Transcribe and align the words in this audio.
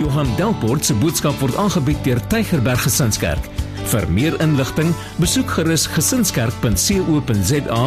Johan 0.00 0.30
Delport 0.36 0.84
se 0.84 0.94
boodskap 0.96 1.36
word 1.42 1.56
aangebied 1.60 1.98
deur 2.06 2.20
Tygerberg 2.32 2.80
Gesinskerk. 2.86 3.44
Vir 3.90 4.06
meer 4.08 4.36
inligting, 4.40 4.94
besoek 5.20 5.50
gerus 5.58 5.82
gesinskerk.co.za 5.92 7.80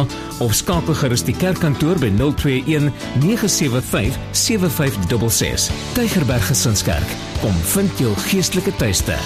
of 0.44 0.54
skakel 0.54 0.94
gerus 1.00 1.24
die 1.26 1.34
kerkkantoor 1.34 1.98
by 1.98 2.12
021 2.14 2.92
975 3.24 4.14
7566. 4.30 5.66
Tygerberg 5.96 6.46
Gesinskerk, 6.46 7.16
kom 7.40 7.58
vind 7.72 7.98
jou 7.98 8.12
geestelike 8.28 8.76
tuiste. 8.78 9.18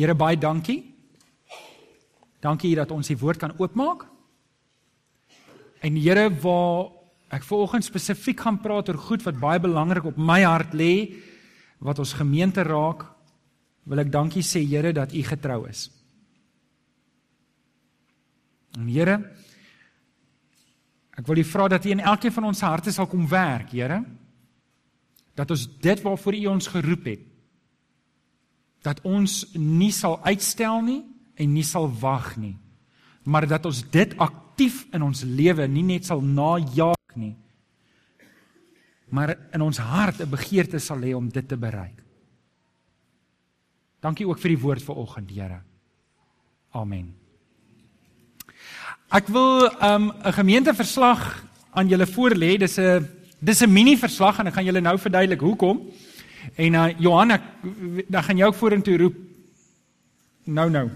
Here 0.00 0.16
baie 0.16 0.40
dankie. 0.40 0.80
Dankie 2.40 2.72
dat 2.80 2.90
ons 2.96 3.12
die 3.12 3.20
woord 3.20 3.44
kan 3.44 3.52
oopmaak. 3.60 4.08
En 5.84 6.00
Here, 6.00 6.30
waar 6.40 7.01
ek 7.32 7.46
vanoggend 7.48 7.86
spesifiek 7.86 8.42
gaan 8.44 8.60
praat 8.60 8.90
oor 8.92 9.00
goed 9.00 9.24
wat 9.24 9.40
baie 9.40 9.60
belangrik 9.62 10.10
op 10.10 10.18
my 10.20 10.42
hart 10.44 10.74
lê, 10.76 11.14
wat 11.82 11.98
ons 12.02 12.14
gemeente 12.18 12.62
raak, 12.66 13.06
wil 13.88 14.02
ek 14.02 14.12
dankie 14.12 14.44
sê 14.46 14.62
Here 14.62 14.92
dat 14.94 15.14
U 15.14 15.22
getrou 15.26 15.64
is. 15.70 15.88
En 18.78 18.86
Here, 18.88 19.18
ek 21.18 21.26
wil 21.26 21.42
U 21.42 21.46
vra 21.48 21.68
dat 21.72 21.88
U 21.88 21.92
in 21.94 22.04
elkeen 22.04 22.36
van 22.36 22.50
ons 22.52 22.62
harte 22.62 22.92
sal 22.92 23.08
kom 23.10 23.26
werk, 23.28 23.72
Here. 23.72 24.02
Dat 25.34 25.50
ons 25.50 25.66
dit 25.80 26.04
waarvoor 26.04 26.38
U 26.38 26.46
ons 26.52 26.72
geroep 26.76 27.08
het, 27.10 27.28
dat 28.82 29.00
ons 29.06 29.44
nie 29.56 29.92
sal 29.94 30.20
uitstel 30.26 30.82
nie 30.84 31.00
en 31.40 31.54
nie 31.54 31.64
sal 31.66 31.88
wag 32.02 32.36
nie 32.36 32.58
maar 33.22 33.46
dat 33.46 33.66
ons 33.66 33.82
dit 33.90 34.14
aktief 34.18 34.84
in 34.94 35.02
ons 35.02 35.22
lewe 35.22 35.66
nie 35.70 35.84
net 35.86 36.06
sal 36.08 36.22
nie 37.16 37.36
maar 39.12 39.36
in 39.52 39.60
ons 39.60 39.78
hart 39.78 40.20
'n 40.20 40.30
begeerte 40.30 40.78
sal 40.78 41.00
hê 41.00 41.14
om 41.14 41.28
dit 41.28 41.48
te 41.48 41.56
bereik. 41.56 42.00
Dankie 44.00 44.26
ook 44.26 44.38
vir 44.38 44.48
die 44.48 44.58
woord 44.58 44.82
vanoggend, 44.82 45.30
Here. 45.30 45.60
Amen. 46.72 47.14
Ek 49.10 49.28
wil 49.28 49.68
'n 49.68 49.84
um, 49.84 50.12
gemeenteverslag 50.32 51.44
aan 51.70 51.88
julle 51.88 52.06
voorlê. 52.06 52.58
Dis 52.58 52.78
'n 52.78 53.08
dis 53.38 53.60
'n 53.60 53.72
mini 53.72 53.96
verslag 53.96 54.38
en 54.38 54.46
ek 54.46 54.54
gaan 54.54 54.64
julle 54.64 54.80
nou 54.80 54.98
verduidelik 54.98 55.40
hoekom. 55.40 55.92
En 56.56 56.74
uh 56.74 56.88
Johanna, 56.98 57.40
dan 58.08 58.22
gaan 58.22 58.36
jy 58.36 58.44
ook 58.44 58.54
vorentoe 58.54 58.96
roep. 58.96 59.16
Nou 60.44 60.70
nou. 60.70 60.90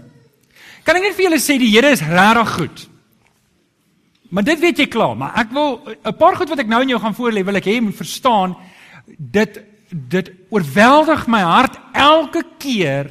Kan 0.83 0.95
ek 0.95 1.01
net 1.01 1.15
vir 1.15 1.23
julle 1.23 1.39
sê 1.39 1.57
die 1.59 1.71
Here 1.71 1.91
is 1.91 2.01
regtig 2.01 2.49
goed. 2.49 2.89
Maar 4.29 4.43
dit 4.43 4.59
weet 4.59 4.77
jy 4.77 4.87
klaar, 4.91 5.15
maar 5.17 5.35
ek 5.39 5.51
wil 5.55 5.79
'n 6.03 6.17
paar 6.17 6.35
goed 6.35 6.49
wat 6.49 6.59
ek 6.59 6.67
nou 6.67 6.81
in 6.81 6.89
jou 6.89 6.99
gaan 6.99 7.15
voorlê, 7.15 7.43
wil 7.45 7.55
ek 7.55 7.65
hê 7.65 7.75
jy 7.75 7.81
moet 7.81 7.95
verstaan 7.95 8.55
dit 9.17 9.61
dit 9.89 10.31
oorweldig 10.49 11.27
my 11.27 11.41
hart 11.41 11.79
elke 11.93 12.43
keer 12.59 13.07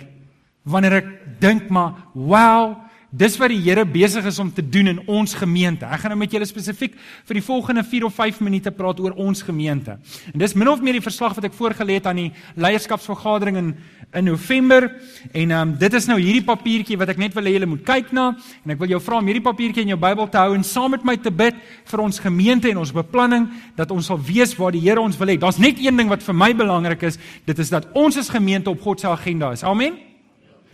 wanneer 0.63 0.93
ek 0.93 1.09
dink 1.41 1.71
maar 1.73 1.95
wow 2.13 2.77
Dis 3.11 3.37
wat 3.39 3.53
die 3.53 3.61
Here 3.63 3.85
besig 3.87 4.25
is 4.27 4.39
om 4.43 4.53
te 4.53 4.63
doen 4.63 4.91
in 4.91 5.01
ons 5.07 5.35
gemeente. 5.35 5.87
Ek 5.87 6.03
gaan 6.03 6.11
nou 6.11 6.19
met 6.19 6.33
julle 6.33 6.47
spesifiek 6.49 6.97
vir 6.99 7.39
die 7.39 7.45
volgende 7.45 7.85
4 7.87 8.05
of 8.09 8.15
5 8.15 8.41
minute 8.43 8.71
praat 8.75 9.01
oor 9.01 9.15
ons 9.15 9.43
gemeente. 9.47 9.99
En 10.33 10.39
dis 10.43 10.55
min 10.55 10.69
of 10.69 10.83
meer 10.83 10.99
die 10.99 11.05
verslag 11.05 11.37
wat 11.39 11.47
ek 11.47 11.55
voorgelê 11.55 12.01
het 12.01 12.09
aan 12.11 12.25
die 12.25 12.33
leierskapsvergadering 12.57 13.61
in 13.63 13.71
in 14.15 14.25
November. 14.25 14.89
En 15.33 15.51
ehm 15.51 15.69
um, 15.69 15.75
dit 15.79 15.95
is 15.95 16.07
nou 16.07 16.19
hierdie 16.21 16.45
papiertjie 16.45 16.97
wat 16.99 17.11
ek 17.13 17.19
net 17.21 17.35
wil 17.35 17.45
hê 17.45 17.57
julle 17.57 17.69
moet 17.69 17.85
kyk 17.85 18.13
na 18.17 18.29
en 18.65 18.75
ek 18.75 18.79
wil 18.81 18.95
jou 18.95 19.01
vra 19.03 19.19
om 19.19 19.27
hierdie 19.27 19.45
papiertjie 19.45 19.83
in 19.83 19.93
jou 19.95 19.99
Bybel 20.01 20.31
te 20.31 20.39
hou 20.39 20.55
en 20.55 20.65
saam 20.65 20.95
met 20.95 21.05
my 21.05 21.17
te 21.17 21.31
bid 21.31 21.59
vir 21.91 22.03
ons 22.03 22.23
gemeente 22.23 22.71
en 22.71 22.83
ons 22.85 22.95
beplanning 22.95 23.49
dat 23.77 23.91
ons 23.91 24.07
sal 24.07 24.21
weet 24.23 24.55
waar 24.57 24.73
die 24.73 24.85
Here 24.87 25.03
ons 25.03 25.19
wil 25.19 25.35
hê. 25.35 25.39
Daar's 25.39 25.59
net 25.59 25.83
een 25.83 25.97
ding 25.97 26.09
wat 26.09 26.23
vir 26.23 26.35
my 26.35 26.53
belangrik 26.55 27.03
is, 27.03 27.19
dit 27.45 27.59
is 27.59 27.71
dat 27.71 27.91
ons 27.95 28.17
as 28.17 28.31
gemeente 28.31 28.71
op 28.71 28.81
God 28.81 29.01
se 29.01 29.09
agenda 29.11 29.53
is. 29.53 29.65
Amen. 29.65 30.06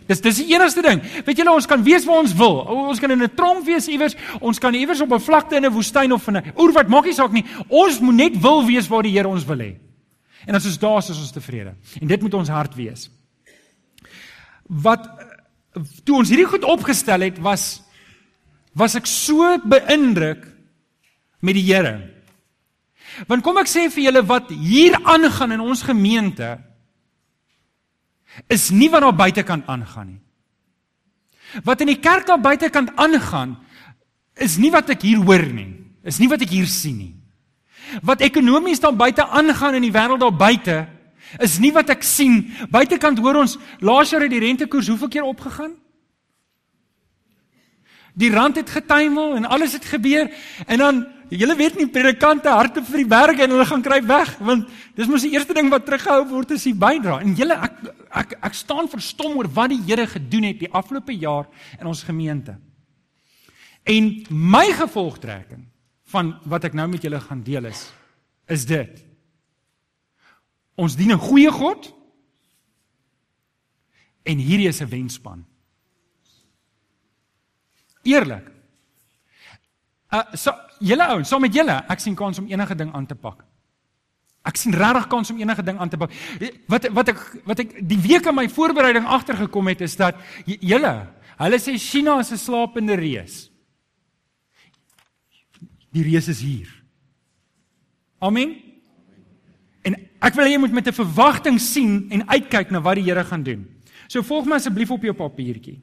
Dis 0.07 0.21
dis 0.21 0.41
die 0.41 0.53
enigste 0.53 0.81
ding. 0.81 1.01
Weet 1.25 1.37
julle 1.37 1.53
ons 1.53 1.67
kan 1.69 1.83
wees 1.83 2.05
waar 2.05 2.23
ons 2.23 2.33
wil. 2.35 2.59
Ons 2.89 2.99
kan 2.99 3.11
in 3.11 3.23
'n 3.23 3.35
tronk 3.35 3.65
wees 3.65 3.87
iewers, 3.87 4.15
ons 4.39 4.59
kan 4.59 4.73
iewers 4.73 5.01
op 5.01 5.11
'n 5.11 5.19
vlakte 5.19 5.55
in 5.55 5.65
'n 5.65 5.71
woestyn 5.71 6.11
of 6.11 6.27
in 6.27 6.37
'n 6.37 6.53
oerwoud, 6.57 6.87
maak 6.87 7.05
nie 7.05 7.13
saak 7.13 7.31
nie. 7.31 7.45
Ons 7.67 7.99
moet 7.99 8.15
net 8.15 8.41
wil 8.41 8.65
wees 8.65 8.87
waar 8.87 9.03
die 9.03 9.11
Here 9.11 9.27
ons 9.27 9.45
wil 9.45 9.57
hê. 9.57 9.75
En 10.45 10.55
as 10.55 10.65
ons 10.65 10.77
daar 10.77 10.97
is, 10.97 11.09
is 11.09 11.17
ons 11.17 11.31
tevrede. 11.31 11.75
En 12.01 12.07
dit 12.07 12.21
moet 12.21 12.33
ons 12.33 12.49
hart 12.49 12.75
wees. 12.75 13.09
Wat 14.67 15.07
toe 16.03 16.17
ons 16.17 16.29
hierdie 16.29 16.49
goed 16.49 16.63
opgestel 16.63 17.21
het, 17.21 17.39
was 17.39 17.81
was 18.75 18.95
ek 18.95 19.05
so 19.05 19.57
beïndruk 19.69 20.47
met 21.41 21.53
die 21.53 21.73
Here. 21.73 22.09
Want 23.27 23.43
kom 23.43 23.59
ek 23.61 23.69
sê 23.69 23.89
vir 23.93 24.07
julle 24.07 24.23
wat 24.25 24.49
hier 24.49 24.97
aangaan 25.03 25.51
in 25.51 25.61
ons 25.61 25.83
gemeente, 25.85 26.57
is 28.47 28.69
nie 28.69 28.89
wat 28.89 29.01
daar 29.01 29.15
buitekant 29.15 29.67
aangaan 29.67 30.07
nie. 30.07 30.21
Wat 31.63 31.81
in 31.81 31.91
die 31.91 31.99
kerk 32.01 32.25
daar 32.27 32.41
buitekant 32.41 32.95
aangaan 32.95 33.57
is 34.41 34.57
nie 34.57 34.71
wat 34.73 34.89
ek 34.89 35.03
hier 35.05 35.21
hoor 35.21 35.45
nie. 35.53 35.69
Is 36.03 36.17
nie 36.19 36.29
wat 36.31 36.41
ek 36.41 36.49
hier 36.49 36.67
sien 36.67 36.97
nie. 36.97 37.13
Wat 38.01 38.23
ekonomies 38.25 38.81
daar 38.81 38.95
buite 38.95 39.25
aangaan 39.27 39.77
in 39.77 39.85
die 39.85 39.93
wêreld 39.93 40.23
daar 40.23 40.33
buite 40.33 40.87
is 41.41 41.59
nie 41.61 41.71
wat 41.73 41.89
ek 41.93 42.03
sien. 42.05 42.51
Buitekant 42.69 43.21
hoor 43.21 43.43
ons 43.43 43.57
laas 43.81 44.11
jaar 44.13 44.25
het 44.25 44.33
die 44.33 44.41
rentekoers 44.43 44.89
hoeveel 44.91 45.11
keer 45.13 45.29
opgegaan? 45.29 45.75
Die 48.13 48.29
rand 48.29 48.59
het 48.59 48.69
getuimel 48.69 49.35
en 49.35 49.45
alles 49.49 49.73
het 49.73 49.85
gebeur 49.89 50.29
en 50.67 50.77
dan 50.77 51.05
julle 51.39 51.55
weet 51.57 51.77
nie 51.79 51.87
predikante 51.89 52.51
harte 52.51 52.83
vir 52.85 53.01
die 53.01 53.09
berge 53.09 53.43
en 53.45 53.53
hulle 53.55 53.65
gaan 53.65 53.83
kry 53.85 53.99
weg 54.05 54.33
want 54.43 54.69
dis 54.97 55.09
mos 55.09 55.25
die 55.25 55.33
eerste 55.33 55.55
ding 55.57 55.71
wat 55.71 55.85
teruggehou 55.87 56.27
word 56.29 56.53
is 56.55 56.65
die 56.67 56.75
bydra. 56.77 57.21
En 57.23 57.33
julle 57.37 57.57
ek 57.57 57.79
ek 58.23 58.35
ek 58.49 58.57
staan 58.57 58.89
verstom 58.91 59.37
oor 59.39 59.49
wat 59.55 59.73
die 59.73 59.81
Here 59.87 60.05
gedoen 60.07 60.49
het 60.51 60.59
die 60.61 60.71
afgelope 60.71 61.15
jaar 61.15 61.49
in 61.79 61.89
ons 61.89 62.03
gemeente. 62.05 62.57
En 63.83 64.11
my 64.29 64.67
gevolgtrekking 64.77 65.65
van 66.13 66.35
wat 66.45 66.69
ek 66.69 66.77
nou 66.77 66.87
met 66.91 67.03
julle 67.03 67.19
gaan 67.19 67.43
deel 67.43 67.71
is 67.71 67.87
is 68.51 68.65
dit. 68.67 69.03
Ons 70.75 70.95
dien 70.95 71.11
'n 71.11 71.19
goeie 71.19 71.51
God. 71.51 71.93
En 74.23 74.37
hierdie 74.37 74.67
is 74.67 74.81
'n 74.81 74.89
wenspan. 74.89 75.45
Eerlik. 78.03 78.52
Uh 80.13 80.37
so 80.37 80.53
julle 80.83 81.07
ouens, 81.09 81.29
saam 81.29 81.41
met 81.41 81.55
julle, 81.55 81.79
ek 81.89 82.01
sien 82.03 82.15
kans 82.15 82.39
om 82.41 82.47
enige 82.51 82.75
ding 82.77 82.91
aan 82.93 83.07
te 83.09 83.15
pak. 83.17 83.41
Ek 84.43 84.59
sien 84.59 84.75
regtig 84.75 85.07
kans 85.11 85.31
om 85.31 85.39
enige 85.39 85.63
ding 85.63 85.79
aan 85.79 85.89
te 85.89 85.97
pak. 85.97 86.13
Wat 86.69 86.89
wat 86.93 87.13
ek 87.13 87.21
wat 87.47 87.63
ek 87.63 87.77
die 87.87 87.99
week 88.03 88.27
in 88.29 88.35
my 88.35 88.45
voorbereiding 88.51 89.07
agtergekom 89.07 89.71
het 89.71 89.81
is 89.87 89.95
dat 89.97 90.19
julle, 90.45 90.93
hulle 91.39 91.59
sê 91.63 91.77
China 91.79 92.19
is 92.19 92.31
'n 92.31 92.37
slapende 92.37 92.95
reus. 92.99 93.49
Die 95.93 96.03
reus 96.03 96.27
is 96.27 96.41
hier. 96.41 96.67
Amen. 98.19 98.55
En 99.83 99.95
ek 100.21 100.35
wil 100.35 100.45
hê 100.45 100.51
jy 100.51 100.59
moet 100.59 100.73
met 100.73 100.87
'n 100.87 100.93
verwagting 100.93 101.59
sien 101.59 102.07
en 102.11 102.27
uitkyk 102.27 102.71
na 102.71 102.81
wat 102.81 102.95
die 102.95 103.03
Here 103.03 103.23
gaan 103.23 103.43
doen. 103.43 103.65
So 104.07 104.21
volg 104.21 104.45
my 104.45 104.55
asseblief 104.55 104.91
op 104.91 105.01
jou 105.01 105.13
papiertjie. 105.13 105.81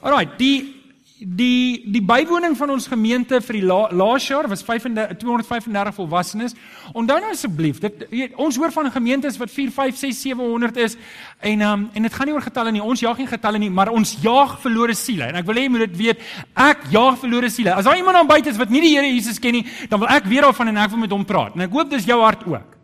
Alraai, 0.00 0.36
die 0.38 0.81
die 1.26 1.82
die 1.92 2.02
bywoning 2.02 2.56
van 2.58 2.70
ons 2.74 2.88
gemeente 2.90 3.38
vir 3.44 3.58
die 3.58 3.64
la, 3.66 3.78
laas 3.94 4.24
jaar 4.26 4.48
was 4.50 4.62
35 4.66 5.18
235 5.20 5.94
volwassenes. 5.94 6.56
Onthou 6.92 7.18
nou 7.22 7.30
asseblief, 7.32 7.80
dit 7.82 8.04
ons 8.40 8.56
hoor 8.58 8.72
van 8.74 8.90
gemeentes 8.92 9.38
wat 9.40 9.50
4 9.50 9.70
5 9.74 10.00
6 10.00 10.22
700 10.22 10.80
is 10.82 10.96
en 11.40 11.62
um, 11.66 11.84
en 11.92 12.08
dit 12.08 12.14
gaan 12.14 12.26
nie 12.30 12.34
oor 12.34 12.46
getalle 12.46 12.72
nie. 12.74 12.82
Ons 12.82 13.04
jag 13.04 13.18
nie 13.18 13.28
getalle 13.30 13.60
nie, 13.62 13.70
maar 13.70 13.92
ons 13.94 14.16
jag 14.22 14.56
verlore 14.62 14.96
siele. 14.98 15.28
En 15.30 15.40
ek 15.42 15.46
wil 15.48 15.60
hê 15.60 15.66
jy 15.66 15.74
moet 15.74 15.86
dit 15.86 16.00
weet, 16.00 16.24
ek 16.58 16.88
jag 16.94 17.20
verlore 17.22 17.50
siele. 17.52 17.74
As 17.76 17.86
daar 17.88 18.00
iemand 18.00 18.18
aan 18.18 18.30
buite 18.30 18.50
is 18.50 18.60
wat 18.60 18.72
nie 18.72 18.82
die 18.84 18.94
Here 18.96 19.08
Jesus 19.08 19.40
ken 19.40 19.56
nie, 19.56 19.64
dan 19.88 20.02
wil 20.02 20.10
ek 20.12 20.26
weer 20.28 20.46
daarvan 20.46 20.72
en 20.72 20.82
ek 20.84 20.92
wil 20.92 21.04
met 21.04 21.14
hom 21.14 21.24
praat. 21.28 21.56
En 21.56 21.66
ek 21.68 21.76
hoop 21.76 21.90
dis 21.90 22.08
jou 22.08 22.18
hart 22.20 22.44
ook. 22.48 22.78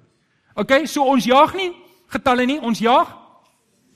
OK, 0.59 0.81
so 0.91 1.05
ons 1.07 1.27
jag 1.27 1.55
nie 1.59 1.73
getalle 2.11 2.47
nie, 2.49 2.61
ons 2.61 2.81
jag 2.83 3.11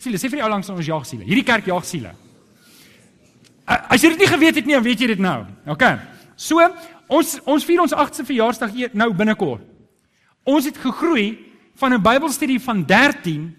siele. 0.02 0.18
Sê 0.18 0.28
vir 0.28 0.42
die 0.42 0.44
ou 0.46 0.50
langs 0.52 0.68
ons 0.70 0.86
jag 0.86 1.06
siele. 1.08 1.26
Hierdie 1.26 1.46
kerk 1.46 1.70
jag 1.70 1.86
siele. 1.88 2.12
As 3.64 4.02
jy 4.02 4.08
dit 4.08 4.18
nie 4.24 4.32
geweet 4.32 4.54
het 4.54 4.66
nie, 4.66 4.74
dan 4.74 4.82
weet 4.84 5.00
jy 5.00 5.06
dit 5.06 5.22
nou. 5.22 5.44
OK. 5.70 5.84
So, 6.36 6.58
ons 7.12 7.38
ons 7.44 7.64
vier 7.64 7.80
ons 7.80 7.94
8ste 7.94 8.26
verjaarsdag 8.26 8.70
hier 8.74 8.90
nou 8.92 9.12
binnekort. 9.14 9.62
Ons 10.42 10.66
het 10.66 10.78
gegroei 10.78 11.38
van 11.78 11.94
'n 11.94 12.02
Bybelstudie 12.02 12.60
van 12.60 12.84
13 12.84 13.56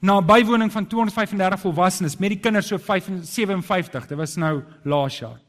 na 0.00 0.18
'n 0.18 0.26
bywoning 0.26 0.72
van 0.72 0.86
235 0.86 1.60
volwassenes 1.60 2.16
met 2.16 2.30
die 2.30 2.38
kinders 2.38 2.66
so 2.66 2.78
57. 2.78 4.06
Dit 4.06 4.18
was 4.18 4.36
nou 4.36 4.62
laas 4.82 5.18
jaar. 5.18 5.40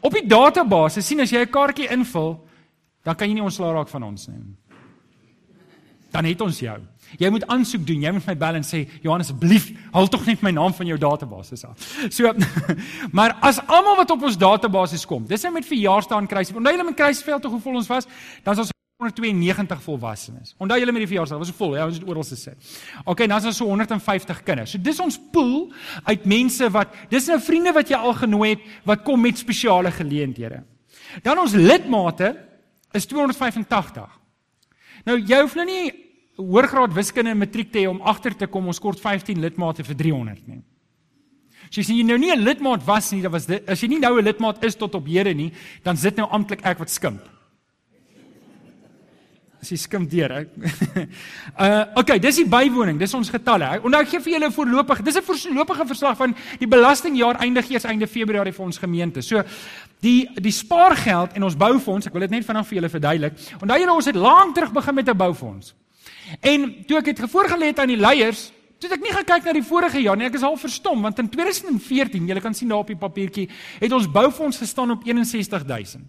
Op 0.00 0.12
die 0.12 0.26
database 0.26 1.00
sien 1.00 1.20
as 1.20 1.30
jy 1.30 1.40
'n 1.40 1.50
kaartjie 1.50 1.90
invul, 1.90 2.48
dan 3.02 3.14
kan 3.14 3.28
jy 3.28 3.34
nie 3.34 3.42
ontslaa 3.42 3.72
raak 3.72 3.88
van 3.88 4.02
ons 4.02 4.26
nie. 4.26 4.56
Dan 6.10 6.24
het 6.24 6.40
ons 6.40 6.58
jou. 6.58 6.80
Jy 7.18 7.30
moet 7.30 7.46
aansoek 7.46 7.86
doen. 7.86 8.00
Jy 8.00 8.12
moet 8.16 8.26
my 8.26 8.36
bel 8.36 8.54
en 8.60 8.66
sê, 8.66 8.88
"Johannes, 9.02 9.30
asseblief, 9.30 9.72
haal 9.92 10.08
tog 10.08 10.26
net 10.26 10.42
my 10.42 10.50
naam 10.50 10.74
van 10.74 10.86
jou 10.86 10.98
database 10.98 11.66
af." 11.66 11.76
So, 12.16 12.32
maar 13.16 13.36
as 13.40 13.60
almal 13.66 13.96
wat 13.96 14.10
op 14.10 14.22
ons 14.22 14.36
database 14.36 15.06
kom, 15.06 15.26
dis 15.26 15.42
net 15.42 15.52
met 15.52 15.66
verjaarsdae 15.66 16.18
en 16.18 16.26
kruisfees. 16.26 16.56
Onthou 16.56 16.72
julle 16.72 16.84
met 16.84 16.96
kruisfees 16.96 17.40
tog 17.40 17.52
hoe 17.52 17.60
vol 17.60 17.76
ons 17.76 17.86
was? 17.86 18.06
Dan 18.42 18.52
is 18.52 18.58
ons 18.58 18.70
192 19.02 19.82
volwassenes. 19.82 20.54
Onthou 20.58 20.78
julle 20.78 20.92
met 20.94 21.02
die 21.02 21.10
verjaarsdag, 21.10 21.40
was 21.42 21.50
so 21.50 21.58
vol, 21.58 21.74
ja, 21.74 21.86
ons 21.88 21.98
het 21.98 22.08
oral 22.08 22.22
gesit. 22.26 22.70
Okay, 23.04 23.26
dan 23.26 23.40
is 23.40 23.48
daar 23.48 23.56
so 23.56 23.66
150 23.66 24.42
kinders. 24.46 24.74
So 24.74 24.82
dis 24.82 25.00
ons 25.02 25.18
pool 25.32 25.72
uit 26.06 26.28
mense 26.30 26.68
wat 26.74 26.94
dis 27.10 27.26
nou 27.30 27.40
vriende 27.42 27.74
wat 27.74 27.90
jy 27.90 27.98
al 27.98 28.14
genooi 28.20 28.54
het 28.54 28.68
wat 28.88 29.02
kom 29.06 29.20
met 29.20 29.40
spesiale 29.40 29.90
geleenthede. 29.94 30.62
Dan 31.26 31.42
ons 31.42 31.56
lidmate 31.58 32.30
is 32.94 33.08
285. 33.10 34.06
Nou 35.08 35.18
jy 35.18 35.40
hoef 35.42 35.58
nou 35.58 35.66
nie 35.66 35.90
hoërgraad 36.42 36.94
wiskunde 36.94 37.30
en 37.30 37.38
matriek 37.38 37.72
te 37.72 37.82
hê 37.82 37.88
om 37.90 38.02
agter 38.02 38.34
te 38.34 38.46
kom 38.46 38.66
ons 38.66 38.80
kort 38.82 39.00
15 39.00 39.40
lidmate 39.40 39.84
vir 39.86 39.96
300 39.96 40.46
nie. 40.48 40.62
So 41.70 41.80
as 41.80 41.88
jy 41.88 42.02
nou 42.02 42.18
nie 42.18 42.32
'n 42.32 42.44
lidmaat 42.44 42.84
was 42.84 43.12
nie, 43.12 43.22
dan 43.22 43.32
was 43.32 43.46
dit 43.46 43.68
as 43.68 43.80
jy 43.80 43.88
nie 43.88 44.00
nou 44.00 44.18
'n 44.18 44.24
lidmaat 44.24 44.64
is 44.64 44.76
tot 44.76 44.94
op 44.94 45.06
hede 45.06 45.34
nie, 45.34 45.52
dan 45.82 45.96
sit 45.96 46.16
nou 46.16 46.28
amptelik 46.30 46.64
ek 46.64 46.78
wat 46.78 46.90
skimp 46.90 47.22
as 49.62 49.70
jy 49.70 49.78
skim 49.78 50.06
deur. 50.10 50.32
uh 51.62 52.00
okay, 52.00 52.18
dis 52.18 52.40
die 52.40 52.48
bywoning, 52.50 52.98
dis 52.98 53.14
ons 53.14 53.30
getalle. 53.30 53.68
Onthou 53.78 54.00
ek 54.02 54.10
gee 54.10 54.22
vir 54.24 54.32
julle 54.34 54.48
'n 54.48 54.56
voorlopige, 54.56 55.04
dis 55.06 55.16
'n 55.16 55.22
voorlopige 55.22 55.86
verslag 55.86 56.16
van 56.18 56.34
die 56.58 56.66
belastingjaar 56.66 57.38
eindig 57.46 57.70
eers 57.70 57.86
einde 57.86 58.08
Februarie 58.10 58.52
vir 58.52 58.64
ons 58.64 58.78
gemeente. 58.78 59.22
So 59.22 59.44
die 60.00 60.26
die 60.34 60.50
spaargeld 60.50 61.36
en 61.38 61.44
ons 61.44 61.56
boufonds, 61.56 62.06
ek 62.06 62.12
wil 62.12 62.26
dit 62.26 62.30
net 62.30 62.44
vanaand 62.44 62.66
vir 62.66 62.76
julle 62.80 62.90
verduidelik. 62.90 63.34
Onthou 63.62 63.78
julle 63.78 63.94
ons 63.94 64.06
het 64.06 64.16
lank 64.16 64.54
terug 64.54 64.72
begin 64.72 64.94
met 64.94 65.08
'n 65.08 65.16
boufonds. 65.16 65.74
En 66.40 66.84
toe 66.86 66.98
ek 66.98 67.10
dit 67.12 67.22
gevoorgelê 67.24 67.72
het 67.72 67.82
aan 67.82 67.92
die 67.92 68.00
leiers, 68.00 68.50
toe 68.78 68.90
het 68.90 68.98
ek 68.98 69.04
nie 69.04 69.14
gekyk 69.14 69.46
na 69.46 69.54
die 69.56 69.66
vorige 69.66 70.00
jaar 70.02 70.18
nie. 70.18 70.26
Ek 70.26 70.38
is 70.38 70.46
al 70.46 70.58
verstom 70.58 71.04
want 71.04 71.20
in 71.22 71.28
2014, 71.30 72.26
julle 72.30 72.42
kan 72.42 72.56
sien 72.56 72.72
daar 72.72 72.82
op 72.82 72.90
die 72.90 72.98
papiertjie, 72.98 73.48
het 73.82 73.92
ons 73.92 74.10
boufonds 74.10 74.58
gestaan 74.62 74.94
op 74.96 75.04
61000. 75.06 76.02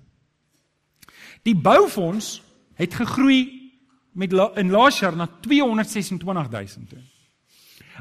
Die 1.43 1.55
boufonds 1.55 2.39
het 2.79 2.95
gegroei 2.95 3.71
met 4.13 4.33
in 4.55 4.71
laas 4.71 4.99
jaar 4.99 5.15
na 5.17 5.27
226000 5.41 6.89
toe. 6.89 7.01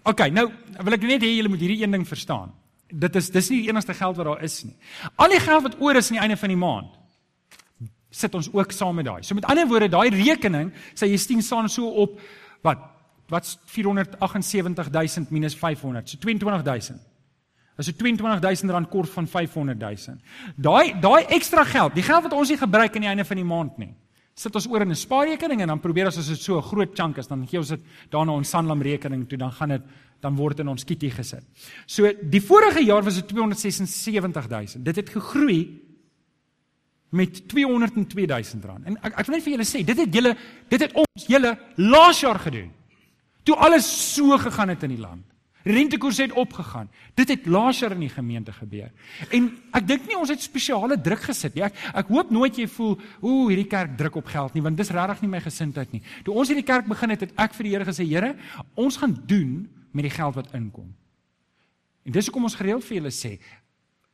OK, 0.08 0.26
nou 0.32 0.48
wil 0.84 0.96
ek 0.96 1.04
net 1.08 1.24
hê 1.24 1.36
julle 1.36 1.50
moet 1.52 1.62
hierdie 1.62 1.82
een 1.82 1.92
ding 1.98 2.04
verstaan. 2.08 2.52
Dit 2.92 3.16
is 3.16 3.30
dis 3.32 3.48
nie 3.50 3.62
die 3.64 3.72
enigste 3.72 3.94
geld 3.96 4.18
wat 4.18 4.28
daar 4.28 4.42
is 4.44 4.62
nie. 4.64 4.74
Al 5.16 5.32
die 5.32 5.40
geld 5.40 5.64
wat 5.68 5.78
oor 5.80 5.96
is 5.96 6.10
aan 6.10 6.18
die 6.18 6.24
einde 6.26 6.40
van 6.40 6.52
die 6.52 6.60
maand 6.60 6.98
sit 8.12 8.34
ons 8.38 8.50
ook 8.52 8.72
saam 8.72 8.98
met 9.00 9.08
daai. 9.08 9.22
So 9.24 9.34
met 9.34 9.48
ander 9.50 9.66
woorde, 9.70 9.88
daai 9.92 10.10
rekening, 10.12 10.70
sê 10.94 11.08
jy 11.08 11.18
sien 11.20 11.42
staan 11.42 11.70
so 11.72 11.88
op 12.04 12.20
wat 12.62 12.84
wat's 13.32 13.56
478000 13.72 15.32
minus 15.32 15.56
500, 15.56 16.12
so 16.12 16.20
22000. 16.20 17.00
As 17.80 17.88
jy 17.88 17.96
22000 17.96 18.70
rand 18.70 18.90
kort 18.92 19.10
van 19.10 19.26
500000. 19.26 20.20
Daai 20.56 21.00
daai 21.00 21.24
ekstra 21.32 21.64
geld, 21.64 21.96
die 21.96 22.04
geld 22.04 22.28
wat 22.28 22.36
ons 22.36 22.52
nie 22.52 22.60
gebruik 22.60 22.94
aan 22.96 23.08
die 23.08 23.12
einde 23.14 23.24
van 23.24 23.40
die 23.40 23.48
maand 23.48 23.78
nie 23.80 23.94
sit 24.34 24.54
ons 24.56 24.66
oor 24.70 24.82
in 24.82 24.90
'n 24.90 24.96
spaarrekening 24.96 25.60
en 25.60 25.68
dan 25.68 25.80
probeer 25.80 26.06
ons 26.06 26.18
as 26.18 26.28
dit 26.28 26.40
so 26.40 26.56
'n 26.56 26.62
groot 26.62 26.94
chunk 26.94 27.18
is, 27.18 27.26
dan 27.26 27.46
gee 27.46 27.58
ons 27.58 27.68
dit 27.68 27.80
daarna 28.10 28.32
ons 28.32 28.48
Sanlam 28.48 28.80
rekening 28.80 29.28
toe, 29.28 29.38
dan 29.38 29.52
gaan 29.52 29.68
dit 29.68 29.82
dan 30.20 30.36
word 30.36 30.60
in 30.60 30.68
ons 30.68 30.84
kitty 30.84 31.10
gesit. 31.10 31.44
So 31.86 32.10
die 32.22 32.40
vorige 32.40 32.84
jaar 32.84 33.02
was 33.02 33.14
dit 33.14 33.28
276000. 33.28 34.84
Dit 34.84 34.96
het 34.96 35.10
gegroei 35.10 35.80
met 37.12 37.42
202000 37.48 38.64
rand. 38.64 38.86
En 38.88 38.96
ek 39.04 39.18
ek 39.20 39.26
wil 39.28 39.36
net 39.36 39.44
vir 39.44 39.54
julle 39.56 39.66
sê, 39.68 39.82
dit 39.84 39.98
het 40.00 40.14
julle 40.16 40.32
dit 40.72 40.80
het 40.80 40.94
ons 40.96 41.26
julle 41.28 41.52
laas 41.76 42.22
jaar 42.24 42.40
gedoen. 42.40 42.70
Toe 43.44 43.56
alles 43.60 43.88
so 44.14 44.38
gegaan 44.40 44.72
het 44.72 44.86
in 44.86 44.94
die 44.94 45.02
land. 45.02 45.26
Rentekoerse 45.62 46.24
het 46.24 46.32
opgegaan. 46.32 46.88
Dit 47.14 47.28
het 47.28 47.44
laas 47.46 47.78
jaar 47.78 47.92
in 47.94 48.02
die 48.02 48.10
gemeente 48.10 48.52
gebeur. 48.52 48.88
En 49.30 49.50
ek 49.76 49.86
dink 49.86 50.08
nie 50.08 50.16
ons 50.18 50.32
het 50.32 50.42
spesiale 50.42 50.96
druk 50.98 51.22
gesit 51.28 51.54
nie. 51.54 51.66
Ek 51.68 51.76
ek 52.02 52.10
hoop 52.10 52.32
nooit 52.34 52.58
jy 52.58 52.66
voel, 52.66 52.96
ooh, 53.20 53.44
hierdie 53.50 53.68
kerk 53.70 53.94
druk 53.98 54.16
op 54.22 54.32
geld 54.32 54.56
nie, 54.56 54.64
want 54.64 54.80
dis 54.80 54.90
regtig 54.90 55.22
nie 55.22 55.30
my 55.36 55.42
gesindheid 55.44 55.92
nie. 55.94 56.02
Toe 56.24 56.34
ons 56.34 56.50
hierdie 56.50 56.66
kerk 56.66 56.88
begin 56.90 57.14
het, 57.14 57.28
het 57.28 57.44
ek 57.44 57.54
vir 57.58 57.68
die 57.68 57.76
Here 57.76 57.86
gesê, 57.86 58.08
Here, 58.08 58.34
ons 58.74 58.98
gaan 58.98 59.14
doen 59.28 59.68
met 59.92 60.08
die 60.08 60.14
geld 60.16 60.40
wat 60.40 60.50
inkom. 60.56 60.90
En 62.02 62.16
dis 62.16 62.26
hoekom 62.26 62.48
ons 62.48 62.58
gereeld 62.58 62.88
vir 62.88 62.98
julle 62.98 63.14
sê, 63.14 63.36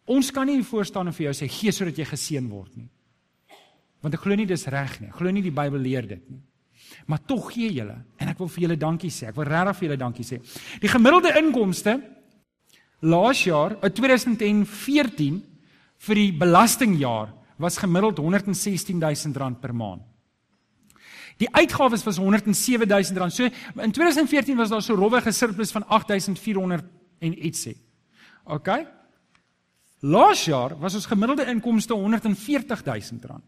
ons 0.09 0.31
kan 0.31 0.47
nie 0.47 0.63
voor 0.63 0.85
staan 0.85 1.07
en 1.07 1.13
vir 1.13 1.29
jou 1.29 1.35
sê 1.35 1.49
gee 1.49 1.73
sodat 1.73 1.99
jy 1.99 2.05
geseën 2.05 2.49
word 2.49 2.77
nie. 2.77 2.89
Want 4.03 4.15
ek 4.15 4.21
glo 4.21 4.35
nie 4.35 4.47
dis 4.47 4.67
reg 4.67 5.01
nie. 5.01 5.09
Ek 5.09 5.19
glo 5.21 5.31
nie 5.31 5.43
die 5.43 5.55
Bybel 5.55 5.81
leer 5.81 6.07
dit 6.07 6.31
nie 6.31 6.43
maar 7.09 7.25
tog 7.27 7.53
gee 7.53 7.71
julle 7.73 7.97
en 8.21 8.31
ek 8.31 8.39
wil 8.41 8.51
vir 8.53 8.65
julle 8.67 8.79
dankie 8.81 9.11
sê. 9.13 9.31
Ek 9.31 9.37
wil 9.39 9.49
regtig 9.49 9.79
vir 9.79 9.89
julle 9.89 10.01
dankie 10.01 10.27
sê. 10.27 10.41
Die 10.83 10.91
gemiddelde 10.91 11.35
inkomste 11.41 11.99
laas 13.01 13.45
jaar, 13.47 13.77
in 13.85 13.95
2014 13.95 15.41
vir 16.09 16.19
die 16.19 16.31
belastingjaar 16.35 17.33
was 17.59 17.79
gemiddeld 17.79 18.21
R116000 18.23 19.59
per 19.63 19.75
maand. 19.75 20.05
Die 21.39 21.49
uitgawes 21.55 22.03
was 22.03 22.19
R107000. 22.19 23.31
So 23.31 23.47
in 23.47 23.93
2014 23.95 24.57
was 24.59 24.71
daar 24.71 24.83
so 24.83 24.97
rowweg 24.97 25.27
'n 25.27 25.33
surplus 25.33 25.71
van 25.71 25.85
8400 25.87 26.85
en 27.21 27.45
ietsie. 27.47 27.77
OK? 28.45 28.69
Laas 30.01 30.45
jaar 30.45 30.77
was 30.79 30.95
ons 30.95 31.07
gemiddelde 31.07 31.47
inkomste 31.51 31.95
R140000 31.95 33.43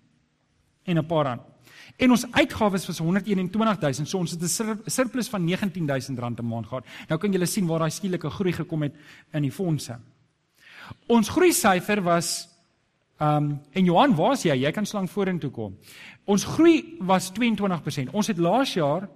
en 0.85 0.99
'n 0.99 1.07
paar 1.07 1.25
rand. 1.25 1.43
En 1.97 2.11
ons 2.11 2.33
uitgawes 2.33 2.87
was 2.87 2.99
121000, 2.99 4.09
so 4.09 4.19
ons 4.19 4.31
het 4.31 4.43
'n 4.43 4.81
surplus 4.87 5.29
van 5.29 5.45
19000 5.45 6.19
rand 6.19 6.41
'n 6.41 6.47
maand 6.47 6.67
gehad. 6.67 6.85
Nou 7.09 7.21
kan 7.21 7.33
julle 7.33 7.47
sien 7.47 7.67
waar 7.67 7.79
daai 7.79 7.91
skielike 7.91 8.31
groei 8.31 8.53
gekom 8.53 8.83
het 8.83 8.95
in 9.33 9.43
die 9.43 9.53
fondse. 9.53 9.99
Ons 11.07 11.29
groei 11.29 11.53
syfer 11.53 12.03
was 12.03 12.49
ehm 13.19 13.37
um, 13.37 13.61
en 13.73 13.85
Johan, 13.85 14.15
waar's 14.15 14.43
jy? 14.43 14.55
Jy 14.55 14.71
kan 14.73 14.87
slank 14.87 15.09
vorentoe 15.09 15.51
kom. 15.51 15.77
Ons 16.25 16.45
groei 16.45 16.97
was 17.01 17.31
22%. 17.31 18.11
Ons 18.13 18.27
het 18.27 18.39
laas 18.39 18.75
jaar 18.75 19.09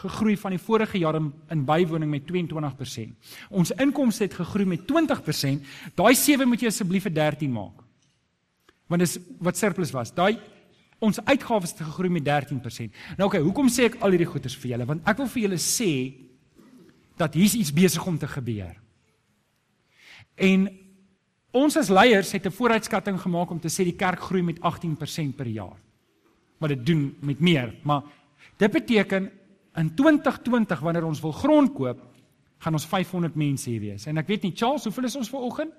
gegroei 0.00 0.36
van 0.36 0.54
die 0.54 0.62
vorige 0.62 0.98
jaar 0.98 1.18
in, 1.18 1.32
in 1.50 1.64
bywoning 1.64 2.10
met 2.10 2.26
22%. 2.28 3.12
Ons 3.50 3.72
inkomste 3.76 4.24
het 4.24 4.34
gegroei 4.34 4.66
met 4.66 4.86
20%. 4.88 5.66
Daai 5.94 6.14
7 6.14 6.48
moet 6.48 6.60
jy 6.64 6.72
asseblief 6.72 7.06
vir 7.08 7.14
13 7.18 7.52
maak. 7.52 7.84
Want 8.90 9.04
dis 9.04 9.18
wat 9.38 9.60
surplus 9.60 9.92
was. 9.94 10.14
Daai 10.14 10.38
ons 11.00 11.20
uitgawes 11.24 11.72
het 11.72 11.80
gegroei 11.86 12.10
met 12.12 12.26
13%. 12.26 12.92
Nou 13.16 13.28
okay, 13.30 13.40
hoekom 13.40 13.70
sê 13.72 13.88
ek 13.88 14.00
al 14.04 14.12
hierdie 14.12 14.28
goeders 14.28 14.56
vir 14.60 14.74
julle? 14.74 14.88
Want 14.88 15.06
ek 15.08 15.22
wil 15.22 15.30
vir 15.32 15.46
julle 15.46 15.60
sê 15.62 15.92
dat 17.20 17.36
hier's 17.36 17.56
iets 17.56 17.72
besig 17.72 18.04
om 18.06 18.18
te 18.20 18.28
gebeur. 18.28 18.74
En 20.40 20.68
ons 21.56 21.76
as 21.76 21.90
leiers 21.92 22.32
het 22.32 22.46
'n 22.46 22.56
vooruitskatting 22.56 23.20
gemaak 23.20 23.50
om 23.50 23.60
te 23.60 23.68
sê 23.68 23.84
die 23.84 23.96
kerk 23.96 24.20
groei 24.20 24.42
met 24.42 24.60
18% 24.60 25.36
per 25.36 25.46
jaar. 25.46 25.76
Wat 26.58 26.68
dit 26.68 26.86
doen 26.86 27.16
met 27.20 27.40
meer, 27.40 27.74
maar 27.82 28.02
dit 28.56 28.70
beteken 28.70 29.30
in 29.76 29.94
2020 29.94 30.80
wanneer 30.80 31.06
ons 31.06 31.20
wil 31.20 31.32
grond 31.32 31.72
koop, 31.72 32.00
gaan 32.60 32.76
ons 32.76 32.86
500 32.86 33.34
mense 33.34 33.70
hier 33.70 33.80
wees. 33.80 34.06
En 34.06 34.20
ek 34.20 34.28
weet 34.28 34.42
nie 34.42 34.52
Charles, 34.56 34.84
hoeveel 34.84 35.08
is 35.08 35.16
ons 35.16 35.30
vir 35.32 35.40
oggend? 35.46 35.74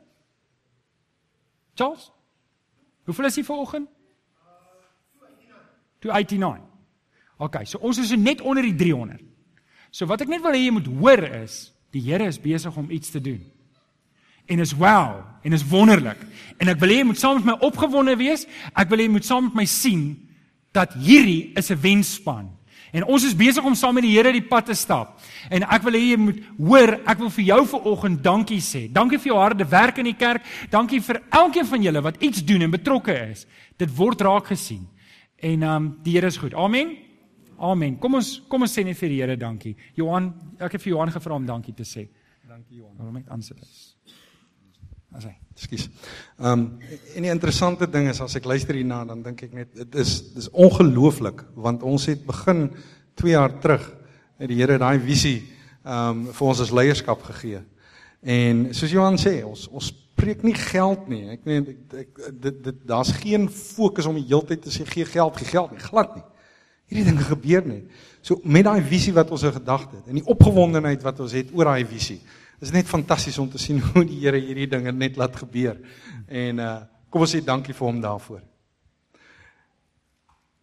Charles? 1.78 2.12
Hoeveel 3.06 3.30
is 3.30 3.38
jy 3.40 3.44
vir 3.46 3.64
oggend? 3.64 3.90
289. 6.02 6.64
OK, 7.42 7.62
so 7.70 7.82
ons 7.86 8.00
is 8.02 8.14
net 8.18 8.42
onder 8.42 8.66
die 8.66 8.76
300. 8.78 9.22
So 9.94 10.08
wat 10.10 10.24
ek 10.24 10.32
net 10.32 10.44
wil 10.44 10.56
hê 10.56 10.64
jy 10.64 10.74
moet 10.74 10.90
hoor 10.90 11.24
is, 11.42 11.72
die 11.92 12.04
Here 12.06 12.30
is 12.30 12.40
besig 12.40 12.76
om 12.80 12.90
iets 12.94 13.12
te 13.12 13.22
doen. 13.22 13.42
En 14.50 14.62
is 14.64 14.74
wel 14.78 15.20
en 15.44 15.54
is 15.54 15.66
wonderlik. 15.68 16.20
En 16.58 16.72
ek 16.72 16.80
wil 16.82 16.94
hê 16.94 17.02
jy 17.02 17.10
moet 17.12 17.20
saam 17.20 17.40
met 17.40 17.52
my 17.52 17.58
opgewonde 17.68 18.16
wees. 18.20 18.48
Ek 18.74 18.90
wil 18.90 19.04
hê 19.04 19.08
jy 19.10 19.16
moet 19.18 19.28
saam 19.28 19.50
met 19.50 19.62
my 19.62 19.68
sien 19.70 20.06
dat 20.76 20.96
hierdie 20.96 21.52
is 21.60 21.70
'n 21.70 21.82
wenspan. 21.82 22.50
En 22.92 23.06
ons 23.08 23.24
is 23.24 23.36
besig 23.38 23.64
om 23.64 23.76
saam 23.76 23.96
met 23.96 24.04
die 24.04 24.14
Here 24.18 24.32
die 24.36 24.44
pad 24.44 24.68
te 24.68 24.76
stap. 24.76 25.20
En 25.50 25.64
ek 25.64 25.84
wil 25.88 25.96
hê 25.96 26.02
jy 26.12 26.18
moet 26.20 26.42
hoor, 26.58 26.98
ek 27.08 27.22
wil 27.22 27.32
vir 27.38 27.46
jou 27.48 27.60
vanoggend 27.76 28.24
dankie 28.24 28.60
sê. 28.64 28.86
Dankie 28.92 29.20
vir 29.22 29.32
jou 29.32 29.38
harde 29.40 29.68
werk 29.72 30.02
in 30.04 30.10
die 30.12 30.18
kerk. 30.18 30.44
Dankie 30.72 31.00
vir 31.04 31.22
elkeen 31.30 31.70
van 31.70 31.86
julle 31.88 32.04
wat 32.04 32.20
iets 32.24 32.44
doen 32.44 32.68
en 32.68 32.74
betrokke 32.74 33.16
is. 33.30 33.46
Dit 33.80 33.94
word 33.96 34.22
raak 34.28 34.52
gesien. 34.52 34.84
En 35.42 35.64
ehm 35.64 35.76
um, 35.76 35.88
die 36.04 36.18
Here 36.18 36.28
is 36.28 36.38
goed. 36.38 36.54
Amen. 36.54 36.98
Amen. 37.62 37.98
Kom 38.02 38.18
ons 38.18 38.42
kom 38.50 38.66
ons 38.66 38.74
sê 38.74 38.84
net 38.86 38.98
vir 38.98 39.10
die 39.10 39.22
Here 39.22 39.38
dankie. 39.38 39.76
Johan, 39.96 40.34
ek 40.60 40.78
het 40.78 40.84
vir 40.84 40.96
Johan 40.96 41.14
gevra 41.14 41.38
om 41.38 41.46
dankie 41.46 41.74
te 41.78 41.88
sê. 41.88 42.08
Dankie 42.48 42.82
Johan. 42.82 42.98
Waarom 42.98 43.22
ek 43.22 43.32
aansit 43.32 43.62
is. 43.62 43.96
As 45.16 45.26
hy. 45.30 45.36
Ekskuus. 45.62 45.90
Ehm 46.42 46.52
um, 46.52 46.62
en 47.16 47.26
die 47.28 47.30
interessante 47.30 47.86
ding 47.90 48.10
is 48.10 48.22
as 48.22 48.36
ek 48.40 48.48
luister 48.50 48.74
hierna 48.74 49.04
dan 49.06 49.22
dink 49.22 49.44
ek 49.46 49.54
net 49.54 49.74
dit 49.78 49.98
is 50.02 50.16
dis 50.34 50.50
ongelooflik 50.50 51.44
want 51.54 51.84
ons 51.86 52.08
het 52.10 52.24
begin 52.26 52.72
2 53.22 53.36
jaar 53.36 53.54
terug 53.62 53.84
het 54.42 54.50
die 54.50 54.58
Here 54.58 54.80
daai 54.82 54.98
visie 55.00 55.44
ehm 55.86 56.26
um, 56.26 56.34
vir 56.34 56.48
ons 56.48 56.64
as 56.66 56.74
leierskap 56.74 57.22
gegee. 57.30 57.62
En 58.22 58.68
soos 58.78 58.92
Johan 58.94 59.18
sê, 59.22 59.42
ons 59.46 59.68
ons 59.70 59.94
preek 60.18 60.44
nie 60.46 60.58
geld 60.58 61.08
nie. 61.10 61.24
Ek 61.34 61.46
meen 61.50 61.66
ek, 61.72 61.80
ek 62.04 62.20
dit 62.42 62.60
dit 62.68 62.84
daar's 62.90 63.14
geen 63.22 63.48
fokus 63.50 64.10
om 64.10 64.18
die 64.18 64.28
hele 64.28 64.46
tyd 64.50 64.66
te 64.66 64.74
sê 64.74 64.86
gee 64.86 65.06
geld, 65.06 65.38
gee 65.38 65.50
geld 65.54 65.74
nie. 65.74 65.82
Glad 65.82 66.18
nie. 66.18 66.26
Hierdie 66.92 67.08
dinge 67.08 67.26
gebeur 67.30 67.66
net. 67.66 68.02
So 68.22 68.42
met 68.44 68.66
daai 68.66 68.82
visie 68.86 69.14
wat 69.14 69.32
ons 69.34 69.46
gedagte 69.46 70.02
het 70.02 70.10
en 70.10 70.20
die 70.20 70.30
opgewondenheid 70.30 71.02
wat 71.06 71.22
ons 71.24 71.34
het 71.38 71.54
oor 71.54 71.70
daai 71.72 71.86
visie. 71.90 72.20
Is 72.62 72.70
net 72.70 72.86
fantasties 72.86 73.40
om 73.42 73.50
te 73.50 73.58
sien 73.58 73.82
hoe 73.90 74.04
die 74.06 74.20
Here 74.22 74.38
hierdie 74.38 74.70
dinge 74.70 74.94
net 74.94 75.18
laat 75.18 75.36
gebeur. 75.42 75.80
En 76.30 76.62
uh 76.62 76.80
kom 77.12 77.26
ons 77.26 77.34
sê 77.34 77.42
dankie 77.44 77.74
vir 77.76 77.84
hom 77.90 77.98
daarvoor. 78.00 78.40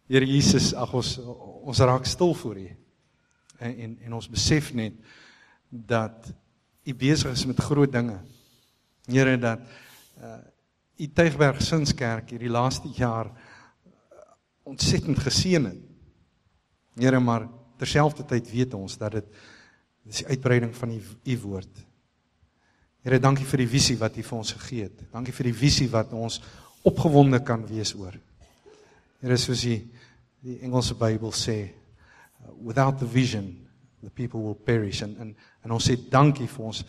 Here 0.09 0.25
Jesus, 0.25 0.71
ag 0.73 0.95
ons 0.97 1.11
ons 1.21 1.81
raak 1.85 2.07
stil 2.09 2.31
voor 2.39 2.57
U. 2.57 2.69
En 3.59 3.75
en 3.85 3.91
en 4.07 4.15
ons 4.17 4.29
besef 4.31 4.71
net 4.73 4.95
dat 5.69 6.31
U 6.87 6.95
besig 6.97 7.35
is 7.35 7.45
met 7.45 7.61
groot 7.61 7.91
dinge. 7.91 8.15
Here 9.11 9.35
dat 9.37 9.67
uh 10.23 10.39
U 10.99 11.07
Tuigberg 11.15 11.61
Sinskerk 11.63 12.33
hierdie 12.33 12.51
laaste 12.51 12.89
jaar 12.91 13.29
uh, 13.29 13.35
ontsettend 14.67 15.19
geseën 15.23 15.69
het. 15.69 15.83
Here 16.99 17.19
maar 17.19 17.45
terselfdertyd 17.79 18.49
weet 18.51 18.73
ons 18.75 18.97
dat 18.99 19.19
dit 19.19 19.29
dis 20.09 20.23
die 20.23 20.27
uitbreiding 20.33 20.73
van 20.75 20.97
U 20.97 20.99
U 21.23 21.37
woord. 21.45 21.85
Here 23.03 23.19
dankie 23.19 23.47
vir 23.47 23.63
die 23.63 23.69
visie 23.71 23.95
wat 23.99 24.17
U 24.19 24.23
vir 24.27 24.37
ons 24.37 24.53
gegee 24.57 24.89
het. 24.89 25.03
Dankie 25.13 25.33
vir 25.35 25.49
die 25.51 25.55
visie 25.55 25.87
wat 25.91 26.11
ons 26.13 26.41
opgewonde 26.87 27.39
kan 27.47 27.63
wees 27.67 27.93
oor. 27.95 28.15
Here 29.23 29.37
soos 29.39 29.63
die 29.67 29.81
die 30.39 30.61
Engelse 30.63 30.95
Bybel 30.95 31.33
sê, 31.35 31.57
uh, 31.67 32.53
without 32.63 32.99
the 32.99 33.07
vision 33.07 33.51
the 33.99 34.09
people 34.09 34.39
will 34.39 34.55
perish 34.55 35.01
en 35.03 35.17
en 35.19 35.33
en 35.65 35.71
ons 35.75 35.83
sê 35.83 35.97
dankie 36.11 36.47
vir 36.47 36.65
ons 36.69 36.83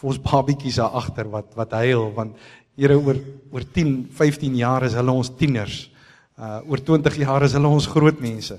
vir 0.00 0.08
ons 0.08 0.20
babietjies 0.24 0.78
daar 0.80 0.96
agter 0.96 1.28
wat 1.28 1.52
wat 1.56 1.76
huil 1.82 2.08
want 2.16 2.36
Here 2.80 2.96
oor 2.96 3.18
oor 3.52 3.64
10, 3.74 4.08
15 4.16 4.54
jaar 4.56 4.86
is 4.86 4.94
hulle 4.96 5.12
ons 5.12 5.28
tieners. 5.36 5.90
Uh 6.38 6.60
oor 6.70 6.80
20 6.80 7.18
jaar 7.20 7.44
is 7.44 7.52
hulle 7.58 7.68
ons 7.68 7.88
groot 7.90 8.20
mense. 8.22 8.56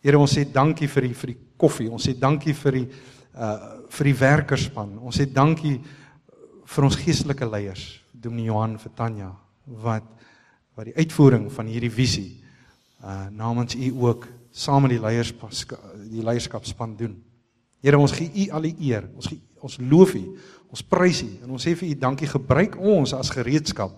Here 0.00 0.20
ons 0.20 0.36
sê 0.36 0.46
dankie 0.48 0.88
vir 0.88 1.08
die 1.08 1.16
vir 1.18 1.32
die 1.34 1.38
koffie. 1.60 1.90
Ons 1.92 2.06
sê 2.08 2.14
dankie 2.16 2.54
vir 2.56 2.78
die 2.78 2.86
uh 3.34 3.73
vir 3.94 4.10
die 4.10 4.18
werkerspan. 4.18 4.96
Ons 4.98 5.20
sê 5.20 5.26
dankie 5.30 5.78
vir 6.64 6.86
ons 6.86 6.98
geestelike 6.98 7.46
leiers, 7.46 8.00
Dominee 8.12 8.48
Johan 8.48 8.78
vir 8.80 8.94
Tanya 8.96 9.32
wat 9.84 10.10
wat 10.74 10.88
die 10.88 10.96
uitvoering 10.98 11.46
van 11.54 11.68
hierdie 11.70 11.92
visie 11.92 12.30
uh 13.04 13.28
namens 13.30 13.76
u 13.76 13.90
ook 14.06 14.26
saam 14.50 14.82
met 14.82 14.96
die 14.96 15.00
leierskap 15.02 15.52
die 16.10 16.24
leierskapspan 16.24 16.96
doen. 16.96 17.14
Here 17.84 17.98
ons 17.98 18.14
gee 18.16 18.30
u 18.46 18.50
al 18.50 18.66
die 18.66 18.76
eer. 18.88 19.06
Ons 19.14 19.28
gee, 19.28 19.40
ons 19.60 19.76
loof 19.78 20.14
u. 20.14 20.22
Ons 20.72 20.82
prys 20.82 21.22
u 21.22 21.30
en 21.44 21.52
ons 21.54 21.66
sê 21.66 21.74
vir 21.76 21.90
u 21.90 21.98
dankie. 22.06 22.30
Gebruik 22.30 22.78
ons 22.80 23.12
as 23.14 23.30
gereedskap 23.34 23.92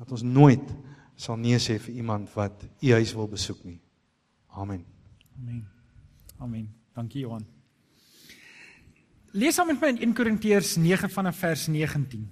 dat 0.00 0.12
ons 0.12 0.24
nooit 0.26 0.66
sal 1.20 1.38
nee 1.40 1.60
sê 1.60 1.78
vir 1.78 2.02
iemand 2.02 2.32
wat 2.34 2.64
u 2.80 2.92
huis 2.96 3.14
wil 3.14 3.28
besoek 3.28 3.64
nie. 3.64 3.78
Amen. 4.56 4.84
Amen. 5.38 5.64
Amen. 6.40 6.68
Dankie 6.96 7.24
Johan. 7.28 7.59
Lees 9.30 9.54
saam 9.54 9.68
met 9.70 9.78
my 9.78 9.92
in 9.92 10.00
1 10.08 10.14
Korintiërs 10.18 10.74
9 10.82 11.10
vanaf 11.14 11.36
vers 11.38 11.68
19. 11.70 12.24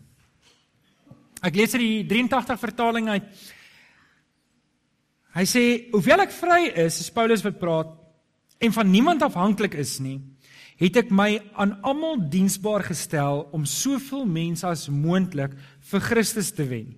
Ek 1.46 1.54
lees 1.54 1.76
uit 1.76 1.82
die 1.84 2.06
83 2.10 2.58
vertaling 2.58 3.08
uit. 3.12 3.28
Hy 5.36 5.44
sê, 5.46 5.90
"Hoewel 5.92 6.20
ek 6.20 6.32
vry 6.32 6.72
is, 6.74 6.98
is 7.00 7.10
Paulus 7.10 7.44
wat 7.44 7.58
praat, 7.58 7.94
en 8.58 8.72
van 8.72 8.90
niemand 8.90 9.22
afhanklik 9.22 9.74
is 9.74 10.00
nie, 10.00 10.20
het 10.78 10.96
ek 10.96 11.10
my 11.10 11.40
aan 11.54 11.78
almal 11.82 12.18
diensbaar 12.30 12.82
gestel 12.82 13.48
om 13.52 13.64
soveel 13.64 14.26
mense 14.26 14.66
as 14.66 14.88
moontlik 14.88 15.54
vir 15.90 16.00
Christus 16.00 16.50
te 16.50 16.64
wen. 16.64 16.96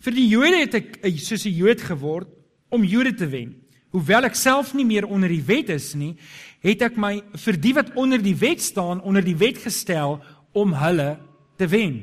Vir 0.00 0.12
die 0.12 0.28
Jode 0.28 0.60
het 0.60 0.74
ek 0.74 0.98
eh, 1.02 1.16
soos 1.16 1.44
'n 1.44 1.52
Jood 1.52 1.80
geword 1.80 2.28
om 2.70 2.84
Jode 2.84 3.14
te 3.14 3.26
wen. 3.26 3.56
Hoewel 3.90 4.24
ek 4.28 4.36
self 4.36 4.74
nie 4.74 4.84
meer 4.84 5.06
onder 5.08 5.28
die 5.28 5.42
wet 5.42 5.70
is 5.70 5.94
nie, 5.94 6.16
het 6.64 6.82
ek 6.82 6.96
my 6.98 7.18
vir 7.44 7.58
die 7.62 7.74
wat 7.76 7.90
onder 7.98 8.22
die 8.22 8.36
wet 8.38 8.62
staan 8.62 9.02
onder 9.06 9.24
die 9.24 9.36
wet 9.38 9.60
gestel 9.62 10.18
om 10.56 10.74
hulle 10.74 11.18
te 11.58 11.68
wen. 11.70 12.00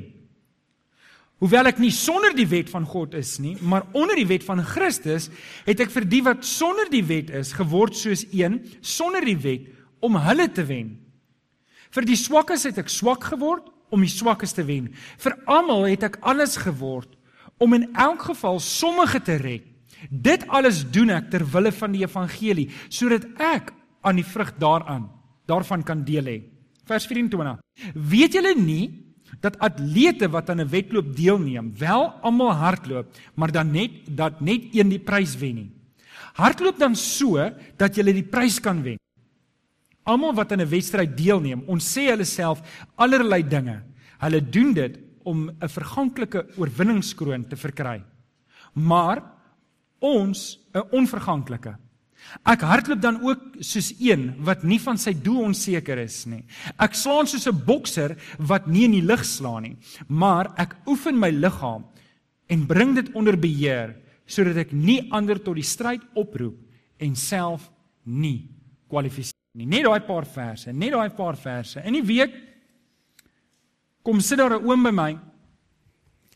Hoewel 1.42 1.68
ek 1.68 1.80
nie 1.82 1.92
sonder 1.92 2.32
die 2.32 2.48
wet 2.48 2.70
van 2.72 2.86
God 2.88 3.12
is 3.18 3.34
nie, 3.44 3.58
maar 3.60 3.84
onder 3.92 4.16
die 4.16 4.28
wet 4.28 4.44
van 4.46 4.62
Christus, 4.64 5.28
het 5.66 5.82
ek 5.84 5.92
vir 5.92 6.06
die 6.08 6.22
wat 6.24 6.46
sonder 6.48 6.88
die 6.88 7.04
wet 7.04 7.28
is 7.36 7.52
geword 7.56 7.96
soos 7.98 8.24
een 8.32 8.62
sonder 8.80 9.24
die 9.24 9.36
wet 9.42 9.66
om 10.00 10.16
hulle 10.24 10.48
te 10.48 10.64
wen. 10.64 10.94
Vir 11.92 12.08
die 12.08 12.16
swakkes 12.16 12.64
het 12.68 12.80
ek 12.80 12.92
swak 12.92 13.28
geword 13.34 13.68
om 13.92 14.02
die 14.02 14.10
swakkes 14.10 14.56
te 14.56 14.64
wen. 14.66 14.88
Vir 15.20 15.36
almal 15.44 15.86
het 15.90 16.08
ek 16.08 16.18
alles 16.24 16.56
geword 16.60 17.12
om 17.60 17.76
in 17.76 17.90
elk 17.96 18.30
geval 18.30 18.58
sommige 18.60 19.20
te 19.24 19.36
red. 19.40 19.64
Dit 20.10 20.44
alles 20.52 20.82
doen 20.92 21.12
ek 21.14 21.30
ter 21.32 21.44
wille 21.52 21.72
van 21.72 21.92
die 21.94 22.04
evangelie, 22.04 22.68
sodat 22.92 23.24
ek 23.40 23.72
aan 24.06 24.20
die 24.20 24.26
vrug 24.26 24.54
daaraan 24.62 25.08
daarvan 25.46 25.82
kan 25.86 26.04
deel 26.06 26.26
hê. 26.30 26.38
Vers 26.86 27.06
24. 27.10 27.58
Weet 27.94 28.38
julle 28.38 28.54
nie 28.58 28.84
dat 29.42 29.58
atlete 29.58 30.28
wat 30.30 30.50
aan 30.50 30.60
'n 30.62 30.70
wedloop 30.70 31.16
deelneem, 31.16 31.72
wel 31.78 32.12
almal 32.22 32.52
hardloop, 32.52 33.06
maar 33.34 33.52
dan 33.52 33.70
net 33.70 33.90
dat 34.16 34.40
net 34.40 34.74
een 34.74 34.88
die 34.88 34.98
prys 34.98 35.36
wen 35.36 35.54
nie. 35.54 35.70
Hardloop 36.34 36.78
dan 36.78 36.94
so 36.94 37.50
dat 37.76 37.96
jy 37.96 38.12
die 38.12 38.22
prys 38.22 38.60
kan 38.60 38.82
wen. 38.82 38.98
Almal 40.04 40.34
wat 40.34 40.52
aan 40.52 40.60
'n 40.60 40.68
wedstryd 40.68 41.16
deelneem, 41.16 41.62
ons 41.66 41.96
sê 41.96 42.10
hulle 42.10 42.24
self 42.24 42.62
allerlei 42.96 43.42
dinge. 43.42 43.82
Hulle 44.18 44.40
doen 44.40 44.72
dit 44.72 44.98
om 45.24 45.50
'n 45.50 45.68
verganklike 45.68 46.46
oorwinningskroon 46.56 47.48
te 47.48 47.56
verkry. 47.56 48.02
Maar 48.74 49.22
ons 49.98 50.58
'n 50.74 50.84
onverganklike 50.90 51.76
Ek 52.46 52.60
hardloop 52.60 53.00
dan 53.00 53.20
ook 53.22 53.60
soos 53.60 53.92
een 53.98 54.34
wat 54.44 54.64
nie 54.64 54.78
van 54.82 54.98
sy 54.98 55.14
doel 55.14 55.48
onseker 55.50 55.98
is 55.98 56.24
nie. 56.26 56.44
Ek 56.78 56.94
slaan 56.94 57.26
soos 57.26 57.46
'n 57.46 57.64
bokser 57.66 58.16
wat 58.38 58.66
nie 58.66 58.84
in 58.84 58.92
die 58.92 59.06
lug 59.06 59.24
slaan 59.24 59.62
nie, 59.62 59.76
maar 60.08 60.52
ek 60.58 60.76
oefen 60.86 61.18
my 61.18 61.30
liggaam 61.30 61.84
en 62.48 62.66
bring 62.66 62.94
dit 62.94 63.14
onder 63.14 63.36
beheer 63.36 63.96
sodat 64.26 64.56
ek 64.56 64.72
nie 64.72 65.08
ander 65.10 65.38
tot 65.38 65.54
die 65.54 65.62
stryd 65.62 66.02
oproep 66.14 66.56
en 66.98 67.14
self 67.16 67.70
nie 68.04 68.48
kwalifiseer 68.88 69.34
nie. 69.54 69.66
Net 69.66 69.84
daai 69.84 70.00
paar 70.00 70.26
verse, 70.26 70.72
net 70.72 70.92
daai 70.92 71.10
paar 71.10 71.36
verse. 71.36 71.80
In 71.84 71.92
die 71.92 72.06
week 72.06 72.34
kom 74.02 74.20
sit 74.20 74.38
daar 74.38 74.58
'n 74.58 74.64
oom 74.64 74.82
by 74.82 74.90
my 74.90 75.18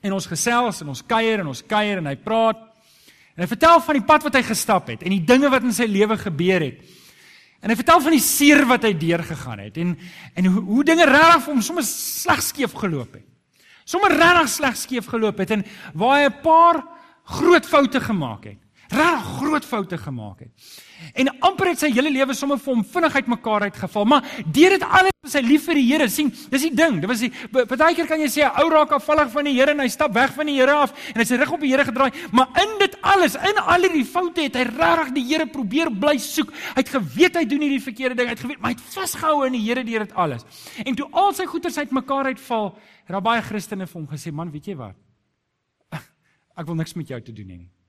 en 0.03 0.13
ons 0.13 0.27
gesels 0.27 0.81
en 0.83 0.89
ons 0.89 1.03
kuier 1.03 1.41
en 1.41 1.47
ons 1.47 1.63
kuier 1.63 1.99
en 1.99 2.07
hy 2.07 2.17
praat 2.17 2.70
En 3.41 3.47
hy 3.47 3.55
vertel 3.55 3.79
van 3.81 3.97
die 3.97 4.05
pad 4.05 4.25
wat 4.27 4.35
hy 4.37 4.43
gestap 4.45 4.91
het 4.93 5.01
en 5.01 5.15
die 5.15 5.23
dinge 5.25 5.49
wat 5.49 5.65
in 5.65 5.73
sy 5.73 5.87
lewe 5.89 6.19
gebeur 6.21 6.61
het. 6.61 6.83
En 7.65 7.73
hy 7.73 7.77
vertel 7.79 8.03
van 8.05 8.13
die 8.13 8.21
seer 8.21 8.67
wat 8.69 8.85
hy 8.85 8.91
deurgegaan 9.01 9.63
het 9.65 9.79
en 9.81 9.95
en 10.37 10.49
hoe, 10.51 10.61
hoe 10.67 10.85
dinge 10.85 11.07
regtig 11.09 11.47
vir 11.47 11.55
hom 11.55 11.63
sommer 11.65 11.87
sleg 11.89 12.43
skeef 12.45 12.75
geloop 12.77 13.17
het. 13.17 13.25
Sommer 13.89 14.13
regtig 14.13 14.51
sleg 14.53 14.77
skeef 14.77 15.09
geloop 15.09 15.41
het 15.41 15.55
en 15.57 15.65
waar 15.97 16.19
hy 16.19 16.29
'n 16.29 16.43
paar 16.45 16.83
groot 17.25 17.65
foute 17.65 18.01
gemaak 18.01 18.45
het. 18.45 18.60
Regtig 18.91 19.27
groot 19.39 19.65
foute 19.65 19.99
gemaak 19.99 20.41
het. 20.41 20.73
En 21.15 21.31
amper 21.47 21.71
het 21.71 21.79
sy 21.79 21.93
hele 21.95 22.11
lewe 22.11 22.35
sommer 22.35 22.59
vir 22.59 22.75
hom 22.75 22.83
vinnig 22.85 23.15
uitmekaar 23.21 23.69
uitgeval, 23.71 24.07
maar 24.11 24.27
deur 24.51 24.75
dit 24.75 24.85
alles 24.85 25.15
was 25.23 25.37
hy 25.37 25.43
lief 25.45 25.67
vir 25.69 25.79
die 25.79 25.85
Here. 25.87 26.09
sien, 26.09 26.31
dis 26.51 26.65
die 26.65 26.73
ding. 26.75 26.99
Dit 27.01 27.09
was 27.11 27.23
die 27.23 27.31
partykeer 27.53 28.09
kan 28.09 28.21
jy 28.21 28.27
sê 28.27 28.43
'n 28.43 28.63
ou 28.63 28.69
raak 28.71 28.93
afvallig 28.93 29.31
van 29.31 29.45
die 29.45 29.55
Here 29.55 29.71
en 29.71 29.81
hy 29.81 29.89
stap 29.89 30.13
weg 30.15 30.33
van 30.35 30.47
die 30.47 30.57
Here 30.57 30.73
af 30.73 30.93
en 31.15 31.21
hy 31.21 31.25
sy 31.25 31.37
rug 31.37 31.53
op 31.53 31.61
die 31.61 31.71
Here 31.71 31.85
gedraai, 31.85 32.11
maar 32.33 32.49
in 32.57 32.79
dit 32.79 32.97
alles, 33.03 33.35
in 33.35 33.59
al 33.59 33.83
hierdie 33.83 34.05
foute 34.05 34.43
het 34.43 34.55
hy 34.55 34.65
regtig 34.65 35.15
die 35.15 35.25
Here 35.25 35.47
probeer 35.47 35.91
bly 35.91 36.19
soek. 36.19 36.51
Hy 36.51 36.81
het 36.81 36.89
geweet 36.89 37.37
hy 37.37 37.45
doen 37.45 37.61
hierdie 37.61 37.83
verkeerde 37.83 38.17
ding, 38.17 38.27
hy 38.27 38.35
het 38.35 38.41
geweet, 38.41 38.61
maar 38.61 38.73
hy 38.73 38.77
het 38.77 38.95
vasgehou 38.95 39.47
in 39.47 39.53
die 39.53 39.63
Here 39.63 39.85
deur 39.85 40.01
dit 40.01 40.15
alles. 40.15 40.45
En 40.85 40.95
toe 40.95 41.07
al 41.13 41.33
sy 41.33 41.47
goeders 41.47 41.79
uitmekaar 41.79 42.25
uitval, 42.27 42.75
het 43.07 43.13
daar 43.13 43.23
baie 43.23 43.43
Christene 43.43 43.87
vir 43.87 44.01
hom 44.01 44.09
gesê, 44.09 44.33
"Man, 44.33 44.51
weet 44.51 44.67
jy 44.67 44.77
wat? 44.77 44.97
Ek 46.57 46.67
wil 46.67 46.75
niks 46.75 46.95
met 46.95 47.09
jou 47.09 47.21
te 47.21 47.33
doen 47.33 47.47
hê 47.47 47.59
nie." 47.59 47.80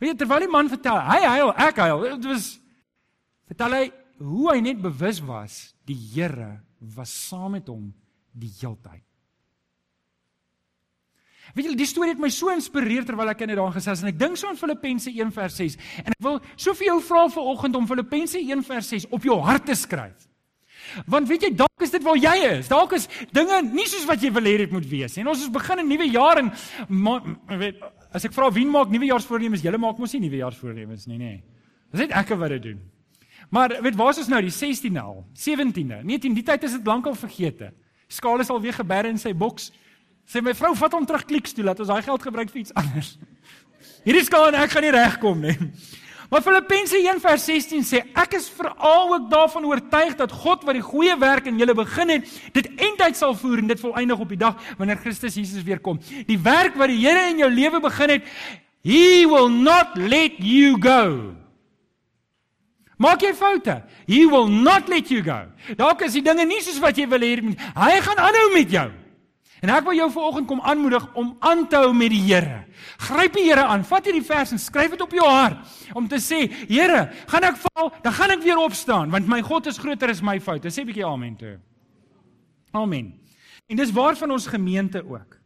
Weet 0.00 0.12
jy 0.12 0.16
terwyl 0.22 0.44
die 0.46 0.50
man 0.50 0.70
vertel, 0.72 0.98
hy 1.08 1.20
huil, 1.26 1.52
ek 1.68 1.80
huil. 1.84 2.04
Dit 2.16 2.28
was 2.32 2.48
vertel 3.52 3.76
hy 3.76 3.84
hoe 4.22 4.50
hy 4.52 4.60
net 4.64 4.82
bewus 4.82 5.20
was 5.24 5.62
die 5.88 5.98
Here 6.14 6.60
was 6.96 7.12
saam 7.28 7.56
met 7.56 7.68
hom 7.70 7.90
die 8.32 8.50
heeltyd. 8.60 9.02
Weet 11.52 11.66
julle, 11.66 11.76
die 11.76 11.88
storie 11.88 12.14
het 12.14 12.20
my 12.22 12.30
so 12.32 12.52
inspireer 12.54 13.04
terwyl 13.04 13.28
ek 13.32 13.42
in 13.44 13.52
dit 13.52 13.58
daar 13.58 13.74
gesels 13.74 14.00
en 14.00 14.08
ek 14.12 14.18
dink 14.20 14.38
so 14.40 14.48
aan 14.48 14.56
Filippense 14.56 15.10
1 15.10 15.32
vers 15.34 15.56
6 15.58 15.74
en 16.00 16.14
ek 16.14 16.22
wil 16.24 16.38
so 16.54 16.72
vir 16.78 16.88
jou 16.88 16.98
vra 17.04 17.24
vanoggend 17.34 17.80
om 17.80 17.88
Filippense 17.90 18.40
1 18.40 18.62
vers 18.68 18.92
6 18.94 19.08
op 19.12 19.26
jou 19.26 19.36
hart 19.44 19.66
te 19.68 19.76
skryf. 19.76 20.28
Want 21.10 21.28
weet 21.28 21.46
jy, 21.46 21.50
dalk 21.56 21.84
is 21.84 21.92
dit 21.94 22.04
waar 22.04 22.18
jy 22.18 22.32
is. 22.48 22.70
Dalk 22.70 22.94
is 22.96 23.08
dinge 23.34 23.60
nie 23.68 23.84
soos 23.90 24.06
wat 24.08 24.22
jy 24.22 24.32
wil 24.34 24.48
hê 24.48 24.54
dit 24.64 24.72
moet 24.74 24.86
wees 24.88 25.14
nie. 25.16 25.26
Ons 25.28 25.44
is 25.44 25.52
begin 25.52 25.82
'n 25.82 25.88
nuwe 25.88 26.08
jaar 26.10 26.40
en 26.40 26.50
weet 27.58 27.82
As 28.12 28.26
ek 28.28 28.34
vra 28.36 28.50
wie 28.52 28.66
maak 28.68 28.92
nuwejaarsvoornemens, 28.92 29.62
julle 29.64 29.80
maak 29.80 30.00
mos 30.00 30.12
nie 30.16 30.26
nuwejaarsvoornemens 30.26 31.06
nie, 31.08 31.18
nê. 31.20 31.32
Dis 31.92 32.04
net 32.04 32.16
ek 32.16 32.34
wat 32.40 32.52
dit 32.56 32.66
doen. 32.70 32.82
Maar 33.52 33.78
weet 33.84 33.96
waar 33.96 34.12
is 34.14 34.22
ons 34.22 34.30
nou 34.32 34.40
die 34.44 34.52
16de 34.52 35.00
al? 35.00 35.24
17de. 35.36 36.02
19 36.08 36.36
die 36.36 36.44
tyd 36.46 36.62
is 36.68 36.76
dit 36.78 36.86
lankal 36.88 37.16
vergete. 37.18 37.72
Skaal 38.12 38.44
is 38.44 38.52
al 38.52 38.60
weer 38.60 38.76
geberre 38.76 39.10
in 39.12 39.20
sy 39.20 39.32
boks. 39.36 39.70
Sê 40.28 40.40
my 40.44 40.54
vrou, 40.56 40.74
vat 40.78 40.94
hom 40.94 41.06
terug 41.08 41.24
kliks 41.28 41.56
toe, 41.56 41.64
laat 41.66 41.80
ons 41.82 41.90
daai 41.90 42.04
geld 42.04 42.22
gebruik 42.28 42.52
vir 42.52 42.62
iets 42.62 42.74
anders. 42.78 43.16
Hierdie 44.06 44.24
skaal 44.24 44.50
en 44.52 44.60
ek 44.62 44.72
gaan 44.72 44.86
nie 44.86 44.94
regkom 44.94 45.42
nie. 45.42 45.56
Maar 46.32 46.40
Filippense 46.42 46.96
1:16 46.96 47.84
sê 47.84 47.98
ek 48.16 48.38
is 48.38 48.48
veral 48.48 49.12
ook 49.14 49.26
daarvan 49.30 49.66
oortuig 49.68 50.14
dat 50.16 50.32
God 50.32 50.62
wat 50.64 50.78
die 50.78 50.84
goeie 50.84 51.12
werk 51.20 51.44
in 51.44 51.58
julle 51.60 51.74
begin 51.76 52.08
het, 52.08 52.30
dit 52.56 52.70
eintlik 52.80 53.18
sal 53.18 53.34
voer 53.36 53.60
en 53.60 53.68
dit 53.68 53.80
volëindig 53.80 54.18
op 54.18 54.32
die 54.32 54.38
dag 54.40 54.56
wanneer 54.78 54.96
Christus 54.96 55.36
Jesus 55.36 55.62
weer 55.62 55.80
kom. 55.84 56.00
Die 56.26 56.38
werk 56.40 56.78
wat 56.80 56.88
die 56.88 57.02
Here 57.04 57.26
in 57.28 57.42
jou 57.44 57.50
lewe 57.52 57.82
begin 57.84 58.14
het, 58.16 58.32
He 58.80 59.28
will 59.28 59.50
not 59.52 59.92
let 60.00 60.40
you 60.40 60.80
go. 60.80 61.36
Maak 62.96 63.20
jy 63.20 63.34
foute? 63.36 63.82
He 64.08 64.24
will 64.24 64.48
not 64.48 64.88
let 64.88 65.12
you 65.12 65.20
go. 65.20 65.44
Dalk 65.76 66.00
is 66.08 66.16
die 66.16 66.24
dinge 66.24 66.48
nie 66.48 66.62
soos 66.64 66.80
wat 66.80 66.96
jy 66.96 67.04
wil 67.12 67.20
hê 67.20 67.36
nie. 67.44 67.58
Hy 67.76 68.00
gaan 68.08 68.24
aanhou 68.24 68.48
met 68.56 68.72
jou. 68.72 68.88
En 69.62 69.70
ek 69.70 69.84
wil 69.86 69.94
jou 69.94 70.08
vanoggend 70.10 70.48
kom 70.50 70.60
aanmoedig 70.66 71.04
om 71.14 71.36
aan 71.38 71.68
te 71.70 71.78
hou 71.78 71.92
met 71.94 72.10
die 72.10 72.22
Here. 72.24 72.64
Gryp 73.06 73.36
die 73.38 73.44
Here 73.46 73.62
aan. 73.70 73.84
Vat 73.86 74.08
hierdie 74.08 74.24
vers 74.26 74.50
en 74.56 74.58
skryf 74.58 74.96
dit 74.96 75.04
op 75.04 75.12
jou 75.14 75.26
hart 75.28 75.94
om 75.94 76.08
te 76.10 76.18
sê, 76.18 76.48
Here, 76.66 77.04
gaan 77.30 77.46
ek 77.46 77.60
val, 77.62 77.92
dan 78.02 78.16
gaan 78.16 78.34
ek 78.34 78.42
weer 78.42 78.58
opstaan 78.58 79.12
want 79.14 79.30
my 79.30 79.38
God 79.46 79.70
is 79.70 79.78
groter 79.78 80.10
as 80.10 80.22
my 80.24 80.40
foute. 80.42 80.66
Sê 80.66 80.82
'n 80.82 80.90
bietjie 80.90 81.06
amen 81.06 81.36
toe. 81.36 81.60
Amen. 82.72 83.14
En 83.68 83.76
dis 83.76 83.92
waarvan 83.92 84.30
ons 84.30 84.46
gemeente 84.46 85.04
ook. 85.06 85.38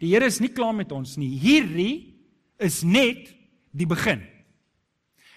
Die 0.00 0.12
Here 0.12 0.26
is 0.26 0.40
nie 0.40 0.52
klaar 0.52 0.74
met 0.74 0.92
ons 0.92 1.16
nie. 1.16 1.38
Hierdie 1.38 2.14
is 2.58 2.82
net 2.82 3.32
die 3.72 3.86
begin. 3.86 4.20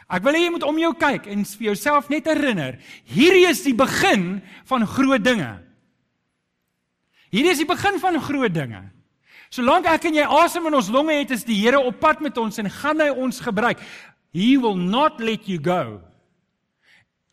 Ek 0.09 0.21
wil 0.21 0.33
hê 0.33 0.43
jy 0.43 0.51
moet 0.51 0.63
om 0.63 0.77
jou 0.77 0.93
kyk 0.93 1.27
en 1.27 1.45
vir 1.45 1.65
jouself 1.71 2.09
net 2.09 2.25
herinner, 2.25 2.77
hierdie 3.05 3.47
is 3.47 3.63
die 3.63 3.73
begin 3.73 4.41
van 4.65 4.85
groot 4.85 5.23
dinge. 5.23 5.64
Hierdie 7.35 7.51
is 7.51 7.59
die 7.59 7.67
begin 7.67 7.99
van 7.99 8.15
groot 8.23 8.53
dinge. 8.55 8.79
Solank 9.51 9.89
ek 9.91 10.07
en 10.07 10.15
jy 10.15 10.25
asem 10.39 10.69
in 10.69 10.77
ons 10.79 10.87
longe 10.91 11.17
het, 11.17 11.33
is 11.35 11.43
die 11.43 11.57
Here 11.59 11.81
op 11.83 11.99
pad 11.99 12.21
met 12.23 12.37
ons 12.39 12.61
en 12.61 12.69
gaan 12.71 13.03
hy 13.03 13.09
ons 13.11 13.41
gebruik. 13.43 13.81
He 14.35 14.55
will 14.59 14.79
not 14.79 15.19
let 15.19 15.43
you 15.47 15.59
go. 15.59 15.99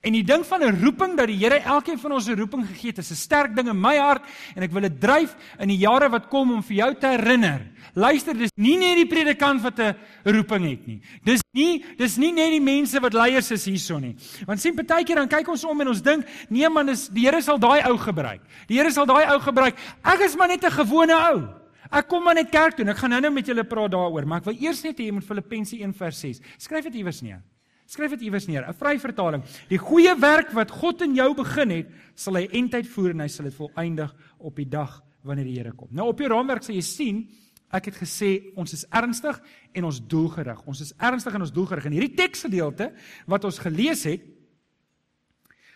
En 0.03 0.17
die 0.17 0.25
ding 0.27 0.43
van 0.47 0.63
'n 0.63 0.83
roeping 0.83 1.17
dat 1.17 1.27
die 1.27 1.37
Here 1.39 1.59
elkeen 1.63 1.99
van 1.99 2.13
ons 2.13 2.27
'n 2.27 2.35
roeping 2.35 2.67
gegee 2.67 2.91
het, 2.91 2.99
is 2.99 3.11
'n 3.11 3.15
sterk 3.15 3.55
ding 3.55 3.69
in 3.69 3.81
my 3.81 3.97
hart 3.97 4.25
en 4.57 4.63
ek 4.63 4.73
wil 4.73 4.83
dit 4.83 5.01
dryf 5.01 5.37
in 5.59 5.69
die 5.69 5.77
jare 5.77 6.09
wat 6.09 6.29
kom 6.29 6.53
om 6.53 6.63
vir 6.63 6.77
jou 6.77 6.95
te 6.95 7.07
herinner. 7.07 7.61
Luister, 7.95 8.35
dis 8.35 8.51
nie 8.57 8.77
net 8.77 8.97
die 8.97 9.07
predikant 9.07 9.63
wat 9.63 9.79
'n 9.79 9.95
roeping 10.25 10.71
het 10.71 10.87
nie. 10.87 11.01
Dis 11.25 11.41
nie 11.53 11.85
dis 11.97 12.17
nie 12.17 12.33
net 12.33 12.51
die 12.51 12.61
mense 12.61 13.01
wat 13.01 13.13
leiers 13.13 13.51
is 13.51 13.65
hierson 13.65 14.01
nie. 14.01 14.17
Want 14.47 14.61
sien 14.61 14.75
partykeer 14.75 15.17
dan 15.17 15.29
kyk 15.29 15.49
ons 15.49 15.65
om 15.65 15.81
en 15.81 15.89
ons 15.89 16.03
dink, 16.03 16.27
nee 16.49 16.69
man, 16.69 16.87
dis 16.87 17.09
die 17.09 17.23
Here 17.23 17.41
sal 17.41 17.59
daai 17.59 17.83
ou 17.89 17.97
gebruik. 17.97 18.41
Die 18.67 18.77
Here 18.77 18.91
sal 18.91 19.07
daai 19.07 19.27
ou 19.33 19.39
gebruik. 19.39 19.77
Ek 20.05 20.21
is 20.21 20.37
maar 20.37 20.49
net 20.49 20.65
'n 20.65 20.71
gewone 20.71 21.15
ou. 21.33 21.63
Ek 21.93 22.09
kom 22.09 22.25
maar 22.25 22.35
net 22.35 22.51
kerk 22.51 22.77
toe 22.77 22.87
ek 22.89 22.97
gaan 22.97 23.11
nou-nou 23.11 23.33
met 23.33 23.47
julle 23.47 23.65
praat 23.65 23.91
daaroor, 23.91 24.27
maar 24.27 24.39
ek 24.39 24.45
wil 24.45 24.57
eers 24.59 24.83
net 24.83 24.99
hê 24.99 25.05
jy 25.05 25.13
moet 25.13 25.25
Filippense 25.25 25.77
1:6. 25.77 26.41
Skryf 26.57 26.85
dit 26.85 26.95
iewers 26.95 27.21
neer. 27.21 27.43
Skryf 27.87 28.15
dit 28.17 28.27
iewers 28.29 28.47
neer, 28.47 28.65
'n 28.69 28.75
vryvertaling. 28.75 29.43
Die 29.69 29.79
goeie 29.79 30.15
werk 30.19 30.53
wat 30.53 30.71
God 30.71 31.03
in 31.03 31.15
jou 31.15 31.35
begin 31.35 31.71
het, 31.71 31.89
sal 32.15 32.35
hy 32.35 32.49
eintyd 32.53 32.87
voer 32.87 33.11
en 33.11 33.21
hy 33.21 33.29
sal 33.29 33.45
dit 33.45 33.55
volëindig 33.55 34.15
op 34.39 34.57
die 34.57 34.69
dag 34.69 35.03
wanneer 35.23 35.45
die 35.45 35.59
Here 35.59 35.73
kom. 35.73 35.89
Nou 35.91 36.09
op 36.09 36.19
jou 36.19 36.29
raamwerk 36.29 36.63
sal 36.63 36.75
jy 36.75 36.83
sien, 36.83 37.29
ek 37.73 37.85
het 37.85 37.95
gesê 37.95 38.53
ons 38.57 38.73
is 38.73 38.85
ernstig 38.91 39.41
en 39.73 39.85
ons 39.85 40.01
doelgerig. 40.01 40.67
Ons 40.67 40.81
is 40.81 40.93
ernstig 40.99 41.35
en 41.35 41.41
ons 41.41 41.53
doelgerig. 41.53 41.85
In 41.87 41.93
hierdie 41.93 42.17
teksgedeelte 42.17 42.93
wat 43.27 43.45
ons 43.45 43.59
gelees 43.59 44.05
het, 44.05 44.21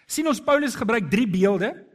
sien 0.07 0.27
ons 0.27 0.41
Paulus 0.41 0.75
gebruik 0.75 1.11
drie 1.11 1.27
beelde 1.27 1.86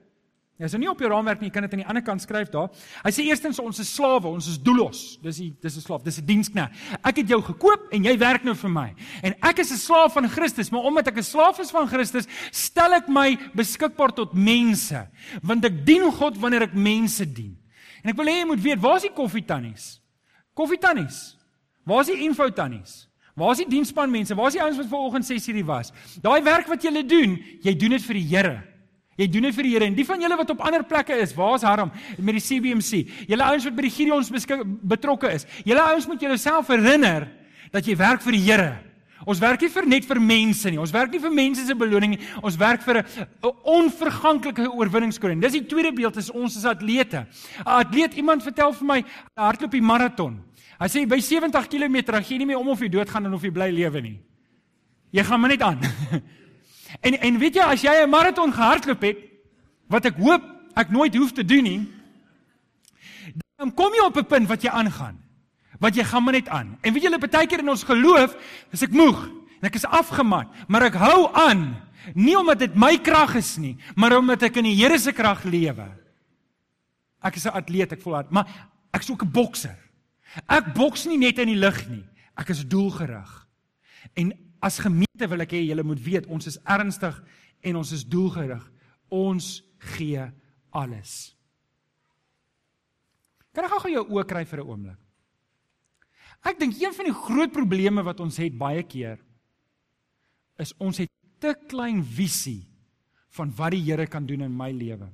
Ja, 0.61 0.67
is 0.67 0.75
nou 0.75 0.83
nie 0.83 0.89
op 0.91 0.99
jou 1.01 1.09
raamwerk 1.09 1.39
nie, 1.41 1.47
jy 1.49 1.53
kan 1.55 1.65
dit 1.65 1.71
aan 1.73 1.79
die 1.81 1.87
ander 1.89 2.03
kant 2.05 2.21
skryf 2.21 2.51
daar. 2.53 2.67
Hy 3.01 3.09
sê 3.15 3.23
eerstens 3.25 3.57
ons 3.63 3.79
is 3.81 3.89
slawe, 3.89 4.29
ons 4.29 4.45
is 4.45 4.59
doelos. 4.61 4.99
Dis 5.23 5.39
die 5.41 5.47
dis 5.57 5.77
'n 5.77 5.81
slaaf, 5.81 6.03
dis 6.05 6.19
'n 6.19 6.25
diensknegt. 6.25 6.75
Ek 7.03 7.17
het 7.17 7.27
jou 7.27 7.41
gekoop 7.41 7.87
en 7.91 8.03
jy 8.03 8.15
werk 8.19 8.43
nou 8.43 8.53
vir 8.53 8.69
my. 8.69 8.93
En 9.23 9.33
ek 9.41 9.57
is 9.59 9.71
'n 9.71 9.77
slaaf 9.77 10.13
van 10.13 10.29
Christus, 10.29 10.69
maar 10.69 10.83
omdat 10.85 11.07
ek 11.07 11.17
'n 11.17 11.23
slaaf 11.23 11.59
is 11.59 11.71
van 11.71 11.87
Christus, 11.87 12.27
stel 12.51 12.93
ek 12.93 13.07
my 13.09 13.39
beskikbaar 13.55 14.13
tot 14.13 14.33
mense, 14.33 15.09
want 15.41 15.65
ek 15.65 15.83
dien 15.83 16.11
God 16.11 16.37
wanneer 16.37 16.61
ek 16.61 16.75
mense 16.75 17.25
dien. 17.25 17.57
En 18.03 18.11
ek 18.11 18.17
wil 18.17 18.25
hê 18.27 18.41
jy 18.41 18.45
moet 18.45 18.61
weet, 18.61 18.79
waar 18.79 18.97
is 18.97 19.01
die 19.01 19.13
koffietannies? 19.15 19.99
Koffietannies. 20.53 21.37
Waar 21.85 22.01
is 22.01 22.07
die 22.07 22.23
info 22.23 22.47
tannies? 22.49 23.07
Waar 23.35 23.51
is 23.51 23.57
die 23.57 23.69
diensspan 23.69 24.11
mense? 24.11 24.35
Waar 24.35 24.47
is 24.47 24.53
die 24.53 24.61
ouens 24.61 24.77
wat 24.77 24.87
vanoggend 24.87 25.25
6:00 25.25 25.55
hier 25.55 25.65
was? 25.65 25.91
Daai 26.21 26.43
werk 26.43 26.67
wat 26.67 26.83
julle 26.83 27.03
doen, 27.03 27.43
jy 27.63 27.75
doen 27.75 27.89
dit 27.89 28.01
vir 28.01 28.13
die 28.13 28.27
Here. 28.27 28.70
Jy 29.21 29.27
doen 29.29 29.45
dit 29.45 29.57
vir 29.57 29.67
die 29.67 29.73
Here 29.75 29.85
en 29.85 29.97
die 29.97 30.05
van 30.07 30.21
julle 30.23 30.37
wat 30.39 30.53
op 30.53 30.63
ander 30.65 30.83
plekke 30.87 31.17
is, 31.21 31.35
waar's 31.37 31.65
Harm 31.67 31.91
met 32.17 32.37
die 32.39 32.41
CBMC? 32.41 33.01
Julle 33.29 33.49
ouens 33.51 33.67
wat 33.67 33.75
by 33.77 33.85
die 33.85 33.93
Gideons 33.93 34.31
betrokke 34.93 35.29
is. 35.35 35.45
Julle 35.67 35.83
ouens 35.91 36.07
moet 36.09 36.23
julleself 36.25 36.71
herinner 36.73 37.27
dat 37.71 37.85
jy 37.85 37.95
werk 37.99 38.25
vir 38.25 38.37
die 38.37 38.45
Here. 38.47 38.71
Ons 39.29 39.37
werk 39.37 39.61
nie 39.61 39.69
vir 39.69 39.85
net 39.85 40.07
vir 40.09 40.17
mense 40.17 40.71
nie. 40.73 40.79
Ons 40.81 40.93
werk 40.95 41.11
nie 41.13 41.21
vir 41.21 41.33
mense 41.37 41.65
se 41.67 41.75
beloning 41.77 42.15
nie. 42.15 42.21
Ons 42.41 42.57
werk 42.57 42.81
vir 42.81 43.03
'n 43.03 43.05
onverganklike 43.63 44.65
oorwinningskroon. 44.73 45.39
Dis 45.39 45.53
die 45.53 45.67
tweede 45.67 45.93
beeld 45.93 46.17
is 46.17 46.31
ons 46.31 46.57
as 46.57 46.65
atlete. 46.65 47.27
'n 47.59 47.65
Atleet, 47.65 48.15
iemand 48.15 48.41
vertel 48.41 48.73
vir 48.73 48.85
my, 48.87 49.03
hardloop 49.37 49.71
die 49.71 49.81
maraton. 49.81 50.41
Hy 50.79 50.87
sê 50.87 51.07
by 51.07 51.19
70 51.19 51.67
km 51.67 52.21
gee 52.23 52.33
jy 52.33 52.37
nie 52.39 52.45
meer 52.45 52.57
om 52.59 52.69
of 52.69 52.79
jy 52.79 52.89
doodgaan 52.89 53.33
of 53.33 53.43
jy 53.43 53.51
bly 53.51 53.69
lewe 53.69 54.01
nie. 54.01 54.19
Jy 55.11 55.23
gaan 55.23 55.39
maar 55.39 55.49
net 55.49 55.61
aan. 55.61 55.79
En 56.99 57.19
en 57.19 57.37
weet 57.39 57.55
jy 57.55 57.61
as 57.63 57.81
jy 57.81 57.93
'n 58.03 58.09
maraton 58.09 58.53
gehardloop 58.53 59.01
het 59.01 59.17
wat 59.87 60.05
ek 60.05 60.15
hoop 60.15 60.43
ek 60.75 60.89
nooit 60.89 61.15
hoef 61.15 61.31
te 61.31 61.45
doen 61.45 61.63
nie, 61.63 61.81
dan 63.57 63.73
kom 63.73 63.93
jy 63.93 64.05
op 64.05 64.17
'n 64.17 64.25
punt 64.25 64.47
wat 64.47 64.61
jy 64.61 64.69
aangaan. 64.69 65.17
Wat 65.79 65.95
jy 65.95 66.03
gaan 66.03 66.23
maar 66.23 66.33
net 66.33 66.49
aan. 66.49 66.77
En 66.81 66.93
weet 66.93 67.03
julle 67.03 67.17
baie 67.17 67.47
keer 67.47 67.59
in 67.59 67.69
ons 67.69 67.83
geloof, 67.83 68.35
is 68.71 68.81
ek 68.81 68.91
moeg 68.91 69.25
en 69.61 69.67
ek 69.67 69.75
is 69.75 69.85
afgemat, 69.85 70.47
maar 70.67 70.83
ek 70.83 70.93
hou 70.93 71.33
aan. 71.33 71.75
Nie 72.13 72.37
omdat 72.37 72.59
dit 72.59 72.75
my 72.75 72.97
krag 72.97 73.35
is 73.35 73.57
nie, 73.57 73.77
maar 73.95 74.17
omdat 74.17 74.43
ek 74.43 74.57
in 74.57 74.63
die 74.63 74.75
Here 74.75 74.97
se 74.97 75.11
krag 75.11 75.43
lewe. 75.43 75.87
Ek 77.21 77.35
is 77.35 77.45
'n 77.45 77.53
atleet, 77.53 77.91
ek 77.91 78.01
volhard, 78.01 78.31
maar 78.31 78.47
ek 78.93 79.01
is 79.01 79.09
ook 79.09 79.23
'n 79.23 79.31
bokser. 79.31 79.77
Ek 80.47 80.73
boks 80.73 81.05
nie 81.05 81.17
net 81.17 81.39
in 81.39 81.47
die 81.47 81.59
lug 81.59 81.89
nie. 81.89 82.03
Ek 82.37 82.49
is 82.49 82.65
doelgerig. 82.65 83.47
En 84.15 84.31
as 84.61 84.79
gemeente 84.79 85.27
wil 85.27 85.41
ek 85.41 85.55
hê 85.57 85.65
julle 85.65 85.83
moet 85.83 86.01
weet 86.01 86.29
ons 86.29 86.47
is 86.47 86.59
ernstig 86.63 87.17
en 87.65 87.75
ons 87.81 87.91
is 87.91 88.05
doelgerig. 88.05 88.63
Ons 89.09 89.61
gee 89.97 90.23
alles. 90.71 91.35
Kan 93.51 93.67
ek 93.67 93.73
gou 93.83 93.91
jou 93.91 94.05
oë 94.15 94.27
kry 94.27 94.45
vir 94.45 94.61
'n 94.61 94.67
oomblik? 94.67 94.99
Ek 96.41 96.59
dink 96.59 96.79
een 96.79 96.93
van 96.93 97.05
die 97.05 97.13
groot 97.13 97.51
probleme 97.51 98.03
wat 98.03 98.19
ons 98.19 98.37
het 98.37 98.57
baie 98.57 98.83
keer 98.83 99.19
is 100.57 100.73
ons 100.77 100.97
het 100.97 101.09
te 101.39 101.53
klein 101.67 102.03
visie 102.03 102.67
van 103.37 103.51
wat 103.57 103.71
die 103.71 103.83
Here 103.83 104.07
kan 104.07 104.25
doen 104.25 104.41
in 104.41 104.55
my 104.55 104.71
lewe. 104.71 105.09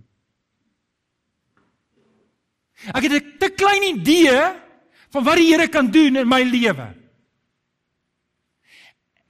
Ek 2.94 3.04
het 3.04 3.12
'n 3.12 3.38
te 3.40 3.50
klein 3.50 3.84
idee 3.96 4.38
van 5.10 5.24
wat 5.24 5.38
die 5.38 5.52
Here 5.52 5.68
kan 5.68 5.92
doen 5.92 6.16
in 6.16 6.28
my 6.28 6.44
lewe. 6.44 7.07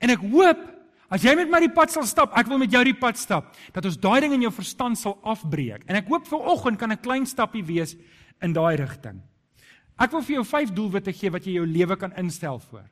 En 0.02 0.14
ek 0.14 0.26
hoop 0.32 0.66
as 1.10 1.24
jy 1.24 1.34
met 1.40 1.50
my 1.50 1.62
die 1.64 1.72
pad 1.72 1.94
sal 1.94 2.04
stap, 2.04 2.34
ek 2.36 2.50
wil 2.52 2.60
met 2.60 2.74
jou 2.74 2.84
die 2.84 2.98
pad 2.98 3.16
stap, 3.20 3.54
dat 3.72 3.86
ons 3.88 3.96
daai 3.96 4.20
ding 4.26 4.36
in 4.36 4.42
jou 4.48 4.52
verstand 4.52 5.00
sal 5.00 5.16
afbreek. 5.24 5.86
En 5.88 5.96
ek 5.96 6.10
hoop 6.12 6.28
vir 6.28 6.50
oggend 6.52 6.80
kan 6.80 6.92
'n 6.92 7.00
klein 7.00 7.26
stappie 7.26 7.64
wees 7.64 7.96
in 8.42 8.54
daai 8.54 8.76
rigting. 8.76 9.22
Ek 9.98 10.12
wil 10.12 10.22
vir 10.22 10.36
jou 10.36 10.44
vyf 10.44 10.74
doelwitte 10.74 11.14
gee 11.14 11.30
wat 11.30 11.46
jy 11.46 11.54
jou 11.54 11.66
lewe 11.66 11.96
kan 11.96 12.14
instel 12.18 12.60
voor. 12.60 12.86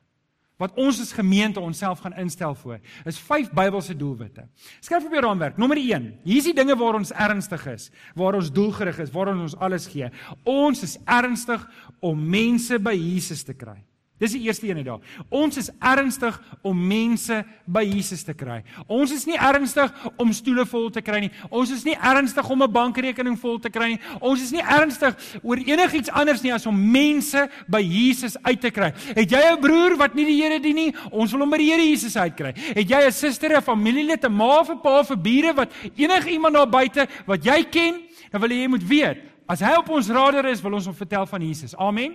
Wat 0.58 0.72
ons 0.80 1.00
as 1.00 1.12
gemeente 1.12 1.60
onsself 1.60 2.00
gaan 2.00 2.16
instel 2.16 2.54
voor. 2.54 2.80
Is 3.04 3.18
vyf 3.18 3.50
Bybelse 3.52 3.94
doelwitte. 3.94 4.48
Skryf 4.80 5.04
op 5.04 5.12
jou 5.12 5.20
raamwerk. 5.20 5.58
Nommer 5.58 5.76
1. 5.76 6.06
Hier 6.24 6.38
is 6.40 6.48
die 6.48 6.54
dinge 6.54 6.76
waar 6.76 6.94
ons 6.94 7.12
ernstig 7.12 7.66
is, 7.66 7.90
waar 8.14 8.34
ons 8.34 8.50
doelgerig 8.50 8.98
is, 8.98 9.12
waar 9.12 9.28
ons 9.28 9.56
alles 9.56 9.86
gee. 9.86 10.08
Ons 10.44 10.82
is 10.82 10.96
ernstig 11.04 11.68
om 12.00 12.28
mense 12.30 12.78
by 12.78 12.94
Jesus 12.96 13.44
te 13.44 13.52
kry. 13.52 13.84
Dis 14.16 14.32
die 14.32 14.46
eerste 14.46 14.64
een 14.68 14.80
daar. 14.84 15.00
Ons 15.28 15.58
is 15.60 15.66
ernstig 15.78 16.36
om 16.64 16.78
mense 16.88 17.42
by 17.68 17.82
Jesus 17.84 18.22
te 18.24 18.32
kry. 18.32 18.62
Ons 18.88 19.12
is 19.12 19.26
nie 19.28 19.36
ernstig 19.36 19.92
om 20.16 20.32
stoele 20.32 20.64
vol 20.64 20.88
te 20.90 21.02
kry 21.04 21.20
nie. 21.26 21.30
Ons 21.50 21.74
is 21.74 21.84
nie 21.84 21.96
ernstig 22.00 22.48
om 22.48 22.62
'n 22.62 22.72
bankrekening 22.72 23.36
vol 23.38 23.58
te 23.58 23.68
kry 23.68 23.88
nie. 23.88 24.00
Ons 24.20 24.42
is 24.42 24.52
nie 24.52 24.62
ernstig 24.62 25.16
oor 25.42 25.56
enigiets 25.56 26.08
anders 26.08 26.42
nie 26.42 26.52
as 26.52 26.66
om 26.66 26.90
mense 26.90 27.48
by 27.68 27.80
Jesus 27.80 28.36
uit 28.42 28.60
te 28.60 28.70
kry. 28.70 28.92
Het 29.14 29.30
jy 29.30 29.52
'n 29.52 29.60
broer 29.60 29.96
wat 29.96 30.14
nie 30.14 30.24
die 30.24 30.42
Here 30.42 30.60
dien 30.60 30.74
nie? 30.74 30.94
Ons 31.10 31.32
wil 31.32 31.40
hom 31.40 31.50
by 31.50 31.58
die 31.58 31.70
Here 31.70 31.82
Jesus 31.82 32.16
uitkry. 32.16 32.54
Het 32.56 32.88
jy 32.88 33.06
'n 33.06 33.12
suster, 33.12 33.54
'n 33.54 33.62
familielid, 33.62 34.24
'n 34.24 34.32
ma 34.32 34.60
of 34.60 34.70
'n 34.70 34.80
pa 34.80 35.00
of 35.00 35.10
'n 35.10 35.22
bure 35.22 35.52
wat 35.52 35.70
enigiemand 35.94 36.54
daar 36.54 36.68
buite 36.68 37.06
wat 37.26 37.44
jy 37.44 37.64
ken, 37.64 38.00
dan 38.30 38.40
wil 38.40 38.50
jy 38.50 38.66
moet 38.66 38.88
weet, 38.88 39.18
as 39.46 39.60
hy 39.60 39.76
op 39.76 39.88
ons 39.88 40.08
radar 40.08 40.46
is, 40.46 40.62
wil 40.62 40.72
ons 40.72 40.86
hom 40.86 40.94
vertel 40.94 41.26
van 41.26 41.42
Jesus. 41.42 41.76
Amen. 41.76 42.14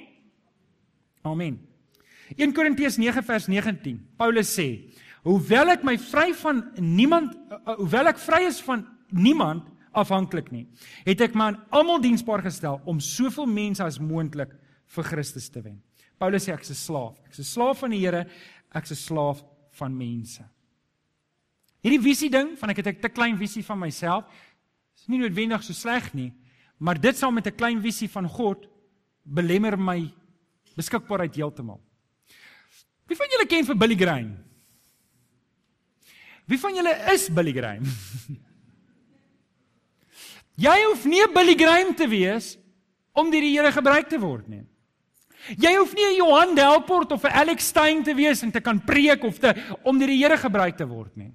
Amen. 1.24 1.71
1 2.38 2.54
Korintiërs 2.54 2.98
9 2.98 3.24
vers 3.24 3.48
19. 3.48 4.00
Paulus 4.18 4.54
sê: 4.56 4.94
"Hoewel 5.24 5.70
ek 5.76 5.84
my 5.84 5.98
vry 5.98 6.32
van 6.34 6.64
niemand 6.80 7.36
uh, 7.52 7.76
hoewel 7.76 8.08
ek 8.08 8.20
vry 8.20 8.46
is 8.48 8.62
van 8.62 8.86
niemand 9.12 9.68
afhanklik 9.92 10.52
nie, 10.52 10.68
het 11.04 11.22
ek 11.22 11.36
my 11.36 11.52
aan 11.52 11.60
almal 11.70 12.00
diensbaar 12.02 12.42
gestel 12.42 12.80
om 12.86 13.00
soveel 13.00 13.46
mense 13.46 13.84
as 13.84 14.00
moontlik 14.00 14.54
vir 14.88 15.04
Christus 15.04 15.50
te 15.50 15.62
wen." 15.62 15.82
Paulus 16.18 16.48
sê 16.48 16.54
ek 16.54 16.62
is 16.62 16.72
'n 16.72 16.76
slaaf. 16.76 17.18
Ek 17.26 17.32
is 17.32 17.40
'n 17.40 17.44
slaaf 17.56 17.80
van 17.80 17.90
die 17.90 18.00
Here, 18.00 18.28
ek 18.74 18.84
is 18.84 18.92
'n 18.92 18.96
slaaf 18.96 19.44
van 19.72 19.98
mense. 19.98 20.44
Hierdie 21.82 22.02
visie 22.02 22.30
ding 22.30 22.58
van 22.58 22.70
ek 22.70 22.78
het 22.78 22.88
'n 22.88 23.02
te 23.02 23.10
klein 23.10 23.38
visie 23.38 23.64
van 23.64 23.80
myself 23.80 24.26
is 24.96 25.08
nie 25.08 25.18
noodwendig 25.18 25.64
so 25.64 25.74
sleg 25.74 26.14
nie, 26.14 26.32
maar 26.78 27.00
dit 27.00 27.18
saam 27.18 27.34
met 27.34 27.48
'n 27.48 27.56
klein 27.56 27.82
visie 27.82 28.08
van 28.08 28.28
God 28.28 28.68
belemmer 29.24 29.78
my 29.78 30.14
beskikbaarheid 30.76 31.36
heeltemal. 31.36 31.82
Wie 33.12 33.18
van 33.20 33.28
julle 33.28 33.44
ken 33.44 33.66
vir 33.68 33.76
Billy 33.76 33.96
Graham? 34.00 34.30
Wie 36.48 36.60
van 36.60 36.78
julle 36.78 36.94
is 37.12 37.26
Billy 37.28 37.52
Graham? 37.52 37.84
Jy 40.66 40.76
hoef 40.86 41.04
nie 41.12 41.26
Billy 41.36 41.56
Graham 41.60 41.92
te 41.98 42.08
wees 42.08 42.54
om 43.12 43.28
deur 43.34 43.44
die 43.44 43.58
Here 43.58 43.72
gebruik 43.76 44.08
te 44.08 44.20
word 44.22 44.48
nie. 44.48 44.64
Jy 45.60 45.74
hoef 45.76 45.92
nie 45.98 46.08
'n 46.08 46.18
Johan 46.22 46.56
Delport 46.56 47.12
of 47.12 47.28
'n 47.28 47.36
Alex 47.36 47.68
Stein 47.68 48.04
te 48.04 48.16
wees 48.16 48.44
en 48.48 48.52
te 48.52 48.62
kan 48.62 48.80
preek 48.80 49.24
of 49.28 49.40
te 49.40 49.52
om 49.84 50.00
deur 50.00 50.08
die 50.08 50.24
Here 50.24 50.38
gebruik 50.38 50.78
te 50.78 50.88
word 50.88 51.18
nie. 51.18 51.34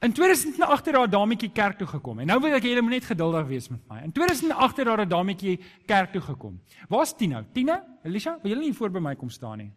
In 0.00 0.12
2008 0.12 0.84
het 0.86 0.94
daar 0.94 1.06
'n 1.06 1.10
dametjie 1.10 1.50
kerk 1.52 1.78
toe 1.78 1.86
gekom. 1.86 2.18
En 2.18 2.26
nou 2.26 2.40
wil 2.40 2.52
ek 2.52 2.62
julle 2.62 2.80
moet 2.80 2.90
net 2.90 3.04
geduldig 3.04 3.46
wees 3.46 3.68
met 3.68 3.80
my. 3.88 4.00
In 4.02 4.12
2008 4.12 4.76
het 4.76 4.86
daar 4.86 5.00
'n 5.00 5.08
dametjie 5.08 5.60
kerk 5.86 6.12
toe 6.12 6.20
gekom. 6.20 6.60
Waar's 6.88 7.16
Tina? 7.16 7.44
Tina? 7.52 7.84
Elisha, 8.02 8.38
wil 8.42 8.50
julle 8.52 8.64
nie 8.64 8.74
voor 8.74 8.90
by 8.90 8.98
my 8.98 9.14
kom 9.14 9.28
staan 9.28 9.58
nie? 9.58 9.72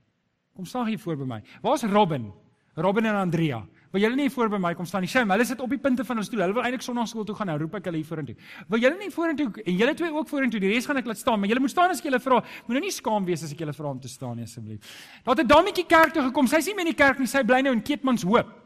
Kom 0.56 0.66
staan 0.66 0.88
hier 0.88 1.00
voor 1.00 1.18
by 1.18 1.24
my. 1.24 1.42
Waar's 1.62 1.84
Robin? 1.84 2.32
Robin 2.76 3.06
en 3.06 3.16
Andrea. 3.16 3.66
Wil 3.92 4.02
julle 4.02 4.16
nie 4.16 4.30
voor 4.30 4.50
by 4.50 4.58
my 4.58 4.74
kom 4.74 4.86
staan 4.86 5.02
nie? 5.02 5.10
Shame, 5.10 5.32
hulle 5.34 5.46
sit 5.46 5.60
op 5.60 5.70
die 5.70 5.78
punte 5.78 6.06
van 6.06 6.18
ons 6.18 6.26
stoel. 6.26 6.40
Hulle 6.40 6.54
wil 6.54 6.64
eintlik 6.64 6.82
sonnaarskool 6.82 7.24
toe 7.24 7.36
gaan 7.36 7.48
nou. 7.48 7.60
Roep 7.60 7.76
ek 7.76 7.86
hulle 7.86 7.98
hier 7.98 8.06
vorentoe. 8.06 8.36
Wil 8.68 8.80
julle 8.80 8.98
nie 8.98 9.12
vorentoe 9.12 9.52
en 9.66 9.76
julle 9.76 9.94
twee 9.94 10.14
ook 10.14 10.28
vorentoe. 10.28 10.60
Die 10.60 10.74
res 10.74 10.86
gaan 10.86 10.98
ek 10.98 11.06
laat 11.06 11.18
staan, 11.18 11.40
maar 11.40 11.50
julle 11.50 11.60
moet 11.60 11.70
staan 11.70 11.90
as 11.90 12.00
ek 12.00 12.06
julle 12.06 12.20
vra. 12.20 12.44
Moet 12.68 12.80
nou 12.80 12.92
skaam 12.92 13.26
wees 13.26 13.44
as 13.44 13.52
ek 13.52 13.60
julle 13.60 13.74
vra 13.74 13.90
om 13.90 14.00
te 14.00 14.08
staan 14.08 14.36
nie 14.36 14.44
asseblief. 14.44 14.80
Daar 15.24 15.36
het 15.36 15.44
'n 15.46 15.48
dametjie 15.48 15.86
kerk 15.86 16.14
toe 16.14 16.24
gekom. 16.24 16.48
Sy 16.48 16.56
is 16.56 16.66
nie 16.66 16.76
meer 16.76 16.86
in 16.86 16.96
die 16.96 17.04
kerk 17.04 17.20
nie. 17.20 17.28
Sy 17.28 17.44
bly 17.44 17.62
nou 17.62 17.74
in 17.74 17.82
Keetmans 17.82 18.24
Hoop. 18.24 18.63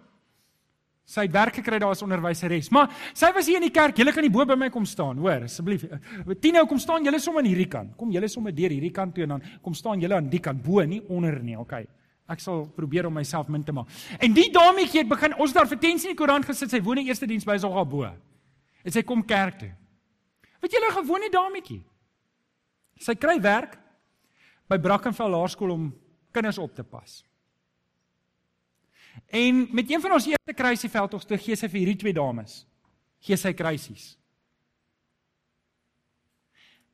Sy 1.08 1.24
het 1.24 1.32
werk 1.32 1.56
gekry 1.62 1.78
daar 1.80 1.94
as 1.96 2.02
onderwyseres. 2.04 2.68
Maar 2.76 2.92
sy 3.16 3.30
was 3.36 3.48
hier 3.48 3.62
in 3.62 3.68
die 3.70 3.72
kerk. 3.72 3.96
Julle 3.96 4.12
kan 4.12 4.26
nie 4.26 4.32
bo 4.34 4.44
by 4.46 4.58
my 4.60 4.68
kom 4.74 4.84
staan, 4.86 5.22
hoor, 5.24 5.46
asseblief. 5.48 5.86
Tino, 6.44 6.66
kom 6.68 6.82
staan 6.84 7.06
julle 7.08 7.22
sommer 7.24 7.46
aan 7.46 7.48
hierdie 7.48 7.70
kant. 7.72 7.94
Kom 7.96 8.12
julle 8.12 8.28
sommer 8.28 8.52
deur 8.56 8.76
hierdie 8.76 8.92
kant 8.92 9.16
toe 9.16 9.24
en 9.24 9.38
dan 9.38 9.46
kom 9.64 9.78
staan 9.78 10.04
julle 10.04 10.18
aan 10.20 10.28
die 10.28 10.42
kant 10.44 10.60
bo, 10.66 10.84
nie 10.84 11.00
onder 11.08 11.40
nie, 11.40 11.56
okay. 11.56 11.86
Ek 12.28 12.44
sal 12.44 12.66
probeer 12.76 13.08
om 13.08 13.16
myself 13.16 13.48
min 13.48 13.64
te 13.64 13.72
maak. 13.72 13.88
En 14.20 14.36
die 14.36 14.50
dametjie 14.52 15.00
het 15.00 15.08
begin 15.08 15.38
ons 15.40 15.56
daar 15.56 15.70
vertensie 15.70 16.10
in 16.10 16.16
die 16.18 16.20
koerant 16.20 16.46
gesit. 16.50 16.74
Sy 16.74 16.82
woon 16.84 17.00
in 17.00 17.08
eerste 17.08 17.30
diens 17.30 17.48
by 17.48 17.56
ons 17.56 17.70
al 17.70 17.88
bo. 17.88 18.04
En 18.84 18.92
sy 18.92 19.06
kom 19.08 19.24
kerk 19.24 19.62
toe. 19.62 19.72
Weet 20.60 20.76
julle 20.76 20.92
gewone 20.98 21.32
dametjie? 21.32 21.80
Sy 23.00 23.16
kry 23.16 23.38
werk 23.40 23.78
by 24.68 24.76
Brackenfell 24.84 25.32
Laerskool 25.32 25.72
om 25.72 25.88
kinders 26.36 26.60
op 26.60 26.76
te 26.76 26.84
pas. 26.84 27.22
En 29.26 29.68
met 29.72 29.92
een 29.92 30.02
van 30.02 30.12
ons 30.12 30.26
eerste 30.26 30.54
kruisieveldtogs 30.54 31.26
te 31.26 31.38
gee 31.38 31.56
sy 31.56 31.70
vir 31.70 31.80
hierdie 31.80 32.00
twee 32.04 32.14
dames. 32.14 32.68
Gee 33.20 33.38
sy 33.38 33.54
kruisies. 33.54 34.18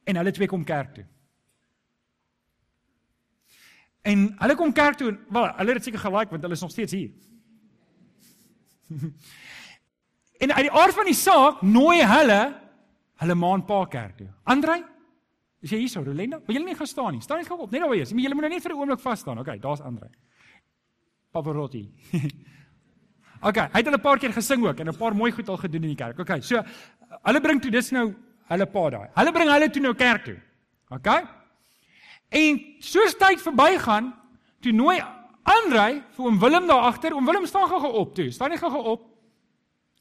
En 0.03 0.19
hulle 0.19 0.31
twee 0.31 0.47
kom 0.47 0.63
kerk 0.63 0.93
toe. 0.93 1.05
En 4.03 4.25
hulle 4.37 4.55
kom 4.59 4.73
kerk 4.75 4.97
toe 4.99 5.11
en 5.13 5.19
wel, 5.31 5.45
hulle 5.61 5.75
het 5.77 5.85
seker 5.87 6.01
gelike 6.03 6.35
want 6.35 6.43
hulle 6.43 6.57
is 6.57 6.65
nog 6.65 6.71
steeds 6.71 6.91
hier. 6.91 7.11
en 10.43 10.51
uit 10.53 10.65
die 10.67 10.73
aard 10.75 10.93
van 10.97 11.07
die 11.07 11.15
saak 11.17 11.61
nooi 11.63 12.01
hulle 12.03 12.41
hulle 13.23 13.37
ma 13.39 13.53
en 13.55 13.63
pa 13.65 13.85
kerk 13.87 14.17
toe. 14.19 14.27
Andrei, 14.43 14.81
is 15.63 15.71
jy 15.71 15.85
hier 15.85 15.91
so, 15.93 16.03
Rolenda? 16.03 16.41
Wil 16.47 16.59
jy 16.59 16.63
nie 16.65 16.75
gaan 16.75 16.89
staan 16.89 17.15
nie? 17.15 17.23
Staan 17.23 17.39
net 17.39 17.47
gou 17.47 17.61
op, 17.63 17.71
net 17.71 17.85
daar 17.85 17.93
wees. 17.93 18.11
Jy 18.11 18.33
moet 18.33 18.43
nou 18.43 18.51
net 18.51 18.65
vir 18.65 18.73
'n 18.73 18.79
oomblik 18.81 18.99
vas 18.99 19.19
staan. 19.19 19.39
Okay, 19.39 19.59
daar's 19.59 19.81
Andrei. 19.81 20.11
Pavarotti. 21.33 21.83
okay, 23.47 23.67
hy 23.73 23.81
het 23.81 23.87
al 23.89 23.97
'n 23.97 24.01
paar 24.01 24.19
keer 24.21 24.33
gesing 24.33 24.65
ook 24.65 24.79
en 24.79 24.89
'n 24.89 24.97
paar 24.97 25.15
mooi 25.15 25.31
goed 25.31 25.49
al 25.49 25.57
gedoen 25.57 25.83
in 25.83 25.95
die 25.95 26.01
kerk. 26.03 26.19
Okay, 26.19 26.41
so 26.41 26.61
hulle 27.23 27.41
bring 27.41 27.61
toe 27.61 27.71
dis 27.71 27.91
nou 27.91 28.13
hulle 28.49 28.65
pa 28.65 28.89
daai. 28.89 29.07
Hulle 29.15 29.31
bring 29.31 29.49
hulle 29.49 29.69
toe 29.69 29.81
nou 29.81 29.93
kerk 29.93 30.23
toe. 30.23 30.37
Okay? 30.89 31.23
En 32.29 32.61
soos 32.79 33.17
tyd 33.17 33.41
verbygaan, 33.41 34.13
toe 34.61 34.71
nooi 34.71 35.01
Andrei 35.43 36.03
vir 36.15 36.25
oom 36.25 36.39
Willem 36.39 36.67
daar 36.67 36.87
agter. 36.89 37.15
Oom 37.15 37.25
Willem 37.25 37.45
staan 37.45 37.67
gou 37.67 37.91
op 37.91 38.13
toe. 38.15 38.31
Staan 38.31 38.49
nie 38.49 38.57
gou 38.57 38.83
op. 38.83 39.09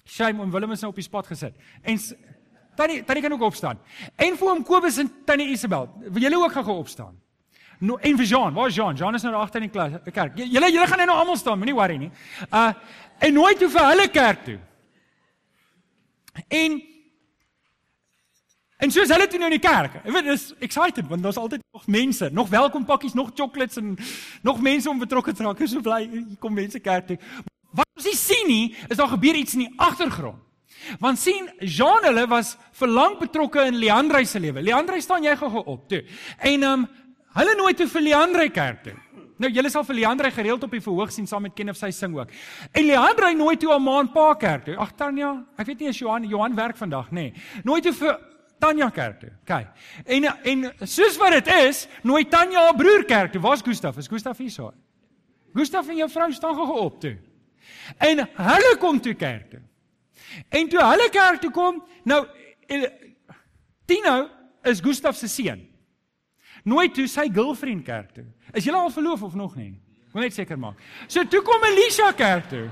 Shame 0.04 0.40
oom 0.40 0.50
Willem 0.50 0.70
is 0.70 0.80
nou 0.80 0.90
op 0.92 0.98
die 0.98 1.04
spot 1.04 1.26
gesit. 1.26 1.56
En 1.82 1.98
tannie 2.76 3.02
tannie 3.04 3.22
kan 3.22 3.32
ook 3.32 3.48
opstaan. 3.50 3.80
En 4.16 4.36
vir 4.36 4.48
oom 4.48 4.62
Kobus 4.64 4.98
en 5.02 5.10
tannie 5.24 5.50
Isabel, 5.50 5.88
wil 5.98 6.22
julle 6.22 6.44
ook 6.44 6.52
gou 6.52 6.78
opstaan? 6.78 7.18
Nou 7.82 7.98
en 7.98 8.18
vir 8.20 8.26
Jean, 8.26 8.54
waar 8.54 8.68
is 8.70 8.76
Jean? 8.78 8.96
Jean 8.96 9.14
is 9.14 9.24
nou 9.26 9.32
daar 9.34 9.42
agter 9.42 9.62
in 9.62 9.70
die 9.70 9.74
klas, 9.74 9.98
kerk. 10.14 10.36
Julle 10.38 10.70
julle 10.70 10.86
gaan 10.86 11.02
nou 11.06 11.16
almal 11.18 11.36
staan, 11.36 11.58
moenie 11.58 11.74
worry 11.74 11.98
nie. 11.98 12.12
Uh 12.50 12.70
en 13.22 13.34
nooi 13.34 13.52
toe 13.54 13.68
vir 13.70 13.84
hulle 13.86 14.08
kerk 14.10 14.44
toe. 14.46 14.56
En 16.48 16.80
En 18.82 18.90
soos 18.90 19.12
hulle 19.14 19.28
toe 19.30 19.38
nou 19.38 19.46
in 19.46 19.60
die 19.60 19.62
kerk. 19.62 20.00
Ek 20.02 20.10
weet 20.10 20.26
dis 20.26 20.48
excited 20.66 21.06
want 21.06 21.22
daar's 21.22 21.38
altyd 21.38 21.62
nog 21.70 21.84
mense, 21.86 22.30
nog 22.34 22.48
welkom 22.50 22.82
pakkies, 22.84 23.14
nog 23.14 23.30
chocolates 23.34 23.78
en 23.78 23.92
nog 24.42 24.58
mense 24.58 24.90
om 24.90 24.98
betrokke 24.98 25.30
te 25.32 25.44
raak. 25.46 25.60
Ek 25.60 25.68
is 25.68 25.76
so 25.76 25.84
bly 25.86 26.00
hier 26.02 26.24
kom 26.42 26.56
mense 26.58 26.80
kerk 26.82 27.12
toe. 27.12 27.18
Wat 27.70 27.86
ons 27.94 28.08
nie 28.10 28.16
sien 28.18 28.50
nie, 28.50 28.64
is 28.90 28.98
daar 28.98 29.12
gebeur 29.12 29.38
iets 29.38 29.54
in 29.54 29.68
die 29.68 29.74
agtergrond. 29.78 30.42
Want 30.98 31.20
sien, 31.22 31.46
Jean 31.60 32.02
hulle 32.08 32.24
was 32.26 32.56
vir 32.80 32.90
lank 32.90 33.20
betrokke 33.22 33.68
in 33.70 33.78
Leandre 33.78 34.24
se 34.26 34.42
lewe. 34.42 34.64
Leandre 34.66 34.98
staan 35.00 35.22
jy 35.22 35.36
gou 35.38 35.62
op 35.62 35.86
toe. 35.90 36.02
En 36.40 36.66
ehm 36.66 36.82
um, 36.82 36.88
hulle 37.38 37.54
nooi 37.56 37.74
toe 37.74 37.86
vir 37.88 38.02
Leandre 38.08 38.48
kerk 38.50 38.82
toe. 38.84 38.96
Nou 39.42 39.50
julle 39.50 39.70
sal 39.72 39.84
vir 39.84 39.98
Leandre 40.02 40.30
gereeld 40.30 40.62
op 40.62 40.74
die 40.74 40.82
verhoog 40.82 41.12
sien 41.12 41.26
saam 41.26 41.42
met 41.42 41.54
Ken 41.56 41.72
of 41.72 41.78
sy 41.78 41.90
sing 41.90 42.14
ook. 42.16 42.30
En 42.72 42.86
Leandre 42.86 43.32
nooi 43.34 43.56
toe 43.56 43.72
'n 43.74 43.82
maand 43.82 44.12
pa 44.12 44.34
kerk 44.34 44.64
toe. 44.64 44.76
Ag 44.76 44.92
Tanya, 44.96 45.44
ek 45.58 45.66
weet 45.66 45.80
nie 45.80 45.88
as 45.88 45.98
Johan 45.98 46.24
Johan 46.24 46.54
werk 46.54 46.76
vandag 46.76 47.10
nê. 47.10 47.32
Nee. 47.32 47.32
Nooi 47.64 47.80
toe 47.80 47.92
vir 47.92 48.18
Tanya 48.60 48.90
kerk 48.90 49.20
toe. 49.20 49.30
OK. 49.42 49.66
En 50.06 50.24
en 50.24 50.72
soos 50.86 51.16
wat 51.16 51.32
dit 51.32 51.48
is, 51.66 51.88
nooi 52.02 52.24
Tanya 52.24 52.60
haar 52.60 52.76
broer 52.76 53.04
kerk 53.04 53.32
toe. 53.32 53.40
Waar's 53.40 53.62
Gustaf? 53.62 53.96
Is 53.96 54.08
Gustaf 54.08 54.38
hier 54.38 54.50
so? 54.50 54.72
Gustaf 55.54 55.88
en 55.88 55.96
jou 55.96 56.10
vrou 56.10 56.32
staan 56.32 56.54
gou 56.54 56.78
op 56.78 57.00
toe. 57.00 57.16
En 57.98 58.28
hulle 58.36 58.76
kom 58.78 59.00
toe 59.00 59.14
kerk 59.14 59.50
toe. 59.50 59.60
En 60.48 60.68
toe 60.68 60.80
hulle 60.80 61.08
kerk 61.10 61.40
toe 61.40 61.50
kom, 61.50 61.82
nou 62.04 62.26
Tino 63.86 64.28
is 64.62 64.80
Gustaf 64.80 65.16
se 65.16 65.28
seun. 65.28 65.71
Nooi 66.68 66.88
toe 66.94 67.08
sy 67.10 67.26
girlfriend 67.32 67.84
kerk 67.86 68.12
toe. 68.14 68.26
Is 68.54 68.66
julle 68.66 68.78
al 68.78 68.92
verloof 68.94 69.22
of 69.26 69.34
nog 69.34 69.56
nie? 69.58 69.72
Wil 70.12 70.26
net 70.26 70.36
seker 70.36 70.58
maak. 70.60 70.78
So 71.08 71.24
toe 71.26 71.40
kom 71.44 71.64
Elisa 71.66 72.12
kerk 72.16 72.50
toe. 72.50 72.66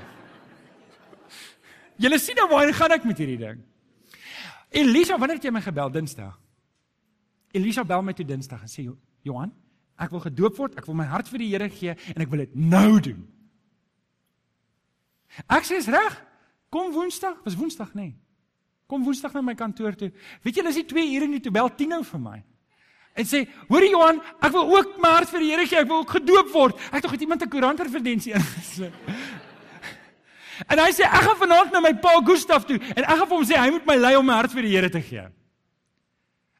Julle 2.01 2.19
sien 2.21 2.39
nou 2.39 2.47
waar 2.53 2.71
gaan 2.77 2.95
ek 2.97 3.05
met 3.09 3.19
hierdie 3.21 3.41
ding? 3.41 3.59
Elisa, 4.71 5.19
wanneer 5.19 5.41
het 5.41 5.49
jy 5.49 5.53
my 5.53 5.63
gebel 5.65 5.91
Dinsdag? 5.93 6.37
Elisa 7.57 7.83
bel 7.85 8.05
my 8.07 8.15
toe 8.15 8.25
Dinsdag 8.25 8.63
en 8.63 8.71
sê 8.71 8.87
Johan, 9.27 9.51
ek 10.01 10.13
wil 10.15 10.23
gedoop 10.23 10.57
word, 10.57 10.79
ek 10.79 10.87
wil 10.89 10.97
my 10.97 11.09
hart 11.11 11.29
vir 11.29 11.43
die 11.43 11.51
Here 11.51 11.69
gee 11.69 11.97
en 12.15 12.23
ek 12.23 12.31
wil 12.31 12.45
dit 12.45 12.55
nou 12.57 13.01
doen. 13.05 13.25
Ek 15.51 15.67
sê 15.67 15.81
is 15.81 15.91
reg. 15.91 16.19
Kom 16.71 16.93
Woensdag, 16.95 17.41
was 17.45 17.57
Woensdag 17.59 17.97
nê? 17.99 18.13
Nee. 18.13 18.17
Kom 18.91 19.05
Woensdag 19.07 19.35
na 19.35 19.43
my 19.43 19.57
kantoor 19.59 19.95
toe. 19.99 20.13
Weet 20.43 20.57
jy, 20.59 20.65
dis 20.67 20.79
nie 20.81 20.87
2 20.93 21.05
ure 21.17 21.29
nie 21.31 21.43
toe 21.43 21.53
bel 21.55 21.69
Tino 21.75 22.01
vir 22.07 22.23
my. 22.23 22.39
En 23.15 23.25
sê, 23.27 23.49
"Hoor 23.69 23.85
Johan, 23.85 24.23
ek 24.41 24.53
wil 24.53 24.77
ook 24.77 24.99
my 24.99 25.09
hart 25.09 25.31
vir 25.31 25.41
die 25.41 25.51
Here 25.51 25.67
gee, 25.67 25.79
ek 25.79 25.89
wil 25.89 25.99
ook 25.99 26.11
gedoop 26.11 26.53
word." 26.53 26.79
Ek 26.93 27.05
het 27.05 27.21
iemand 27.21 27.43
'n 27.43 27.49
koerantreferensie 27.49 28.33
ingesit. 28.33 28.93
En 30.69 30.79
hy 30.79 30.91
sê 30.93 31.07
ek 31.07 31.23
gaan 31.25 31.39
vanaand 31.41 31.73
na 31.73 31.81
my 31.81 31.95
pa 31.95 32.21
Gustaf 32.21 32.67
toe 32.69 32.77
en 32.77 33.05
ek 33.05 33.17
gaan 33.17 33.29
vir 33.29 33.37
hom 33.37 33.47
sê 33.49 33.57
hy 33.57 33.71
moet 33.71 33.87
my 33.87 33.97
lei 33.97 34.17
om 34.17 34.27
my 34.27 34.35
hart 34.35 34.53
vir 34.53 34.63
die 34.63 34.77
Here 34.77 34.91
te 34.91 35.01
gee. 35.01 35.25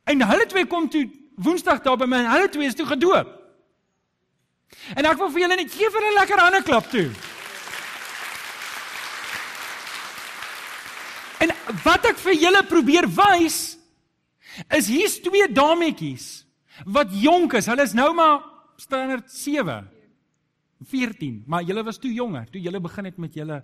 En 0.07 0.23
hulle 0.23 0.47
twee 0.47 0.67
kom 0.67 0.89
toe 0.89 1.11
Woensdag 1.41 1.83
daar 1.83 1.97
by 1.97 2.07
my 2.07 2.17
en 2.25 2.31
hulle 2.33 2.49
twee 2.49 2.67
is 2.67 2.75
toe 2.75 2.87
gedoop. 2.87 3.29
En 4.97 5.05
ek 5.05 5.19
wil 5.19 5.31
vir 5.31 5.41
julle 5.45 5.57
net 5.57 5.73
gee 5.73 5.91
vir 5.91 6.03
'n 6.03 6.15
lekker 6.15 6.41
hande 6.41 6.63
klap 6.63 6.91
toe. 6.91 7.11
En 11.41 11.53
wat 11.85 12.05
ek 12.05 12.19
vir 12.19 12.35
julle 12.35 12.63
probeer 12.63 13.07
wys 13.09 13.70
is 14.77 14.89
hier's 14.89 15.19
twee 15.21 15.49
dametjies 15.53 16.45
wat 16.87 17.13
jonk 17.13 17.55
is. 17.59 17.69
Hulle 17.71 17.83
is 17.83 17.97
nou 17.97 18.13
maar 18.15 18.43
standaard 18.81 19.31
7 19.31 19.89
14, 20.89 21.45
maar 21.47 21.63
julle 21.63 21.85
was 21.85 21.99
toe 22.01 22.13
jonger 22.13 22.47
toe 22.51 22.61
julle 22.61 22.81
begin 22.81 23.05
het 23.11 23.19
met 23.21 23.35
julle 23.37 23.63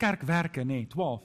kerkwerke 0.00 0.64
nê, 0.64 0.82
nee, 0.82 0.86
12. 0.90 1.22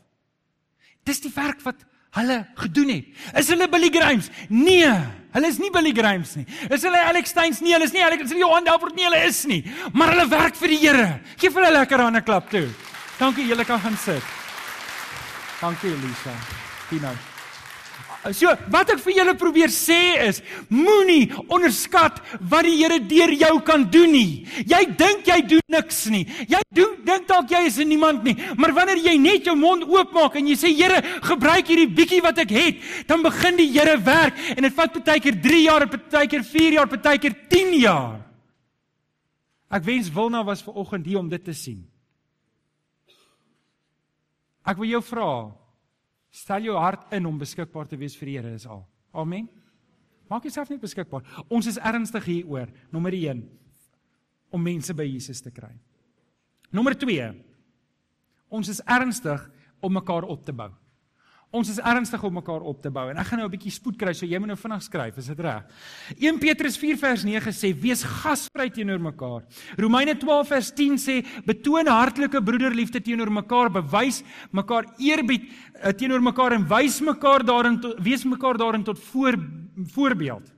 Dis 1.06 1.22
die 1.24 1.32
werk 1.34 1.62
wat 1.66 1.84
hulle 2.16 2.38
gedoen 2.60 2.92
het. 2.94 3.12
Is 3.42 3.50
hulle 3.52 3.68
Billy 3.72 3.90
Grimes? 3.94 4.30
Nee, 4.50 4.88
hulle 5.36 5.52
is 5.52 5.60
nie 5.60 5.72
Billy 5.74 5.92
Grimes 5.96 6.36
nie. 6.40 6.46
Is 6.70 6.86
hulle 6.88 7.02
Alex 7.10 7.34
Steins? 7.34 7.62
Nee, 7.64 7.76
hulle 7.76 7.90
is 7.90 7.96
nie 7.96 8.04
Alex, 8.06 8.24
hulle 8.24 8.40
is 8.40 8.46
Johan 8.46 8.68
Delport 8.68 8.96
nie, 8.96 9.08
hulle 9.08 9.22
is 9.28 9.44
nie. 9.50 9.62
Maar 9.94 10.16
hulle 10.16 10.28
werk 10.32 10.60
vir 10.62 10.76
die 10.76 10.82
Here. 10.86 11.08
Geef 11.42 11.54
hulle 11.54 11.72
'n 11.72 11.80
lekker 11.80 12.08
hande 12.08 12.22
klap 12.22 12.50
toe. 12.50 12.68
Dankie, 13.20 13.48
julle 13.48 13.66
kan 13.66 13.80
gaan 13.80 13.98
sit. 13.98 14.24
Dankie 15.62 15.92
Elisa. 15.92 16.36
Tina. 16.90 17.35
So, 18.34 18.50
wat 18.74 18.90
ek 18.90 19.02
vir 19.04 19.14
julle 19.20 19.34
probeer 19.38 19.70
sê 19.70 20.18
is, 20.26 20.40
moenie 20.74 21.30
onderskat 21.46 22.18
wat 22.42 22.66
die 22.66 22.74
Here 22.80 22.98
deur 23.06 23.32
jou 23.38 23.52
kan 23.66 23.84
doen 23.94 24.16
nie. 24.16 24.46
Jy 24.66 24.82
dink 24.98 25.28
jy 25.30 25.38
doen 25.46 25.66
niks 25.70 26.00
nie. 26.10 26.24
Jy 26.50 26.62
doen 26.74 26.96
dink 27.06 27.28
dalk 27.30 27.54
jy 27.54 27.62
is 27.70 27.78
niemand 27.86 28.26
nie, 28.26 28.34
maar 28.58 28.74
wanneer 28.74 29.04
jy 29.06 29.16
net 29.22 29.46
jou 29.46 29.54
mond 29.60 29.86
oopmaak 29.86 30.40
en 30.40 30.50
jy 30.50 30.58
sê 30.58 30.74
Here, 30.76 30.98
gebruik 31.26 31.70
hierdie 31.70 31.92
bietjie 31.98 32.22
wat 32.26 32.42
ek 32.42 32.54
het, 32.56 32.82
dan 33.10 33.22
begin 33.26 33.62
die 33.62 33.70
Here 33.76 33.98
werk 34.02 34.40
en 34.56 34.66
dit 34.66 34.74
vat 34.74 34.98
baie 35.06 35.22
keer 35.22 35.38
3 35.44 35.62
jaar, 35.62 35.86
baie 35.94 36.30
keer 36.32 36.46
4 36.46 36.80
jaar, 36.80 36.90
baie 36.90 37.22
keer 37.22 37.36
10 37.54 37.76
jaar. 37.84 38.24
Ek 39.70 39.86
wens 39.86 40.10
Wilna 40.14 40.42
was 40.46 40.64
ver 40.66 40.78
oggend 40.82 41.06
hier 41.06 41.20
om 41.20 41.30
dit 41.30 41.44
te 41.44 41.54
sien. 41.54 41.84
Ek 44.66 44.80
wil 44.82 44.90
jou 44.96 45.02
vra, 45.06 45.30
stel 46.36 46.68
jou 46.68 46.76
hart 46.80 47.14
in 47.16 47.28
om 47.30 47.40
beskikbaar 47.40 47.88
te 47.88 48.00
wees 48.00 48.16
vir 48.20 48.30
die 48.30 48.38
Here 48.38 48.54
is 48.58 48.68
al. 48.68 48.84
Amen. 49.16 49.48
Maak 50.30 50.48
jouself 50.48 50.70
net 50.70 50.82
beskikbaar. 50.82 51.24
Ons 51.54 51.70
is 51.70 51.78
ernstig 51.78 52.26
hieroor. 52.28 52.72
Nommer 52.92 53.14
1 53.16 53.44
om 54.56 54.64
mense 54.64 54.94
by 54.96 55.06
Jesus 55.08 55.42
te 55.44 55.52
kry. 55.54 55.72
Nommer 56.76 56.96
2. 56.98 57.30
Ons 58.56 58.72
is 58.72 58.82
ernstig 58.86 59.44
om 59.84 59.94
mekaar 59.94 60.28
op 60.28 60.44
te 60.46 60.54
bou. 60.56 60.72
Ons 61.56 61.70
is 61.72 61.78
ernstig 61.80 62.24
om 62.28 62.34
mekaar 62.36 62.64
op 62.68 62.82
te 62.84 62.90
bou 62.92 63.06
en 63.08 63.20
ek 63.22 63.30
gaan 63.30 63.40
nou 63.40 63.48
'n 63.48 63.54
bietjie 63.54 63.72
spoed 63.72 63.96
kry 63.98 64.14
so 64.14 64.26
jy 64.26 64.40
moet 64.40 64.52
nou 64.52 64.58
vinnig 64.58 64.84
skryf, 64.84 65.18
is 65.18 65.28
dit 65.28 65.40
reg? 65.40 65.64
1 66.20 66.40
Petrus 66.40 66.78
4 66.78 66.98
vers 66.98 67.24
9 67.24 67.52
sê 67.54 67.72
wees 67.72 68.04
gasvry 68.04 68.70
teenoor 68.70 69.00
mekaar. 69.00 69.44
Romeine 69.78 70.16
12 70.20 70.48
vers 70.48 70.72
10 70.72 70.98
sê 70.98 71.26
betoon 71.46 71.88
hartlike 71.88 72.42
broederliefde 72.42 73.00
teenoor 73.00 73.32
mekaar, 73.32 73.70
bewys 73.70 74.24
mekaar 74.52 74.86
eerbied 75.00 75.48
uh, 75.84 75.92
teenoor 75.92 76.22
mekaar 76.22 76.54
en 76.54 76.68
wys 76.68 77.00
mekaar 77.00 77.44
daarin 77.44 77.80
tot, 77.80 78.00
wees 78.00 78.26
mekaar 78.26 78.58
daarin 78.58 78.84
tot 78.84 79.00
voor 79.00 79.38
voorbeeld. 79.94 80.52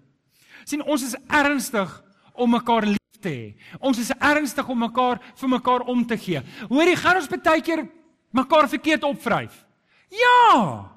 sien 0.66 0.82
ons 0.84 1.04
is 1.04 1.16
ernstig 1.30 2.04
om 2.34 2.50
mekaar 2.50 2.86
lief 2.86 3.22
te 3.22 3.30
hê. 3.30 3.56
Ons 3.80 4.00
is 4.00 4.12
ernstig 4.20 4.68
om 4.68 4.80
mekaar 4.80 5.22
vir 5.36 5.50
mekaar 5.50 5.82
om 5.88 6.06
te 6.06 6.18
gee. 6.18 6.42
Hoorie, 6.70 6.96
gaan 6.96 7.18
ons 7.18 7.30
baie 7.30 7.62
keer 7.62 7.88
mekaar 8.32 8.68
verkeerd 8.68 9.04
opvryf? 9.04 9.67
Ja. 10.14 10.88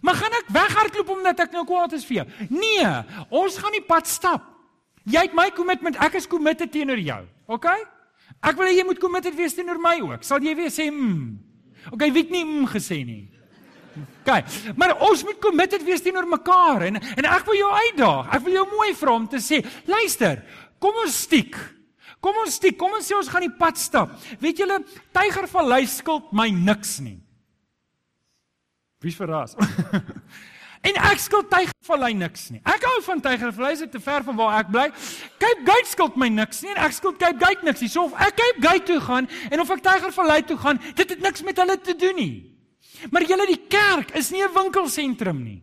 Maar 0.00 0.14
gaan 0.14 0.38
ek 0.40 0.48
weghardloop 0.54 1.10
omdat 1.12 1.42
ek 1.44 1.52
nou 1.52 1.64
kwaad 1.68 1.92
is 1.98 2.06
vir 2.08 2.22
jou? 2.22 2.26
Nee, 2.48 2.92
ons 3.28 3.58
gaan 3.60 3.74
die 3.76 3.84
pad 3.84 4.08
stap. 4.08 4.46
Jy 5.04 5.26
het 5.26 5.34
my 5.36 5.50
commitment, 5.54 5.98
ek 6.00 6.16
is 6.20 6.30
committed 6.30 6.72
teenoor 6.72 7.00
jou. 7.02 7.20
OK? 7.52 7.68
Ek 8.40 8.56
wil 8.56 8.70
hê 8.70 8.78
jy 8.78 8.86
moet 8.86 9.02
committed 9.02 9.36
wees 9.36 9.54
teenoor 9.56 9.80
my 9.82 9.98
ook. 10.00 10.24
Sal 10.24 10.42
jy 10.42 10.54
weer 10.56 10.72
sê 10.72 10.88
mm? 10.88 11.50
OK, 11.92 12.06
wie 12.14 12.22
het 12.22 12.32
nie 12.32 12.44
mm 12.46 12.70
gesê 12.70 13.02
nie? 13.04 13.26
OK. 14.22 14.30
Maar 14.78 14.94
ons 15.04 15.24
moet 15.26 15.40
committed 15.42 15.82
wees 15.84 16.02
teenoor 16.04 16.28
mekaar 16.30 16.86
en 16.88 17.00
en 17.02 17.28
ek 17.28 17.46
wil 17.50 17.58
jou 17.58 17.70
uitdaag. 17.70 18.32
Ek 18.38 18.44
wil 18.46 18.56
jou 18.60 18.66
mooi 18.70 18.90
vra 18.96 19.16
om 19.18 19.28
te 19.28 19.42
sê, 19.42 19.60
luister, 19.90 20.44
kom 20.80 21.02
ons 21.04 21.22
stiek. 21.26 21.58
Kom 22.22 22.38
ons 22.38 22.54
stiek, 22.54 22.76
kom 22.78 22.94
ons 22.94 23.04
sê 23.04 23.16
ons 23.18 23.28
gaan 23.28 23.42
die 23.42 23.56
pad 23.58 23.80
stap. 23.82 24.14
Weet 24.40 24.62
julle, 24.62 24.78
Tygervallei 25.14 25.82
skuld 25.90 26.30
my 26.32 26.48
niks 26.54 27.00
nie. 27.02 27.18
Wie's 29.02 29.18
verras? 29.18 29.56
en 30.88 30.98
ek 31.10 31.22
skuld 31.22 31.50
Tygervallei 31.50 32.12
niks 32.14 32.48
nie. 32.54 32.60
Ek 32.62 32.84
hou 32.86 33.00
van 33.06 33.22
Tygervallei, 33.22 33.74
dit 33.80 33.88
is 33.88 33.92
te 33.96 34.02
ver 34.02 34.22
van 34.26 34.38
waar 34.38 34.60
ek 34.60 34.70
bly. 34.70 34.86
Cape 35.42 35.66
Gate 35.66 35.90
skuld 35.90 36.16
my 36.20 36.30
niks 36.30 36.62
nie 36.62 36.70
en 36.74 36.80
ek 36.86 36.94
skuld 36.96 37.18
Cape 37.22 37.42
Gate 37.42 37.66
niks 37.66 37.82
nie. 37.82 37.90
So 37.90 38.06
of 38.06 38.14
ek 38.14 38.38
Cape 38.38 38.62
Gate 38.62 38.86
toe 38.92 39.00
gaan 39.02 39.28
en 39.50 39.64
of 39.64 39.74
ek 39.74 39.82
Tygervallei 39.88 40.40
toe 40.46 40.58
gaan, 40.62 40.80
dit 40.94 41.16
het 41.16 41.26
niks 41.26 41.42
met 41.46 41.58
hulle 41.62 41.78
te 41.82 41.96
doen 41.98 42.18
nie. 42.18 42.32
Maar 43.10 43.26
julle 43.26 43.48
die 43.50 43.60
kerk 43.66 44.14
is 44.18 44.30
nie 44.30 44.42
'n 44.46 44.54
winkelsentrum 44.54 45.42
nie. 45.42 45.62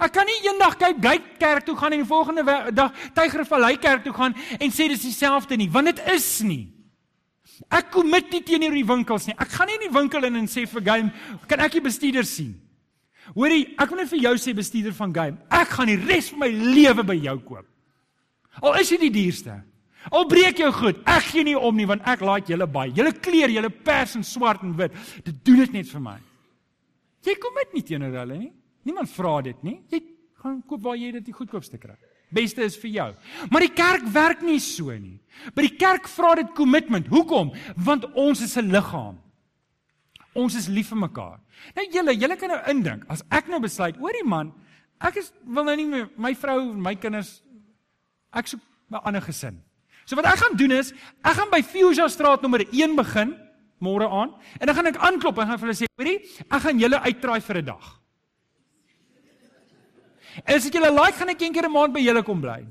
Ek 0.00 0.12
kan 0.12 0.26
nie 0.26 0.40
eendag 0.48 0.78
Cape 0.78 1.00
Gate 1.00 1.38
kerk 1.38 1.66
toe 1.66 1.76
gaan 1.76 1.92
en 1.92 2.02
die 2.02 2.08
volgende 2.08 2.72
dag 2.72 2.92
Tygervallei 3.14 3.76
kerk 3.78 4.04
toe 4.04 4.14
gaan 4.14 4.34
en 4.58 4.70
sê 4.70 4.88
dis 4.88 5.02
dieselfde 5.02 5.56
nie, 5.56 5.70
want 5.70 5.86
dit 5.86 6.00
is 6.14 6.40
nie. 6.42 6.72
Ek 7.70 7.90
kom 7.90 8.08
met 8.10 8.30
nie 8.32 8.42
teenoor 8.42 8.74
die 8.74 8.86
winkels 8.86 9.26
nie. 9.26 9.36
Ek 9.38 9.48
gaan 9.48 9.66
nie 9.70 9.78
in 9.78 9.86
die 9.86 9.94
winkel 9.94 10.24
in 10.24 10.36
en 10.36 10.46
sê 10.50 10.66
vir 10.66 10.82
game, 10.82 11.12
kan 11.46 11.60
ek 11.60 11.72
die 11.72 11.84
bestuurder 11.84 12.24
sien? 12.24 12.63
Hoorie, 13.32 13.74
ek 13.80 13.90
wil 13.90 14.02
net 14.02 14.10
vir 14.10 14.20
jou 14.26 14.34
sê 14.40 14.52
bestuurder 14.56 14.92
van 14.96 15.14
game, 15.14 15.38
ek 15.48 15.76
gaan 15.76 15.88
die 15.88 16.00
res 16.00 16.28
van 16.32 16.44
my 16.44 16.50
lewe 16.50 17.04
by 17.08 17.16
jou 17.16 17.38
koop. 17.46 17.66
Al 18.62 18.76
is 18.82 18.90
jy 18.92 18.98
die 19.06 19.14
duurste. 19.14 19.56
Al 20.12 20.26
breek 20.28 20.58
jou 20.60 20.68
goed, 20.76 21.00
ek 21.08 21.30
gee 21.30 21.46
nie 21.46 21.56
om 21.56 21.76
nie 21.76 21.88
want 21.88 22.04
ek 22.06 22.20
like 22.20 22.52
julle 22.52 22.66
baie. 22.68 22.92
Julle 22.94 23.14
kleer, 23.24 23.52
julle 23.54 23.70
pers 23.72 24.18
en 24.18 24.26
swart 24.26 24.62
en 24.62 24.74
wit. 24.76 24.92
Dit 25.24 25.40
doen 25.46 25.62
dit 25.64 25.78
net 25.80 25.88
vir 25.88 26.04
my. 26.04 26.18
Jy 27.24 27.38
kom 27.40 27.54
met 27.56 27.72
nie 27.72 27.84
teenoor 27.86 28.18
hulle 28.20 28.36
nie. 28.36 28.50
Niemand 28.84 29.08
vra 29.14 29.38
dit 29.46 29.62
nie. 29.64 29.78
Jy 29.88 30.02
gaan 30.42 30.60
koop 30.68 30.82
waar 30.84 30.98
jy 31.00 31.14
dit 31.16 31.24
die 31.24 31.36
goedkoopste 31.36 31.80
kry. 31.80 31.96
Beste 32.34 32.64
is 32.66 32.76
vir 32.80 32.90
jou. 32.92 33.08
Maar 33.52 33.64
die 33.64 33.72
kerk 33.72 34.06
werk 34.12 34.42
nie 34.44 34.58
so 34.60 34.92
nie. 34.92 35.16
By 35.56 35.68
die 35.68 35.76
kerk 35.80 36.08
vra 36.10 36.34
dit 36.42 36.50
kommitment. 36.56 37.08
Hoekom? 37.08 37.54
Want 37.76 38.04
ons 38.12 38.42
is 38.44 38.56
'n 38.58 38.68
liggaam. 38.70 39.16
Ons 40.34 40.56
is 40.58 40.68
lief 40.68 40.88
vir 40.90 40.98
mekaar. 40.98 41.38
Nou 41.76 41.84
julle, 41.92 42.14
julle 42.18 42.36
kan 42.36 42.50
nou 42.50 42.60
indink, 42.72 43.04
as 43.08 43.22
ek 43.30 43.48
nou 43.48 43.60
besluit, 43.62 43.96
hoorie 44.02 44.24
man, 44.26 44.52
ek 45.00 45.20
is 45.22 45.32
wil 45.44 45.64
nou 45.64 45.76
nie 45.78 45.86
meer 45.86 46.08
my 46.18 46.34
vrou 46.38 46.58
en 46.72 46.80
my 46.82 46.94
kinders 46.98 47.40
ek 48.34 48.50
soek 48.50 48.60
'n 48.90 49.00
ander 49.04 49.22
gesin. 49.22 49.62
So 50.06 50.16
wat 50.16 50.26
ek 50.26 50.38
gaan 50.42 50.56
doen 50.56 50.72
is, 50.72 50.92
ek 51.24 51.34
gaan 51.34 51.50
by 51.50 51.62
Fuchsia 51.62 52.08
Straat 52.08 52.42
nommer 52.42 52.60
1 52.72 52.96
begin 52.96 53.36
môre 53.80 54.08
aan 54.08 54.34
en 54.60 54.66
dan 54.66 54.74
gaan 54.74 54.86
ek 54.86 54.96
aanklop 54.96 55.38
en 55.38 55.46
gaan 55.46 55.58
vir 55.58 55.68
hulle 55.68 55.80
sê, 55.80 55.86
hoorie, 55.96 56.18
ek 56.50 56.60
gaan 56.60 56.78
julle 56.78 56.98
uittraai 57.00 57.40
vir 57.40 57.56
'n 57.58 57.64
dag. 57.64 58.00
En 60.44 60.56
as 60.56 60.66
ek 60.66 60.74
julle 60.74 60.90
like, 60.90 61.16
gaan 61.16 61.28
ek 61.28 61.42
een 61.42 61.52
keer 61.52 61.68
'n 61.68 61.72
maand 61.72 61.92
by 61.92 62.00
julle 62.00 62.22
kom 62.22 62.40
bly. 62.40 62.66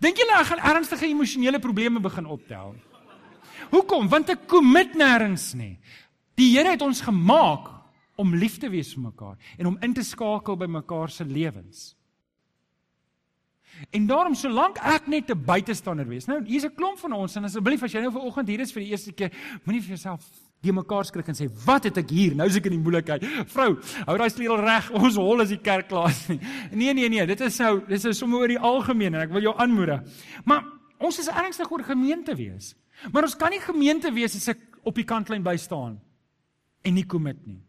Dink 0.00 0.16
julle 0.16 0.40
ek 0.40 0.46
gaan 0.46 0.76
ernstige 0.76 1.06
emosionele 1.06 1.58
probleme 1.58 2.00
begin 2.00 2.26
optel? 2.26 2.74
Hoekom? 3.70 4.08
Want 4.08 4.30
ek 4.30 4.46
commit 4.46 4.94
nêrens 4.94 5.54
nie. 5.54 5.78
Die 6.34 6.50
Here 6.50 6.74
het 6.74 6.82
ons 6.82 7.00
gemaak 7.00 7.70
om 8.18 8.34
lief 8.34 8.58
te 8.62 8.70
wees 8.70 8.92
vir 8.94 9.08
mekaar 9.08 9.36
en 9.58 9.66
om 9.72 9.76
in 9.82 9.94
te 9.94 10.02
skakel 10.06 10.56
by 10.58 10.66
mekaar 10.70 11.10
se 11.10 11.24
lewens. 11.24 11.92
En 13.90 14.06
daarom 14.06 14.34
solank 14.38 14.78
ek 14.78 15.06
net 15.06 15.30
'n 15.30 15.44
buitestander 15.44 16.06
wees. 16.06 16.26
Nou 16.26 16.44
hier's 16.44 16.64
'n 16.64 16.74
klomp 16.74 16.98
van 16.98 17.12
ons 17.12 17.36
en 17.36 17.44
asseblief 17.44 17.82
as 17.82 17.92
jy 17.92 18.00
nou 18.00 18.12
vanoggend 18.12 18.48
hier 18.48 18.60
is 18.60 18.72
vir 18.72 18.82
die 18.82 18.90
eerste 18.90 19.12
keer, 19.12 19.30
moenie 19.64 19.82
vir 19.82 19.96
jouself 19.96 20.22
die 20.60 20.72
mekaar 20.72 21.04
skrik 21.04 21.28
en 21.28 21.34
sê 21.34 21.48
wat 21.66 21.84
het 21.84 21.96
ek 21.98 22.10
hier? 22.10 22.34
Nou 22.34 22.46
is 22.46 22.56
ek 22.56 22.66
in 22.66 22.72
die 22.72 22.90
moeilikheid. 22.90 23.24
Vrou, 23.46 23.80
hou 24.06 24.18
daai 24.18 24.30
sleutel 24.30 24.60
reg. 24.60 24.90
Ons 25.02 25.16
hol 25.16 25.40
is 25.40 25.48
die 25.48 25.60
kerk 25.60 25.88
klaar 25.88 26.14
nie. 26.28 26.40
Nee 26.72 26.94
nee 26.94 27.08
nee, 27.08 27.26
dit 27.26 27.40
is 27.40 27.58
nou 27.58 27.86
dis 27.86 28.04
is 28.04 28.18
sommer 28.18 28.38
oor 28.38 28.48
die 28.48 28.58
algemeen 28.58 29.14
en 29.14 29.20
ek 29.20 29.30
wil 29.30 29.42
jou 29.42 29.54
aanmoedig. 29.56 30.00
Maar 30.44 30.64
ons 30.98 31.18
is 31.18 31.28
ernstig 31.28 31.70
oor 31.70 31.82
gemeente 31.82 32.34
wees. 32.34 32.74
Maar 33.12 33.22
ons 33.22 33.36
kan 33.36 33.50
nie 33.50 33.60
gemeente 33.60 34.12
wees 34.12 34.36
as 34.36 34.48
ek 34.48 34.58
op 34.84 34.94
die 34.94 35.04
kantlyn 35.04 35.42
by 35.42 35.56
staan 35.56 36.00
en 36.84 36.94
nie 36.94 37.06
commit 37.08 37.40
nie. 37.46 37.60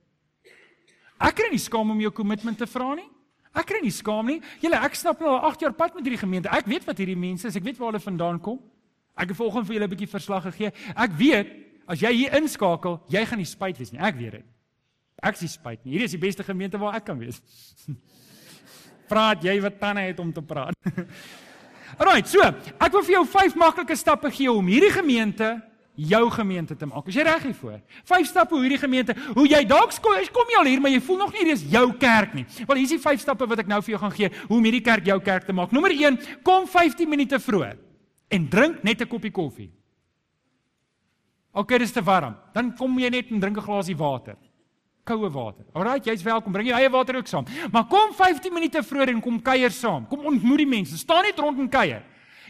Ek 1.19 1.38
kry 1.38 1.49
nie 1.51 1.62
skaam 1.62 1.93
om 1.93 2.01
jou 2.04 2.12
kommitment 2.12 2.58
te 2.60 2.67
vra 2.67 2.93
nie. 2.99 3.08
Ek 3.56 3.69
kry 3.69 3.80
nie 3.82 3.93
skaam 3.93 4.28
nie. 4.28 4.41
Julle, 4.60 4.80
ek 4.84 4.97
snap 4.99 5.21
nou 5.23 5.32
al 5.32 5.45
8 5.54 5.63
jaar 5.63 5.75
pad 5.78 5.95
met 5.95 6.04
hierdie 6.04 6.19
gemeente. 6.19 6.51
Ek 6.51 6.67
weet 6.67 6.88
wat 6.88 6.99
hierdie 6.99 7.19
mense 7.19 7.47
is. 7.47 7.56
Ek 7.56 7.63
weet 7.63 7.80
waar 7.80 7.93
hulle 7.93 8.04
vandaan 8.04 8.41
kom. 8.43 8.60
Ek 9.15 9.32
het 9.32 9.39
vanoggend 9.39 9.69
vir 9.69 9.78
julle 9.78 9.88
'n 9.88 9.93
bietjie 9.95 10.12
verslag 10.12 10.43
gegee. 10.43 10.71
Ek 10.91 11.12
weet 11.15 11.47
as 11.88 12.01
jy 12.01 12.12
hier 12.12 12.36
inskakel, 12.36 12.99
jy 13.08 13.25
gaan 13.25 13.39
nie 13.39 13.47
spyt 13.47 13.78
wees 13.78 13.91
nie. 13.91 14.01
Ek 14.01 14.15
weet 14.15 14.32
dit. 14.32 14.45
Ek 15.23 15.41
is 15.41 15.54
spyt 15.54 15.86
nie. 15.86 15.93
Hierdie 15.93 16.06
is 16.06 16.12
die 16.12 16.28
beste 16.28 16.43
gemeente 16.43 16.78
waar 16.78 16.95
ek 16.95 17.06
kan 17.06 17.17
wees. 17.17 17.41
Praat 19.12 19.43
jy 19.43 19.62
wat 19.62 19.80
tande 19.80 20.01
het 20.01 20.19
om 20.19 20.34
te 20.34 20.41
praat. 20.41 20.73
Alrite, 21.99 22.28
so, 22.28 22.41
ek 22.41 22.91
wil 22.91 23.04
vir 23.04 23.13
jou 23.13 23.25
vyf 23.25 23.56
maklike 23.56 23.95
stappe 23.95 24.32
gee 24.32 24.51
om 24.51 24.67
hierdie 24.67 24.91
gemeente 24.91 25.62
jou 25.96 26.30
gemeente 26.32 26.76
te 26.76 26.86
maak. 26.86 27.08
Is 27.08 27.16
jy 27.16 27.24
reg 27.24 27.44
hiervoor? 27.44 27.80
Vyf 28.04 28.28
stappe 28.28 28.56
hoe 28.56 28.64
hierdie 28.64 28.80
gemeente, 28.82 29.16
hoe 29.36 29.48
jy 29.48 29.64
dalk 29.66 29.94
kom, 30.02 30.18
kom 30.36 30.52
jy 30.52 30.60
al 30.60 30.70
hier, 30.70 30.82
maar 30.82 30.92
jy 30.92 31.02
voel 31.02 31.18
nog 31.18 31.34
nie 31.34 31.46
dis 31.46 31.64
jou 31.72 31.86
kerk 32.00 32.34
nie. 32.34 32.46
Wel, 32.68 32.78
hier 32.78 32.86
is 32.86 32.96
die 32.98 33.00
vyf 33.00 33.22
stappe 33.22 33.48
wat 33.48 33.60
ek 33.60 33.68
nou 33.68 33.82
vir 33.82 33.96
jou 33.96 34.02
gaan 34.02 34.16
gee 34.16 34.30
hoe 34.48 34.58
om 34.58 34.64
hierdie 34.64 34.84
kerk 34.84 35.06
jou 35.06 35.20
kerk 35.20 35.46
te 35.46 35.54
maak. 35.54 35.72
Nommer 35.72 35.92
1, 35.92 36.20
kom 36.44 36.68
15 36.68 37.10
minute 37.10 37.40
vroeër 37.40 37.78
en 38.30 38.50
drink 38.50 38.84
net 38.84 39.02
'n 39.02 39.08
koppie 39.08 39.32
koffie. 39.32 39.72
OK, 41.54 41.78
dis 41.80 41.92
te 41.92 42.04
warm. 42.04 42.36
Dan 42.54 42.76
kom 42.76 43.00
jy 43.00 43.10
net 43.10 43.32
en 43.32 43.40
drink 43.40 43.58
'n 43.58 43.62
glasie 43.62 43.96
water. 43.96 44.36
Koue 45.06 45.30
water. 45.30 45.66
Alraai, 45.74 46.02
jy's 46.02 46.24
welkom. 46.24 46.52
Bring 46.52 46.68
jou 46.68 46.78
eie 46.80 46.90
water 46.90 47.16
ook 47.16 47.28
saam. 47.28 47.46
Maar 47.72 47.86
kom 47.86 48.12
15 48.12 48.54
minute 48.54 48.84
vroeër 48.84 49.10
en 49.10 49.22
kom 49.22 49.42
kuier 49.42 49.72
saam. 49.72 50.08
Kom 50.08 50.26
ontmoet 50.26 50.58
die 50.58 50.68
mense. 50.68 50.98
Staan 50.98 51.24
net 51.24 51.40
rond 51.40 51.60
en 51.60 51.70
kuier. 51.70 52.04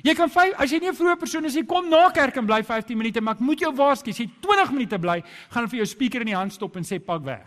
Jy 0.04 0.14
kan 0.16 0.30
vyf, 0.30 0.54
as 0.60 0.72
jy 0.72 0.80
nie 0.80 0.90
'n 0.90 0.96
vroeë 0.96 1.20
persoon 1.20 1.46
is, 1.46 1.56
jy 1.56 1.66
kom 1.66 1.90
na 1.90 2.10
kerk 2.10 2.38
en 2.38 2.46
bly 2.46 2.64
15 2.64 2.98
minute, 2.98 3.22
maar 3.22 3.36
ek 3.36 3.40
moet 3.40 3.60
jou 3.60 3.72
waarsku, 3.72 4.10
as 4.10 4.18
jy 4.18 4.30
20 4.42 4.72
minute 4.72 5.00
bly, 5.00 5.24
gaan 5.50 5.68
vir 5.68 5.78
jou 5.78 5.86
speaker 5.86 6.22
in 6.22 6.28
die 6.28 6.36
hand 6.36 6.54
stop 6.54 6.76
en 6.76 6.84
sê 6.84 7.00
pak 7.00 7.24
weg. 7.24 7.46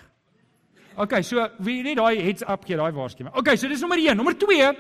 OK, 0.97 1.23
so 1.23 1.49
wie 1.61 1.83
net 1.83 1.97
daai 1.97 2.21
heads 2.21 2.43
up 2.43 2.65
gee, 2.65 2.77
daai 2.77 2.93
waarskuwing. 2.93 3.35
OK, 3.37 3.57
so 3.57 3.69
dis 3.69 3.81
nommer 3.81 3.99
1. 3.99 4.17
Nommer 4.17 4.35
2, 4.35 4.73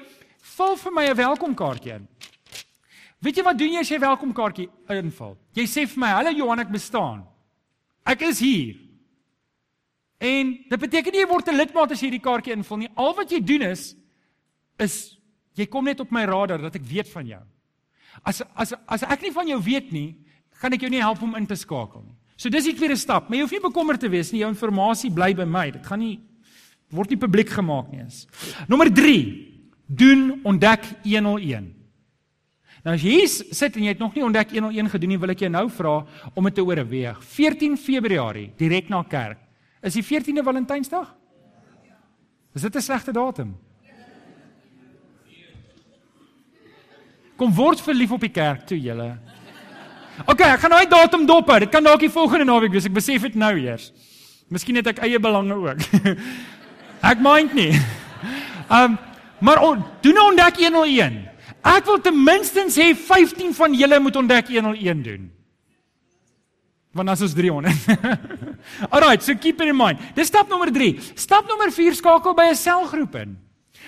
vul 0.56 0.76
vir 0.76 0.92
my 0.92 1.06
'n 1.06 1.16
welkomkaartjie 1.16 1.94
in. 1.94 2.08
Weet 3.20 3.36
jy 3.36 3.42
wat 3.42 3.58
doen 3.58 3.72
jy 3.72 3.80
as 3.80 3.88
jy 3.90 3.96
'n 3.96 4.00
welkomkaartjie 4.00 4.68
invul? 4.88 5.36
Jy 5.54 5.64
sê 5.64 5.86
vir 5.86 5.98
my, 5.98 6.08
"Hallo 6.08 6.30
Johan, 6.30 6.60
ek 6.60 6.70
bestaan. 6.70 7.26
Ek 8.06 8.22
is 8.22 8.40
hier." 8.40 8.76
En 10.20 10.58
dit 10.68 10.80
beteken 10.80 11.12
nie 11.12 11.20
jy 11.20 11.28
word 11.28 11.48
'n 11.48 11.56
lidmaat 11.56 11.92
as 11.92 12.00
jy 12.00 12.10
hierdie 12.10 12.22
kaartjie 12.22 12.52
invul 12.52 12.78
nie. 12.78 12.88
Al 12.96 13.14
wat 13.14 13.30
jy 13.30 13.40
doen 13.40 13.62
is 13.62 13.94
is 14.78 15.18
jy 15.54 15.66
kom 15.66 15.84
net 15.84 16.00
op 16.00 16.10
my 16.10 16.24
radar 16.24 16.58
dat 16.58 16.74
ek 16.74 16.82
weet 16.82 17.08
van 17.08 17.26
jou. 17.26 17.42
As 18.24 18.42
as 18.54 18.74
as 18.86 19.02
ek 19.02 19.22
nie 19.22 19.32
van 19.32 19.48
jou 19.48 19.60
weet 19.62 19.92
nie, 19.92 20.16
gaan 20.60 20.72
ek 20.72 20.80
jou 20.80 20.90
nie 20.90 21.02
help 21.02 21.22
om 21.22 21.36
in 21.36 21.46
te 21.46 21.56
skakel 21.56 22.02
nie. 22.02 22.16
So 22.38 22.48
dis 22.48 22.64
die 22.64 22.76
tweede 22.78 22.96
stap, 22.96 23.28
maar 23.28 23.36
jy 23.38 23.42
hoef 23.42 23.52
nie 23.56 23.64
bekommerd 23.64 24.00
te 24.00 24.08
wees 24.08 24.30
nie. 24.32 24.44
Jou 24.44 24.52
inligting 24.52 25.14
bly 25.14 25.34
by 25.34 25.44
my. 25.44 25.70
Dit 25.74 25.86
gaan 25.86 25.98
nie 25.98 26.20
word 26.94 27.10
nie 27.10 27.18
publiek 27.20 27.50
gemaak 27.50 27.90
nie 27.92 28.00
eens. 28.00 28.26
Nommer 28.68 28.90
3. 28.94 29.18
Doen 29.88 30.40
ontdek 30.46 30.84
101. 31.04 31.74
Nou 32.84 32.94
as 32.94 33.02
jy 33.02 33.18
hier 33.18 33.28
sit 33.28 33.76
en 33.76 33.84
jy 33.84 33.92
het 33.92 34.00
nog 34.00 34.14
nie 34.14 34.24
ontdek 34.24 34.52
101 34.54 34.90
gedoen 34.92 35.10
nie, 35.12 35.20
wil 35.20 35.34
ek 35.34 35.42
jou 35.44 35.50
nou 35.50 35.66
vra 35.72 35.94
om 36.34 36.46
dit 36.48 36.54
te 36.54 36.64
oorweeg. 36.64 37.18
14 37.34 37.76
Februarie, 37.80 38.52
direk 38.60 38.88
na 38.92 39.02
kerk. 39.02 39.40
Is 39.82 39.98
die 39.98 40.04
14de 40.06 40.44
Valentynsdag? 40.46 41.10
Is 42.54 42.62
dit 42.62 42.76
'n 42.76 42.80
slegte 42.80 43.12
datum? 43.12 43.56
Kom 47.38 47.54
word 47.54 47.80
verlief 47.80 48.12
op 48.12 48.24
die 48.26 48.34
kerk 48.34 48.66
toe 48.66 48.78
julle. 48.82 49.12
OK, 50.26 50.40
ek 50.42 50.64
gaan 50.64 50.74
daai 50.74 50.90
datum 50.90 51.26
dop. 51.26 51.52
Dit 51.62 51.70
kan 51.70 51.84
dalk 51.86 52.02
die 52.02 52.10
volgende 52.10 52.48
naweek 52.48 52.74
wees. 52.74 52.88
Ek 52.88 52.96
besef 52.96 53.28
dit 53.28 53.38
nou 53.38 53.52
eers. 53.54 53.92
Miskien 54.50 54.80
het 54.80 54.90
ek 54.90 55.04
eie 55.06 55.20
belange 55.22 55.54
ook. 55.54 55.84
ek 57.12 57.22
mind 57.22 57.54
nie. 57.54 57.72
Um 58.66 58.98
maar 59.38 59.60
on, 59.62 59.84
doen 60.02 60.16
nou 60.18 60.24
ontdek 60.32 60.56
101. 60.58 61.20
Ek 61.62 61.84
wil 61.86 62.00
ten 62.02 62.16
minste 62.26 62.64
hê 62.74 62.88
15 62.98 63.52
van 63.54 63.74
julle 63.78 64.00
moet 64.02 64.16
ontdek 64.18 64.48
101 64.50 65.04
doen. 65.06 65.28
Want 66.90 67.12
as 67.12 67.22
ons 67.22 67.36
300. 67.38 67.70
Alright, 68.92 69.22
so 69.22 69.36
keep 69.38 69.62
it 69.62 69.70
in 69.70 69.78
mind. 69.78 70.02
Dis 70.16 70.26
stap 70.26 70.50
nommer 70.50 70.72
3. 70.74 70.90
Stap 71.14 71.46
nommer 71.46 71.70
4 71.70 71.94
skakel 72.00 72.34
by 72.34 72.48
'n 72.50 72.58
selgroep 72.58 73.14
in. 73.22 73.38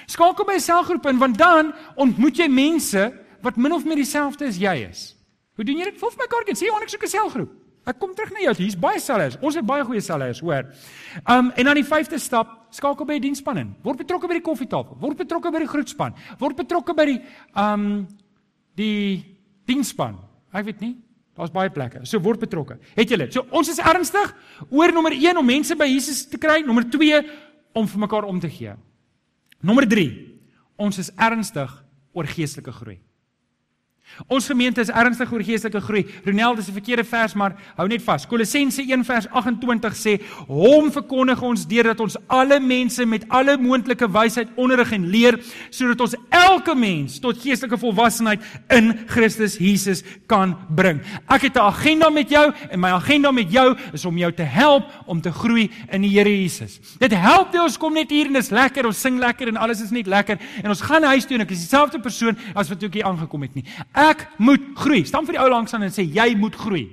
Skakel 0.07 0.47
by 0.47 0.55
'n 0.55 0.63
selgroep 0.63 1.11
in 1.11 1.19
want 1.19 1.35
dan 1.35 1.75
ontmoet 1.99 2.39
jy 2.39 2.47
mense 2.47 3.11
wat 3.43 3.57
min 3.57 3.73
of 3.73 3.85
meer 3.85 3.97
dieselfde 4.03 4.47
as 4.47 4.59
jy 4.61 4.75
is. 4.89 5.17
Hoe 5.57 5.65
doen 5.65 5.79
jy 5.79 5.91
dit? 5.91 5.99
Volg 6.01 6.17
my 6.17 6.29
kaartjie, 6.31 6.57
sê 6.57 6.71
ons 6.73 6.93
soek 6.93 7.05
'n 7.05 7.09
selgroep. 7.09 7.51
Ek 7.89 7.99
kom 7.99 8.13
terug 8.15 8.33
na 8.33 8.43
jou. 8.45 8.55
Hier's 8.61 8.77
baie 8.77 9.01
sellers. 9.01 9.37
Ons 9.41 9.57
het 9.57 9.67
baie 9.67 9.85
goeie 9.85 10.03
sellers, 10.05 10.41
hoor. 10.45 10.69
Um 11.27 11.51
en 11.57 11.65
dan 11.65 11.75
die 11.75 11.85
vyfde 11.85 12.19
stap, 12.19 12.69
skakel 12.77 13.07
by 13.09 13.17
die 13.19 13.29
diensspan 13.29 13.59
in. 13.59 13.75
Word 13.83 14.03
betrokke 14.03 14.29
by 14.29 14.37
die 14.37 14.45
koffietafel. 14.45 14.99
Word 15.01 15.17
betrokke 15.17 15.51
by 15.51 15.59
die 15.59 15.71
groetspan. 15.71 16.15
Word 16.39 16.57
betrokke 16.57 16.95
by 16.95 17.07
die 17.09 17.21
um 17.57 18.07
die 18.77 19.25
diensspan. 19.67 20.19
Ek 20.53 20.65
weet 20.69 20.81
nie. 20.81 20.95
Daar's 21.39 21.53
baie 21.55 21.71
plekke. 21.73 22.05
So 22.05 22.21
word 22.21 22.41
betrokke. 22.43 22.77
Het 22.99 23.15
julle? 23.15 23.31
So 23.33 23.47
ons 23.51 23.69
is 23.73 23.81
ernstig 23.81 24.35
oor 24.69 24.93
nommer 24.93 25.17
1 25.17 25.41
om 25.41 25.47
mense 25.47 25.77
by 25.79 25.89
Jesus 25.89 26.27
te 26.29 26.39
kry, 26.39 26.61
nommer 26.67 26.85
2 26.85 27.23
om 27.73 27.87
vir 27.89 28.03
mekaar 28.05 28.29
om 28.29 28.41
te 28.41 28.51
gee. 28.51 28.75
Nommer 29.65 29.89
3. 29.89 30.09
Ons 30.81 30.99
is 31.01 31.11
ernstig 31.17 31.73
oor 32.13 32.29
geestelike 32.29 32.73
groei. 32.77 32.99
Ons 34.29 34.47
gemeente 34.47 34.81
is 34.81 34.91
ernstig 34.93 35.33
oor 35.33 35.43
geestelike 35.45 35.81
groei. 35.81 36.05
Ronel, 36.25 36.55
dis 36.57 36.69
'n 36.69 36.73
verkeerde 36.73 37.05
vers, 37.05 37.35
maar 37.35 37.57
hou 37.77 37.89
net 37.89 38.03
vas. 38.03 38.27
Kolossense 38.27 38.83
1 38.83 39.05
vers 39.05 39.27
28 39.29 39.95
sê: 39.97 40.21
"Hom 40.47 40.93
verkondig 40.93 41.43
ons 41.43 41.67
deurdat 41.67 42.01
ons 42.01 42.17
alle 42.27 42.61
mense 42.61 43.05
met 43.07 43.25
alle 43.29 43.57
moontlike 43.57 44.11
wysheid 44.11 44.49
onderrig 44.57 44.93
en 44.93 45.07
leer, 45.07 45.39
sodat 45.71 46.01
ons 46.01 46.15
elke 46.29 46.75
mens 46.75 47.19
tot 47.19 47.43
geestelike 47.43 47.79
volwassenheid 47.79 48.41
in 48.69 48.99
Christus 49.07 49.57
Jesus 49.57 50.03
kan 50.27 50.57
bring." 50.69 51.01
Ek 51.29 51.43
het 51.43 51.57
'n 51.57 51.61
agenda 51.61 52.11
met 52.11 52.29
jou 52.29 52.53
en 52.71 52.81
my 52.81 52.91
agenda 52.91 53.31
met 53.31 53.51
jou 53.53 53.77
is 53.93 54.05
om 54.05 54.17
jou 54.19 54.33
te 54.33 54.43
help 54.43 54.85
om 55.07 55.21
te 55.21 55.33
groei 55.33 55.71
in 55.91 56.03
die 56.03 56.11
Here 56.11 56.43
Jesus. 56.43 56.81
Dit 56.99 57.13
help 57.13 57.53
nie 57.53 57.63
ons 57.63 57.79
kom 57.79 57.95
net 57.95 58.11
hier 58.11 58.27
en 58.27 58.33
dis 58.33 58.51
lekker, 58.51 58.87
ons 58.87 59.01
sing 59.01 59.19
lekker 59.19 59.49
en 59.49 59.57
alles 59.57 59.81
is 59.81 59.91
net 59.91 60.07
lekker 60.07 60.39
en 60.63 60.69
ons 60.69 60.81
gaan 60.81 61.03
huis 61.03 61.25
toe 61.25 61.35
en 61.35 61.41
ek 61.41 61.51
is 61.51 61.59
dieselfde 61.59 62.01
persoon 62.01 62.37
as 62.55 62.69
wat 62.69 62.83
ek 62.83 62.95
hier 62.95 63.05
aangekom 63.05 63.43
het 63.43 63.55
nie. 63.55 63.65
Ek 64.01 64.25
moet 64.41 64.71
groei. 64.79 65.05
Staan 65.05 65.27
vir 65.29 65.37
die 65.37 65.43
ou 65.43 65.51
langs 65.53 65.75
aan 65.77 65.85
en 65.87 65.93
sê 65.93 66.07
jy 66.07 66.33
moet 66.39 66.57
groei. 66.57 66.87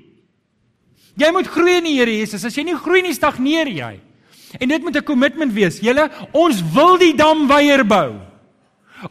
Jy 1.18 1.30
moet 1.34 1.50
groei 1.50 1.80
in 1.80 1.88
die 1.88 1.96
Here 1.98 2.14
Jesus. 2.14 2.46
As 2.46 2.58
jy 2.58 2.68
nie 2.68 2.78
groei 2.78 3.02
nie, 3.06 3.16
stagneer 3.16 3.72
jy. 3.72 3.94
En 4.60 4.70
dit 4.70 4.84
moet 4.84 4.96
'n 4.96 5.04
kommitment 5.04 5.54
wees. 5.54 5.80
Julle, 5.80 6.10
ons 6.32 6.62
wil 6.74 6.98
die 6.98 7.14
dam 7.16 7.48
weier 7.48 7.84
bou. 7.84 8.20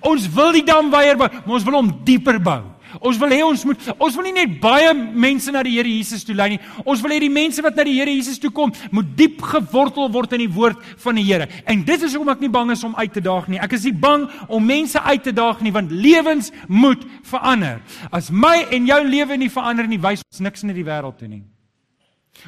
Ons 0.00 0.26
wil 0.28 0.52
die 0.52 0.64
dam 0.64 0.90
weier 0.90 1.16
bou, 1.16 1.28
maar 1.28 1.54
ons 1.54 1.64
wil 1.64 1.74
hom 1.74 2.00
dieper 2.04 2.40
bou. 2.42 2.62
Ons 3.00 3.18
wil 3.20 3.32
hê 3.34 3.40
ons 3.44 3.64
moet 3.68 3.86
ons 3.94 4.16
wil 4.18 4.26
nie 4.28 4.34
net 4.36 4.56
baie 4.62 4.92
mense 4.94 5.52
na 5.52 5.62
die 5.66 5.76
Here 5.76 5.90
Jesus 5.90 6.24
toe 6.26 6.34
lei 6.36 6.48
nie. 6.54 6.58
Ons 6.84 7.02
wil 7.04 7.14
hê 7.14 7.20
die 7.22 7.32
mense 7.32 7.62
wat 7.64 7.76
na 7.78 7.86
die 7.86 7.96
Here 7.98 8.12
Jesus 8.12 8.40
toe 8.42 8.50
kom, 8.54 8.72
moet 8.94 9.08
diep 9.18 9.42
gewortel 9.44 10.10
word 10.14 10.36
in 10.36 10.44
die 10.46 10.52
woord 10.52 10.82
van 11.04 11.20
die 11.20 11.24
Here. 11.26 11.48
En 11.66 11.84
dit 11.86 12.06
is 12.06 12.14
hoekom 12.16 12.34
ek 12.34 12.44
nie 12.44 12.52
bang 12.52 12.72
is 12.74 12.84
om 12.86 12.96
uit 12.98 13.12
te 13.12 13.22
daag 13.24 13.48
nie. 13.52 13.60
Ek 13.62 13.76
is 13.78 13.86
nie 13.88 13.94
bang 14.06 14.28
om 14.48 14.66
mense 14.66 15.00
uit 15.00 15.24
te 15.26 15.34
daag 15.36 15.62
nie, 15.64 15.74
want 15.74 15.92
lewens 15.92 16.52
moet 16.68 17.02
verander. 17.26 17.82
As 18.14 18.30
my 18.30 18.58
en 18.74 18.86
jou 18.88 19.00
lewe 19.06 19.40
nie 19.40 19.52
verander 19.52 19.88
nie, 19.90 20.00
wys 20.02 20.24
ons 20.26 20.44
niks 20.46 20.66
in 20.66 20.74
die 20.76 20.86
wêreld 20.86 21.18
toe 21.18 21.30
nie. 21.30 21.44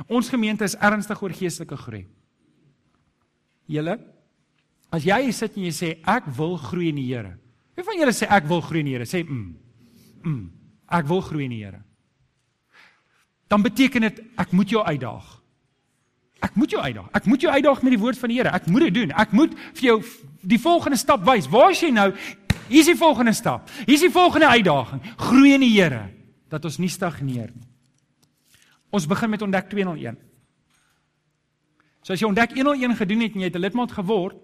Ons 0.07 0.29
gemeente 0.31 0.66
is 0.68 0.77
ernstig 0.77 1.20
oor 1.22 1.33
geestelike 1.35 1.79
groei. 1.81 2.05
Julle 3.68 3.98
As 4.88 5.05
jy 5.05 5.33
sit 5.37 5.57
en 5.59 5.66
jy 5.66 5.72
sê 5.77 5.88
ek 6.09 6.31
wil 6.38 6.57
groei 6.61 6.88
in 6.92 7.01
die 7.01 7.09
Here. 7.11 7.35
Wie 7.77 7.85
van 7.85 7.98
julle 8.01 8.14
sê 8.16 8.29
ek 8.33 8.46
wil 8.48 8.62
groei 8.64 8.81
in 8.81 8.88
die 8.88 8.94
Here? 8.96 9.09
Sê 9.09 9.24
mm 9.24 9.67
mm, 10.22 10.50
ek 10.88 11.07
wil 11.07 11.20
groei 11.20 11.44
in 11.44 11.50
die 11.50 11.64
Here. 11.64 11.83
Dan 13.48 13.62
beteken 13.62 14.00
dit 14.00 14.22
ek 14.37 14.52
moet 14.52 14.70
jou 14.70 14.85
uitdaag. 14.85 15.38
Ek 16.44 16.54
moet 16.54 16.70
jou 16.70 16.83
uitdaag. 16.83 17.09
Ek 17.12 17.24
moet 17.26 17.40
jou 17.40 17.52
uitdaag 17.52 17.83
met 17.83 17.94
die 17.96 18.00
woord 18.00 18.18
van 18.18 18.28
die 18.28 18.38
Here. 18.38 18.52
Ek 18.54 18.66
moet 18.66 18.87
dit 18.88 18.94
doen. 18.94 19.11
Ek 19.11 19.33
moet 19.33 19.57
vir 19.72 19.85
jou 19.88 19.96
die 20.42 20.61
volgende 20.61 20.98
stap 21.00 21.24
wys. 21.26 21.48
Waar 21.50 21.72
is 21.74 21.83
jy 21.83 21.90
nou? 21.90 22.12
Hier 22.68 22.85
is 22.85 22.90
die 22.90 22.98
volgende 22.98 23.33
stap. 23.33 23.70
Hier 23.87 23.96
is 23.96 24.04
die 24.04 24.12
volgende 24.12 24.48
uitdaging. 24.52 25.02
Groei 25.16 25.54
in 25.57 25.64
die 25.64 25.74
Here 25.74 26.09
dat 26.48 26.64
ons 26.64 26.78
nie 26.81 26.88
stagneer 26.88 27.50
nie. 27.52 27.66
Ons 28.94 29.09
begin 29.09 29.31
met 29.31 29.42
ontdek 29.44 29.68
201. 29.68 30.16
So 32.02 32.14
as 32.14 32.22
jy 32.22 32.28
ontdek 32.28 32.54
101 32.57 32.96
gedoen 32.96 33.24
het 33.26 33.35
en 33.35 33.42
jy 33.42 33.48
het 33.50 33.57
'n 33.57 33.61
lidmaat 33.61 33.92
geword, 33.92 34.37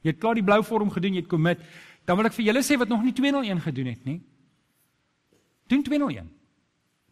jy 0.00 0.10
het 0.10 0.18
klaar 0.18 0.34
die 0.34 0.44
blou 0.44 0.62
vorm 0.64 0.90
gedoen, 0.90 1.14
jy 1.14 1.20
het 1.20 1.28
commit, 1.28 1.60
dan 2.06 2.16
wil 2.16 2.26
ek 2.26 2.32
vir 2.32 2.44
julle 2.44 2.62
sê 2.62 2.78
wat 2.78 2.88
nog 2.88 3.02
nie 3.02 3.12
201 3.12 3.60
gedoen 3.60 3.86
het 3.86 4.04
nie. 4.04 4.20
Doen 5.72 5.82
201. 5.82 6.28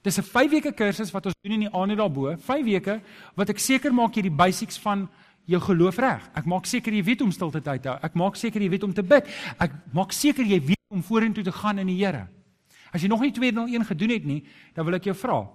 Dis 0.03 0.18
'n 0.18 0.23
5 0.23 0.51
weke 0.51 0.73
kursus 0.73 1.11
wat 1.11 1.27
ons 1.27 1.35
doen 1.40 1.53
in 1.53 1.61
die 1.61 1.73
aande 1.73 1.94
daarbo, 1.96 2.37
5 2.37 2.64
weke 2.64 3.01
wat 3.35 3.49
ek 3.49 3.59
seker 3.59 3.92
maak 3.92 4.14
jy 4.14 4.23
die 4.23 4.37
basics 4.37 4.79
van 4.79 5.09
jou 5.44 5.61
geloof 5.61 5.99
reg. 5.99 6.31
Ek 6.35 6.44
maak 6.44 6.66
seker 6.66 6.92
jy 6.92 7.03
weet 7.05 7.20
om 7.23 7.33
stilte 7.33 7.61
te 7.61 7.70
hou. 7.70 7.99
Ek 8.03 8.14
maak 8.14 8.37
seker 8.37 8.61
jy 8.61 8.68
weet 8.68 8.83
om 8.83 8.92
te 8.92 9.03
bid. 9.03 9.27
Ek 9.59 9.73
maak 9.92 10.12
seker 10.12 10.44
jy 10.44 10.61
weet 10.61 10.87
om 10.88 11.03
vorentoe 11.03 11.44
te 11.44 11.53
gaan 11.53 11.79
in 11.79 11.87
die 11.87 12.05
Here. 12.05 12.29
As 12.92 13.03
jy 13.03 13.09
nog 13.09 13.20
nie 13.20 13.33
201 13.33 13.85
gedoen 13.85 14.11
het 14.11 14.25
nie, 14.25 14.44
dan 14.75 14.85
wil 14.85 14.94
ek 14.94 15.05
jou 15.05 15.14
vra. 15.14 15.49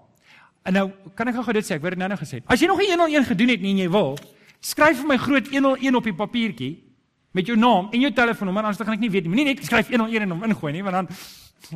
En 0.64 0.74
nou 0.74 0.92
kan 1.16 1.28
ek 1.28 1.36
gou 1.36 1.54
dit 1.54 1.66
sê, 1.66 1.76
ek 1.76 1.84
het 1.84 1.90
dit 1.92 2.00
nou-nou 2.00 2.18
gesê. 2.18 2.42
As 2.48 2.60
jy 2.60 2.68
nog 2.68 2.78
nie 2.78 2.88
101 2.88 3.26
gedoen 3.26 3.50
het 3.50 3.62
nie 3.62 3.72
en 3.72 3.78
jy 3.78 3.90
wil, 3.90 4.18
skryf 4.62 4.98
vir 4.98 5.08
my 5.08 5.18
groot 5.18 5.48
101 5.48 5.96
op 5.96 6.04
die 6.04 6.14
papiertjie 6.14 6.84
met 7.34 7.46
jou 7.46 7.58
naam 7.58 7.90
en 7.92 8.02
jou 8.02 8.12
telefoonnommer, 8.12 8.64
anders 8.64 8.78
dan 8.78 8.88
gaan 8.88 8.96
ek 8.96 9.02
nie 9.02 9.10
weet 9.10 9.24
nie. 9.24 9.30
Moenie 9.30 9.54
net 9.54 9.66
skryf 9.66 9.90
101 9.90 10.22
en 10.22 10.32
hom 10.32 10.44
ingooi 10.44 10.74
nie, 10.74 10.84
want 10.84 10.96
dan 10.96 11.08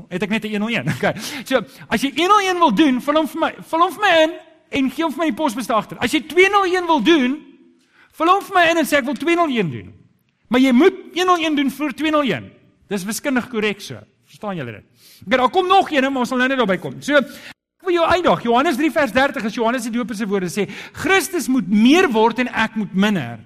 het 0.09 0.23
ek 0.23 0.29
net 0.29 0.45
'n 0.45 0.61
101. 0.61 0.85
Okay. 0.97 1.13
So, 1.45 1.61
as 1.87 2.01
jy 2.01 2.11
101 2.15 2.59
wil 2.59 2.73
doen, 2.73 3.01
vul 3.01 3.15
hom 3.15 3.27
vir 3.27 3.39
my, 3.39 3.53
vul 3.69 3.79
hom 3.79 3.93
vir 3.93 4.01
my 4.01 4.13
in 4.23 4.33
en 4.69 4.91
gee 4.91 5.03
hom 5.03 5.13
vir 5.13 5.23
my 5.23 5.29
die 5.31 5.37
posbus 5.37 5.69
agter. 5.69 5.97
As 5.99 6.11
jy 6.13 6.21
201 6.27 6.85
wil 6.85 7.01
doen, 7.01 7.37
vul 8.11 8.27
hom 8.27 8.43
vir 8.43 8.55
my 8.55 8.65
in 8.69 8.77
en 8.77 8.85
sê 8.85 8.99
ek 8.99 9.05
wil 9.05 9.17
201 9.17 9.71
doen. 9.71 9.93
Maar 10.49 10.61
jy 10.61 10.71
moet 10.71 10.97
101 11.13 11.55
doen 11.55 11.71
voor 11.71 11.93
201. 11.93 12.51
Dis 12.89 13.05
wiskundig 13.05 13.49
korrek 13.49 13.81
so. 13.81 13.99
Verstaan 14.29 14.57
julle 14.57 14.71
dit? 14.71 14.85
Okay, 15.25 15.37
daar 15.37 15.49
kom 15.49 15.67
nog 15.67 15.91
een, 15.91 16.05
maar 16.11 16.21
ons 16.21 16.29
sal 16.29 16.37
nou 16.37 16.47
net 16.49 16.57
daarby 16.57 16.77
kom. 16.77 17.01
So, 17.01 17.17
ek 17.17 17.85
wil 17.85 17.93
jou 17.93 18.05
uitdaag. 18.05 18.43
Johannes 18.43 18.77
3 18.77 18.91
vers 18.91 19.11
30 19.11 19.45
is 19.49 19.57
Johannes 19.57 19.83
die 19.87 19.93
Doper 19.93 20.15
se 20.15 20.27
woorde 20.29 20.49
sê: 20.53 20.67
Christus 20.93 21.47
moet 21.47 21.67
meer 21.67 22.09
word 22.13 22.39
en 22.39 22.51
ek 22.53 22.75
moet 22.75 22.93
minder. 22.93 23.39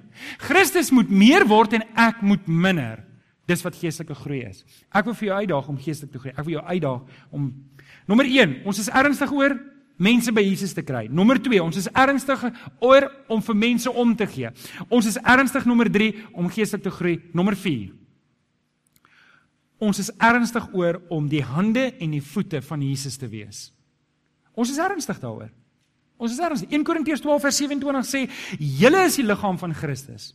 Christus 0.44 0.92
moet 0.92 1.10
meer 1.10 1.48
word 1.48 1.74
en 1.80 1.84
ek 1.96 2.22
moet 2.22 2.48
minder. 2.48 3.04
Dis 3.50 3.64
wat 3.66 3.76
geestelike 3.76 4.16
groei 4.16 4.42
is. 4.48 4.64
Ek 4.96 5.06
wil 5.06 5.16
vir 5.20 5.28
jou 5.28 5.38
uitdaag 5.42 5.70
om 5.72 5.80
geestelik 5.82 6.14
te 6.14 6.20
groei. 6.22 6.34
Ek 6.34 6.46
wil 6.46 6.58
jou 6.58 6.64
uitdaag 6.64 7.24
om 7.36 7.50
nommer 8.08 8.28
1, 8.30 8.62
ons 8.68 8.80
is 8.80 8.92
ernstig 8.92 9.32
oor 9.36 9.58
mense 10.04 10.32
by 10.34 10.42
Jesus 10.42 10.74
te 10.74 10.84
kry. 10.86 11.06
Nommer 11.12 11.40
2, 11.44 11.60
ons 11.64 11.78
is 11.78 11.90
ernstig 11.92 12.46
oor 12.84 13.10
om 13.32 13.44
vir 13.46 13.58
mense 13.60 13.92
om 13.92 14.16
te 14.18 14.28
gee. 14.30 14.52
Ons 14.90 15.12
is 15.12 15.20
ernstig 15.20 15.68
nommer 15.70 15.92
3 15.92 16.10
om 16.34 16.50
geestelik 16.52 16.86
te 16.88 16.94
groei. 16.94 17.18
Nommer 17.36 17.58
4. 17.60 17.92
Ons 19.84 20.00
is 20.00 20.12
ernstig 20.24 20.70
oor 20.72 21.02
om 21.12 21.28
die 21.28 21.44
hande 21.44 21.90
en 22.00 22.16
die 22.16 22.24
voete 22.24 22.62
van 22.64 22.84
Jesus 22.86 23.20
te 23.20 23.28
wees. 23.28 23.68
Ons 24.56 24.72
is 24.72 24.80
ernstig 24.80 25.20
daaroor. 25.20 25.52
Ons 26.22 26.32
is 26.32 26.40
ernstig. 26.40 26.72
1 26.72 26.86
Korintiërs 26.88 27.24
12 27.26 27.44
vers 27.44 27.60
27 27.60 28.08
sê: 28.08 28.22
"Julle 28.60 29.04
is 29.06 29.18
die 29.20 29.26
liggaam 29.26 29.58
van 29.58 29.74
Christus." 29.74 30.34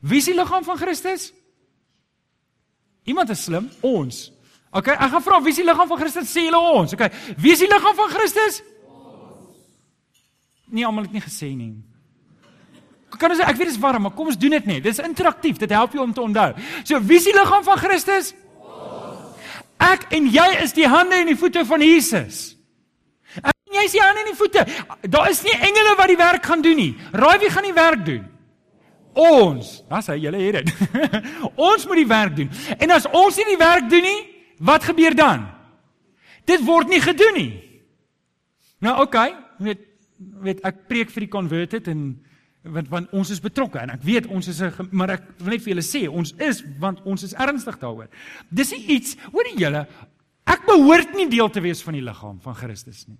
Wie 0.00 0.18
is 0.18 0.26
die 0.26 0.34
liggaam 0.34 0.64
van 0.64 0.76
Christus? 0.80 1.32
Iemand 3.04 3.30
is 3.30 3.44
slim, 3.44 3.70
ons. 3.80 4.28
OK, 4.72 4.88
ek 4.94 5.10
gaan 5.12 5.24
vra 5.24 5.38
wie 5.44 5.52
is 5.52 5.58
die 5.60 5.66
liggaam 5.66 5.88
van 5.90 5.98
Christus? 6.00 6.30
Sê 6.30 6.46
julle 6.46 6.60
ons. 6.78 6.92
OK, 6.96 7.08
wie 7.42 7.52
is 7.52 7.60
die 7.60 7.68
liggaam 7.68 7.96
van 7.98 8.12
Christus? 8.12 8.60
Ons. 8.88 9.56
Nie 10.72 10.86
almal 10.88 11.08
het 11.08 11.16
nie 11.16 11.24
gesê 11.24 11.50
nie. 11.56 11.74
Kan 13.20 13.34
ons 13.34 13.42
ek 13.44 13.58
weet 13.58 13.68
dit 13.68 13.74
is 13.74 13.82
warm, 13.82 14.06
maar 14.06 14.14
kom 14.16 14.30
ons 14.32 14.38
doen 14.40 14.54
dit 14.56 14.70
net. 14.70 14.80
Dit 14.86 14.94
is 14.94 15.02
interaktief. 15.04 15.58
Dit 15.60 15.74
help 15.76 15.92
jou 15.92 16.00
om 16.00 16.14
te 16.16 16.22
onthou. 16.22 16.48
So, 16.80 16.96
wie 17.04 17.18
is 17.20 17.28
die 17.28 17.34
liggaam 17.36 17.66
van 17.66 17.78
Christus? 17.82 18.32
Ons. 18.32 19.36
Ek 19.82 20.08
en 20.16 20.30
jy 20.32 20.48
is 20.62 20.72
die 20.76 20.88
hande 20.88 21.18
en 21.20 21.28
die 21.28 21.38
voete 21.38 21.66
van 21.68 21.84
Jesus. 21.84 22.40
Ek 23.42 23.52
en 23.52 23.76
jy 23.76 23.84
is 23.90 23.96
die 23.98 24.02
hande 24.02 24.24
en 24.24 24.30
die 24.30 24.38
voete. 24.38 24.64
Daar 25.12 25.28
is 25.30 25.42
nie 25.44 25.54
engele 25.58 25.96
wat 25.98 26.12
die 26.12 26.20
werk 26.20 26.48
gaan 26.48 26.64
doen 26.64 26.78
nie. 26.78 26.92
Raai 27.12 27.36
wie 27.42 27.52
gaan 27.52 27.68
die 27.68 27.76
werk 27.76 28.06
doen? 28.06 28.24
Ons, 29.12 29.82
dan 29.88 30.02
sê 30.04 30.16
julle 30.16 30.40
het 30.40 30.62
dit. 30.62 30.74
ons 31.70 31.86
moet 31.86 32.00
die 32.00 32.08
werk 32.08 32.36
doen. 32.36 32.50
En 32.78 32.90
as 32.90 33.06
ons 33.12 33.36
nie 33.36 33.48
die 33.50 33.60
werk 33.60 33.90
doen 33.92 34.02
nie, 34.02 34.20
wat 34.58 34.84
gebeur 34.88 35.14
dan? 35.14 35.46
Dit 36.48 36.64
word 36.64 36.88
nie 36.88 37.00
gedoen 37.02 37.36
nie. 37.36 37.52
Nou 38.82 39.02
oké, 39.02 39.08
okay, 39.08 39.34
weet 39.58 39.88
weet 40.42 40.60
ek 40.62 40.84
preek 40.86 41.10
vir 41.10 41.24
die 41.24 41.32
converted 41.32 41.88
en 41.90 42.02
want 42.62 42.90
want 42.92 43.14
ons 43.18 43.30
is 43.34 43.40
betrokke 43.42 43.80
en 43.82 43.90
ek 43.90 44.04
weet 44.06 44.28
ons 44.30 44.48
is 44.48 44.60
'n 44.62 44.88
maar 44.92 45.10
ek 45.10 45.22
wil 45.38 45.50
net 45.50 45.62
vir 45.62 45.74
julle 45.74 45.82
sê 45.82 46.06
ons 46.08 46.32
is 46.38 46.62
want 46.78 47.00
ons 47.04 47.22
is 47.22 47.34
ernstig 47.34 47.78
daaroor. 47.78 48.08
Dis 48.50 48.72
iets, 48.72 49.16
hoor 49.32 49.48
julle, 49.56 49.86
ek 50.46 50.66
behoort 50.66 51.14
nie 51.14 51.28
deel 51.28 51.50
te 51.50 51.60
wees 51.60 51.82
van 51.82 51.94
die 51.94 52.02
liggaam 52.02 52.40
van 52.40 52.54
Christus 52.54 53.08
nie. 53.08 53.18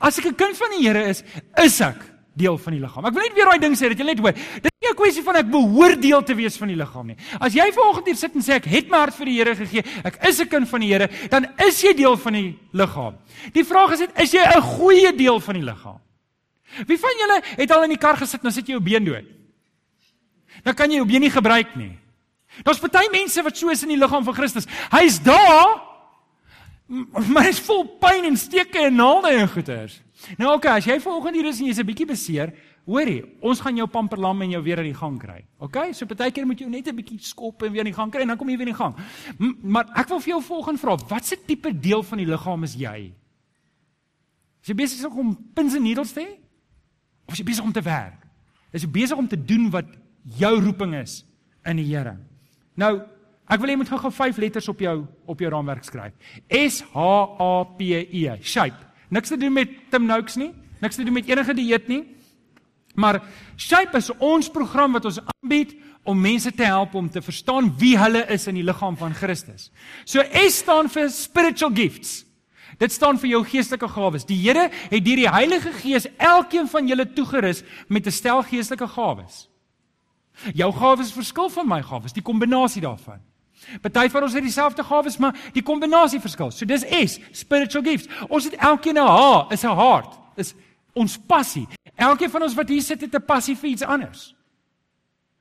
As 0.00 0.18
ek 0.18 0.26
'n 0.26 0.34
kind 0.34 0.56
van 0.56 0.70
die 0.70 0.86
Here 0.86 1.04
is, 1.08 1.22
is 1.56 1.80
ek 1.80 2.11
deel 2.34 2.58
van 2.58 2.72
die 2.72 2.80
liggaam. 2.80 3.06
Ek 3.06 3.14
wil 3.14 3.22
net 3.22 3.34
weer 3.36 3.50
daai 3.50 3.60
ding 3.60 3.74
sê 3.76 3.88
dat 3.92 3.98
jy 3.98 4.06
net 4.08 4.20
hoor. 4.22 4.32
Dit 4.32 4.70
is 4.70 4.80
nie 4.80 4.90
'n 4.90 4.96
kwessie 4.96 5.22
van 5.22 5.36
ek 5.36 5.50
behoort 5.50 6.02
deel 6.02 6.22
te 6.22 6.34
wees 6.34 6.56
van 6.56 6.68
die 6.68 6.76
liggaam 6.76 7.06
nie. 7.06 7.16
As 7.40 7.52
jy 7.52 7.72
vanoggend 7.72 8.06
hier 8.06 8.16
sit 8.16 8.34
en 8.34 8.42
sê 8.42 8.54
ek 8.54 8.64
het 8.64 8.90
my 8.90 8.98
hart 8.98 9.14
vir 9.14 9.26
die 9.26 9.36
Here 9.36 9.56
gegee, 9.56 9.84
ek 10.04 10.24
is 10.24 10.40
'n 10.40 10.48
kind 10.48 10.68
van 10.68 10.80
die 10.80 10.88
Here, 10.88 11.08
dan 11.28 11.46
is 11.58 11.80
jy 11.82 11.94
deel 11.94 12.16
van 12.16 12.32
die 12.32 12.58
liggaam. 12.72 13.14
Die 13.52 13.64
vraag 13.64 13.92
is 13.92 14.00
net, 14.00 14.20
is 14.20 14.32
jy 14.32 14.40
'n 14.40 14.62
goeie 14.62 15.12
deel 15.16 15.40
van 15.40 15.54
die 15.54 15.64
liggaam? 15.64 16.00
Wie 16.86 16.98
van 16.98 17.10
julle 17.18 17.42
het 17.56 17.70
al 17.70 17.82
in 17.82 17.90
die 17.90 17.98
kar 17.98 18.16
gesit 18.16 18.40
en 18.40 18.48
dan 18.48 18.52
sit 18.52 18.66
jy 18.66 18.72
jou 18.72 18.82
been 18.82 19.04
dood? 19.04 19.24
Dan 20.64 20.74
kan 20.74 20.90
jy 20.90 20.96
jou 20.96 21.06
been 21.06 21.20
nie 21.20 21.30
gebruik 21.30 21.76
nie. 21.76 21.98
Daar's 22.62 22.80
baie 22.80 23.08
mense 23.10 23.42
wat 23.42 23.56
so 23.56 23.70
is 23.72 23.82
in 23.82 23.94
die 23.94 24.00
liggaam 24.00 24.24
van 24.24 24.34
Christus. 24.34 24.66
Hy's 24.92 25.18
daar, 25.24 25.80
maar 27.32 27.44
hy's 27.48 27.60
vol 27.64 27.86
pyn 28.00 28.24
en 28.28 28.36
steke 28.36 28.86
en 28.88 28.98
naalde 29.00 29.32
en 29.40 29.48
goeters. 29.48 30.00
Nou 30.38 30.54
okay, 30.56 30.78
as 30.78 30.86
jy 30.86 30.98
vanoggend 31.02 31.36
hier 31.36 31.48
is 31.50 31.60
en 31.60 31.66
jy's 31.66 31.78
'n 31.78 31.86
bietjie 31.86 32.06
beseer, 32.06 32.52
hoorie, 32.86 33.22
ons 33.40 33.60
gaan 33.60 33.76
jou 33.76 33.86
pamperlam 33.86 34.42
en 34.42 34.50
jou 34.50 34.62
weer 34.62 34.78
aan 34.78 34.90
die 34.90 34.94
gang 34.94 35.18
kry. 35.18 35.44
OK? 35.58 35.92
So 35.92 36.06
partykeer 36.06 36.46
moet 36.46 36.60
jy 36.60 36.66
net 36.66 36.88
'n 36.88 36.96
bietjie 36.96 37.18
skop 37.20 37.62
en 37.62 37.72
weer 37.72 37.80
aan 37.80 37.92
die 37.92 37.94
gang 37.94 38.10
kry 38.10 38.22
en 38.22 38.28
dan 38.28 38.36
kom 38.36 38.48
jy 38.48 38.56
weer 38.56 38.68
in 38.68 38.74
die 38.74 38.84
gang. 38.84 38.94
M 39.38 39.54
maar 39.62 39.86
ek 39.96 40.08
wil 40.08 40.20
vir 40.20 40.28
jou 40.28 40.42
volgende 40.42 40.78
vra, 40.78 40.96
watse 41.08 41.36
tipe 41.46 41.72
deel 41.80 42.02
van 42.02 42.18
die 42.18 42.26
liggaam 42.26 42.62
is 42.64 42.74
jy? 42.74 43.12
Is 44.62 44.68
jy 44.68 44.74
besig 44.74 45.16
om 45.16 45.36
pins 45.54 45.74
en 45.74 45.82
needles 45.82 46.12
te 46.12 46.20
hê? 46.20 46.38
Of 47.26 47.34
is 47.34 47.38
jy 47.38 47.44
besig 47.44 47.64
om 47.64 47.72
te 47.72 47.82
werk? 47.82 48.26
Is 48.72 48.82
jy 48.82 48.90
besig 48.90 49.18
om 49.18 49.28
te 49.28 49.36
doen 49.36 49.70
wat 49.70 49.86
jou 50.38 50.60
roeping 50.60 50.94
is 50.94 51.24
in 51.66 51.76
die 51.76 51.84
Here? 51.84 52.16
Nou, 52.76 53.02
ek 53.48 53.60
wil 53.60 53.68
hê 53.68 53.72
jy 53.72 53.76
moet 53.82 53.88
gou-gou 53.88 54.10
vyf 54.10 54.38
letters 54.38 54.68
op 54.68 54.78
jou 54.80 55.06
op 55.26 55.38
jou 55.38 55.50
raamwerk 55.50 55.84
skryf. 55.84 56.12
S 56.48 56.82
H 56.94 56.98
A 57.38 57.64
P 57.76 57.80
E, 57.82 58.38
shape. 58.40 58.91
Niks 59.12 59.28
te 59.28 59.36
doen 59.36 59.52
met 59.52 59.70
Tim 59.92 60.08
Noakes 60.08 60.38
nie, 60.40 60.50
niks 60.80 60.96
te 60.96 61.04
doen 61.04 61.12
met 61.18 61.28
enige 61.28 61.54
dieet 61.54 61.88
nie. 61.88 62.02
Maar 62.96 63.20
Shape 63.56 63.96
is 63.96 64.10
ons 64.18 64.48
program 64.52 64.96
wat 64.96 65.04
ons 65.08 65.20
aanbied 65.20 65.74
om 66.08 66.18
mense 66.20 66.50
te 66.52 66.64
help 66.64 66.94
om 66.98 67.10
te 67.10 67.22
verstaan 67.22 67.70
wie 67.78 67.94
hulle 67.98 68.24
is 68.32 68.48
in 68.50 68.58
die 68.58 68.66
liggaam 68.66 68.96
van 68.96 69.14
Christus. 69.14 69.70
So 70.04 70.24
S 70.24 70.62
staan 70.64 70.90
vir 70.92 71.10
spiritual 71.12 71.72
gifts. 71.76 72.22
Dit 72.80 72.92
staan 72.92 73.18
vir 73.20 73.34
jou 73.34 73.42
geestelike 73.46 73.88
gawes. 73.92 74.24
Die 74.26 74.38
Here 74.40 74.70
het 74.72 75.04
deur 75.04 75.20
die 75.20 75.30
Heilige 75.30 75.72
Gees 75.76 76.08
elkeen 76.16 76.68
van 76.68 76.88
julle 76.88 77.06
toegerus 77.12 77.62
met 77.88 78.06
'n 78.06 78.10
stel 78.10 78.42
geestelike 78.42 78.88
gawes. 78.88 79.48
Jou 80.54 80.72
gawes 80.72 81.12
verskil 81.12 81.48
van 81.50 81.68
my 81.68 81.82
gawes, 81.82 82.12
die 82.12 82.22
kombinasie 82.22 82.82
daarvan. 82.82 83.20
Party 83.80 84.08
van 84.08 84.22
ons 84.22 84.32
het 84.32 84.42
dieselfde 84.42 84.84
gawes, 84.84 85.18
maar 85.18 85.36
die 85.52 85.62
kombinasie 85.62 86.20
verskil. 86.20 86.50
So 86.50 86.64
dis 86.64 86.84
S, 86.84 87.18
spiritual 87.32 87.84
gifts. 87.84 88.08
Ons 88.28 88.44
het 88.44 88.54
elkeen 88.54 88.98
'n 88.98 89.06
H, 89.06 89.52
is 89.52 89.64
'n 89.64 89.76
hart, 89.76 90.18
is 90.36 90.54
ons 90.92 91.18
passie. 91.18 91.66
Elkeen 91.96 92.30
van 92.30 92.42
ons 92.42 92.54
wat 92.54 92.68
hier 92.68 92.82
sit 92.82 93.00
het 93.00 93.14
'n 93.14 93.24
passie 93.24 93.56
vir 93.56 93.70
iets 93.70 93.82
anders. 93.82 94.34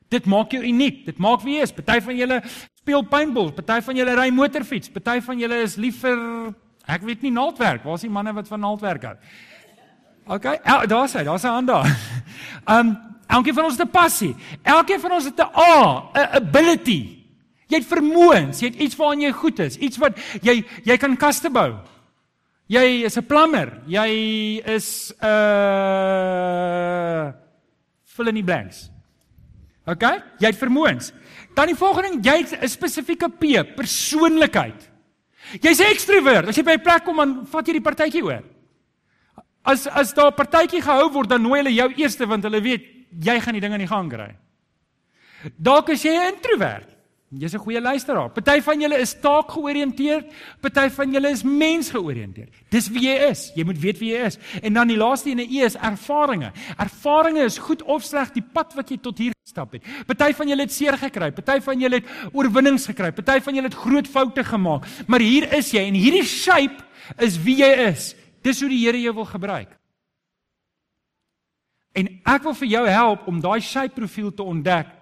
Dit 0.10 0.26
maak 0.26 0.52
jou 0.52 0.64
uniek. 0.64 1.06
Dit 1.06 1.18
maak 1.18 1.42
wie 1.42 1.56
jy 1.56 1.62
is. 1.62 1.72
Party 1.72 2.02
van 2.02 2.18
julle 2.18 2.42
speel 2.82 3.04
paintball, 3.04 3.52
party 3.52 3.82
van 3.82 3.96
julle 3.96 4.16
ry 4.18 4.30
motorfiets, 4.34 4.90
party 4.90 5.22
van 5.22 5.40
julle 5.40 5.62
is 5.62 5.76
lief 5.76 6.02
vir 6.02 6.18
ek 6.90 7.02
weet 7.02 7.22
nie 7.22 7.32
naaldwerk. 7.32 7.84
Waar's 7.84 8.02
die 8.02 8.10
manne 8.10 8.34
wat 8.34 8.48
van 8.48 8.60
naaldwerk 8.60 9.04
hou? 9.04 9.16
OK, 10.36 10.48
daar's 10.90 11.14
hy, 11.14 11.24
daar's 11.24 11.44
'n 11.44 11.48
hand 11.48 11.68
daar. 11.68 11.88
Um 12.78 12.98
elkeen 13.28 13.54
van 13.54 13.64
ons 13.64 13.78
het 13.78 13.88
'n 13.88 13.92
passie. 13.92 14.36
Elkeen 14.64 15.00
van 15.00 15.12
ons 15.12 15.26
het 15.26 15.38
'n 15.38 15.50
A, 15.56 16.10
'n 16.14 16.36
ability. 16.42 17.21
Jy 17.72 17.80
het 17.80 17.88
vermoëns, 17.88 18.60
jy 18.60 18.68
het 18.68 18.82
iets 18.84 18.98
waaraan 19.00 19.24
jy 19.24 19.32
goed 19.32 19.60
is, 19.64 19.78
iets 19.80 19.98
wat 20.02 20.18
jy 20.44 20.66
jy 20.84 20.98
kan 21.00 21.16
kaste 21.18 21.50
bou. 21.50 21.80
Jy 22.72 23.04
is 23.08 23.18
'n 23.18 23.26
plammer, 23.28 23.82
jy 23.88 24.08
is 24.66 25.14
'n 25.22 25.26
uh, 25.26 27.32
fill 28.04 28.28
in 28.28 28.36
the 28.36 28.44
blanks. 28.44 28.92
OK? 29.88 30.04
Jy 30.40 30.48
het 30.48 30.60
vermoëns. 30.60 31.14
Dan 31.56 31.68
die 31.68 31.76
volgende 31.76 32.10
ding, 32.10 32.26
jy 32.26 32.38
het 32.44 32.62
'n 32.62 32.68
spesifieke 32.68 33.30
P, 33.30 33.64
persoonlikheid. 33.76 34.92
Jy's 35.60 35.80
'n 35.80 35.92
ekstrovert. 35.92 36.48
As 36.48 36.56
jy 36.56 36.64
by 36.64 36.78
'n 36.78 36.82
plek 36.82 37.04
kom, 37.04 37.18
dan 37.18 37.46
vat 37.46 37.68
jy 37.68 37.74
die 37.74 37.82
partytjie 37.82 38.24
oor. 38.24 38.44
As 39.64 39.88
as 39.88 40.14
daar 40.14 40.32
'n 40.32 40.36
partytjie 40.36 40.82
gehou 40.82 41.12
word, 41.12 41.30
dan 41.30 41.42
nooi 41.42 41.62
hulle 41.62 41.74
jou 41.74 41.94
eerste 41.96 42.28
want 42.28 42.44
hulle 42.44 42.62
weet 42.62 42.86
jy 43.20 43.40
gaan 43.40 43.54
die 43.54 43.62
ding 43.62 43.74
aan 43.74 43.80
die 43.80 43.88
gang 43.88 44.10
kry. 44.10 44.36
Dalk 45.58 45.90
is 45.90 46.04
jy 46.04 46.12
'n 46.12 46.34
introvert. 46.34 46.91
Jy's 47.32 47.54
'n 47.54 47.64
goeie 47.64 47.82
luisteraar. 47.82 48.30
Party 48.30 48.62
van 48.62 48.82
julle 48.82 48.98
is 49.00 49.14
taakgeoriënteerd, 49.14 50.34
party 50.60 50.90
van 50.90 51.12
julle 51.12 51.30
is 51.30 51.44
mensgeoriënteerd. 51.44 52.50
Dis 52.70 52.90
wie 52.90 53.08
jy 53.08 53.30
is. 53.30 53.52
Jy 53.56 53.64
moet 53.64 53.80
weet 53.80 53.98
wie 54.00 54.12
jy 54.12 54.26
is. 54.26 54.38
En 54.62 54.74
dan 54.74 54.88
die 54.88 54.98
laaste 54.98 55.30
ene 55.30 55.48
E 55.48 55.64
is 55.64 55.76
ervarings. 55.76 56.52
Ervarings 56.78 57.40
is 57.40 57.58
goed 57.58 57.84
of 57.84 58.04
sleg 58.04 58.34
die 58.34 58.44
pad 58.44 58.74
wat 58.74 58.90
jy 58.90 58.98
tot 58.98 59.18
hier 59.18 59.32
gestap 59.46 59.72
het. 59.72 59.84
Party 60.06 60.34
van 60.34 60.48
julle 60.48 60.62
het 60.62 60.72
seer 60.72 60.98
gekry, 60.98 61.32
party 61.32 61.62
van 61.62 61.80
julle 61.80 61.96
het 61.96 62.06
oorwinnings 62.34 62.86
gekry, 62.86 63.12
party 63.12 63.40
van 63.40 63.56
julle 63.56 63.68
het 63.68 63.80
groot 63.80 64.08
foute 64.08 64.44
gemaak. 64.44 64.86
Maar 65.08 65.20
hier 65.20 65.54
is 65.54 65.72
jy 65.72 65.88
en 65.88 65.94
hierdie 65.94 66.26
shape 66.26 66.84
is 67.18 67.38
wie 67.38 67.56
jy 67.56 67.88
is. 67.88 68.16
Dis 68.44 68.60
hoe 68.60 68.70
die 68.70 68.86
Here 68.86 69.02
jou 69.02 69.14
wil 69.14 69.26
gebruik. 69.26 69.70
En 71.94 72.08
ek 72.26 72.44
wil 72.44 72.54
vir 72.54 72.68
jou 72.68 72.88
help 72.88 73.28
om 73.28 73.40
daai 73.40 73.62
shape 73.62 73.96
profiel 73.96 74.34
te 74.34 74.44
ontdek 74.44 75.01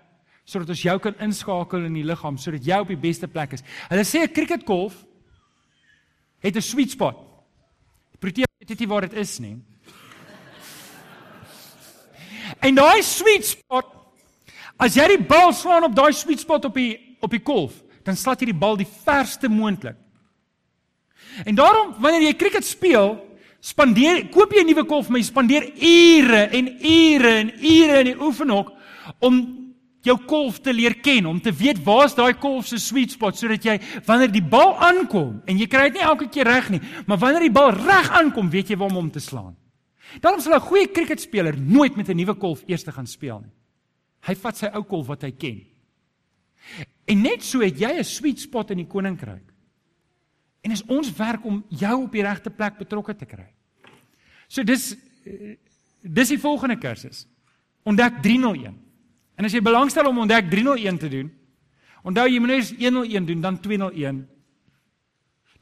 sodat 0.49 0.71
ons 0.73 0.81
jou 0.81 0.97
kan 1.03 1.17
inskakel 1.21 1.85
in 1.85 1.97
die 1.99 2.05
liggaam 2.07 2.37
sodat 2.41 2.65
jy 2.65 2.79
op 2.81 2.89
die 2.89 2.99
beste 2.99 3.29
plek 3.29 3.53
is. 3.53 3.63
Hulle 3.89 4.05
sê 4.07 4.23
'n 4.23 4.33
cricketkolf 4.33 5.05
het 6.41 6.55
'n 6.55 6.61
sweet 6.61 6.91
spot. 6.91 7.17
Protea 8.19 8.45
weet 8.59 8.79
nie 8.79 8.87
waar 8.87 9.01
dit 9.01 9.13
is 9.13 9.39
nie. 9.39 9.57
En 12.59 12.75
daai 12.75 13.01
sweet 13.03 13.45
spot 13.45 13.85
as 14.77 14.95
jy 14.95 15.07
die 15.07 15.23
bal 15.27 15.53
slaan 15.53 15.83
op 15.83 15.95
daai 15.95 16.13
sweet 16.13 16.39
spot 16.39 16.65
op 16.65 16.73
die 16.73 16.97
op 17.21 17.31
die 17.31 17.43
kolf, 17.43 17.73
dan 18.05 18.15
slat 18.15 18.39
jy 18.39 18.45
die 18.45 18.59
bal 18.59 18.77
die 18.77 18.87
verste 18.87 19.49
moontlik. 19.49 19.97
En 21.45 21.55
daarom 21.55 21.95
wanneer 21.99 22.21
jy 22.21 22.35
cricket 22.39 22.65
speel, 22.65 23.17
spandeer 23.59 24.29
koop 24.29 24.53
jy 24.53 24.63
'n 24.63 24.67
nuwe 24.67 24.85
kolf, 24.85 25.09
maar 25.09 25.19
jy 25.19 25.25
spandeer 25.25 25.63
ure 25.75 26.47
en 26.47 26.67
ure 26.79 27.33
en 27.39 27.51
ure 27.59 27.99
in 27.99 28.05
die 28.05 28.21
oefenhok 28.21 28.71
om 29.19 29.68
jou 30.05 30.15
kolf 30.25 30.59
te 30.63 30.73
leer 30.73 30.95
ken, 31.03 31.25
om 31.25 31.39
te 31.41 31.51
weet 31.51 31.81
waar's 31.83 32.15
daai 32.15 32.33
kolf 32.39 32.67
se 32.67 32.77
sweet 32.79 33.11
spot 33.11 33.37
sodat 33.37 33.65
jy 33.65 33.77
wanneer 34.07 34.31
die 34.31 34.43
bal 34.43 34.75
aankom 34.77 35.41
en 35.45 35.57
jy 35.59 35.67
kry 35.67 35.89
dit 35.89 35.99
nie 35.99 36.07
elke 36.07 36.29
keer 36.31 36.47
reg 36.47 36.69
nie, 36.69 36.81
maar 37.07 37.19
wanneer 37.19 37.47
die 37.47 37.55
bal 37.55 37.71
reg 37.75 38.11
aankom, 38.11 38.49
weet 38.49 38.69
jy 38.69 38.77
waar 38.79 38.89
om 38.89 39.01
hom 39.01 39.11
te 39.11 39.23
slaan. 39.23 39.55
Daarom 40.21 40.41
sal 40.41 40.55
'n 40.55 40.67
goeie 40.67 40.87
cricketspeler 40.87 41.57
nooit 41.57 41.95
met 41.95 42.09
'n 42.09 42.15
nuwe 42.15 42.35
kolf 42.35 42.63
eers 42.67 42.83
te 42.83 42.91
gaan 42.91 43.07
speel 43.07 43.39
nie. 43.39 43.51
Hy 44.21 44.35
vat 44.35 44.57
sy 44.57 44.65
ou 44.73 44.83
kolf 44.83 45.07
wat 45.07 45.21
hy 45.21 45.31
ken. 45.31 45.61
En 47.05 47.21
net 47.21 47.43
so 47.43 47.59
het 47.59 47.77
jy 47.77 47.99
'n 47.99 48.03
sweet 48.03 48.39
spot 48.39 48.71
in 48.71 48.77
die 48.77 48.87
koninkryk. 48.87 49.53
En 50.61 50.71
is 50.71 50.83
ons 50.85 51.11
werk 51.15 51.45
om 51.45 51.63
jou 51.69 52.03
op 52.03 52.11
die 52.11 52.23
regte 52.23 52.49
plek 52.49 52.77
betrokke 52.77 53.15
te 53.15 53.25
kry. 53.25 53.47
So 54.47 54.63
dis 54.63 54.95
dis 56.01 56.29
die 56.29 56.39
volgende 56.39 56.77
kursus. 56.77 57.27
Ontdek 57.83 58.21
301. 58.21 58.88
En 59.39 59.47
as 59.47 59.55
jy 59.55 59.61
belangstel 59.63 60.09
om 60.09 60.19
ontdek 60.25 60.49
301 60.51 60.99
te 60.99 61.09
doen, 61.13 61.29
onthou 62.03 62.27
jy 62.27 62.41
moet 62.43 62.57
eers 62.57 62.73
101 62.75 63.27
doen, 63.29 63.41
dan 63.41 63.59
201, 63.63 64.19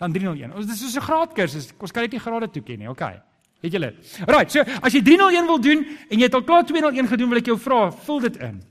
dan 0.01 0.13
301. 0.13 0.55
Ons 0.57 0.65
dis 0.65 0.81
so 0.81 0.99
'n 0.99 1.05
graad 1.05 1.33
kursus. 1.33 1.69
Ons 1.77 1.91
kan 1.91 2.03
dit 2.03 2.11
nie 2.11 2.19
grade 2.19 2.49
toeken 2.49 2.79
nie, 2.79 2.89
okay. 2.89 3.21
Het 3.61 3.71
julle? 3.71 3.93
Right, 4.27 4.51
so 4.51 4.61
as 4.81 4.93
jy 4.93 5.01
301 5.01 5.45
wil 5.45 5.59
doen 5.59 5.85
en 6.09 6.17
jy 6.17 6.23
het 6.23 6.33
al 6.33 6.43
klaar 6.43 6.65
201 6.65 7.07
gedoen, 7.07 7.29
wil 7.29 7.37
ek 7.37 7.45
jou 7.45 7.57
vra, 7.57 7.91
vul 7.91 8.19
dit 8.19 8.37
in. 8.37 8.61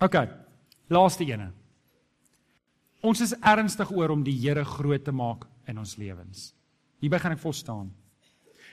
Okay. 0.00 0.28
Laaste 0.88 1.24
ene. 1.24 1.52
Ons 3.04 3.20
is 3.20 3.34
ernstig 3.44 3.90
oor 3.90 4.10
om 4.10 4.22
die 4.24 4.32
Here 4.32 4.64
groot 4.64 5.04
te 5.04 5.12
maak 5.12 5.44
in 5.68 5.78
ons 5.78 5.96
lewens. 5.96 6.54
Hierby 7.00 7.18
gaan 7.18 7.32
ek 7.32 7.42
vol 7.42 7.52
staan. 7.52 7.90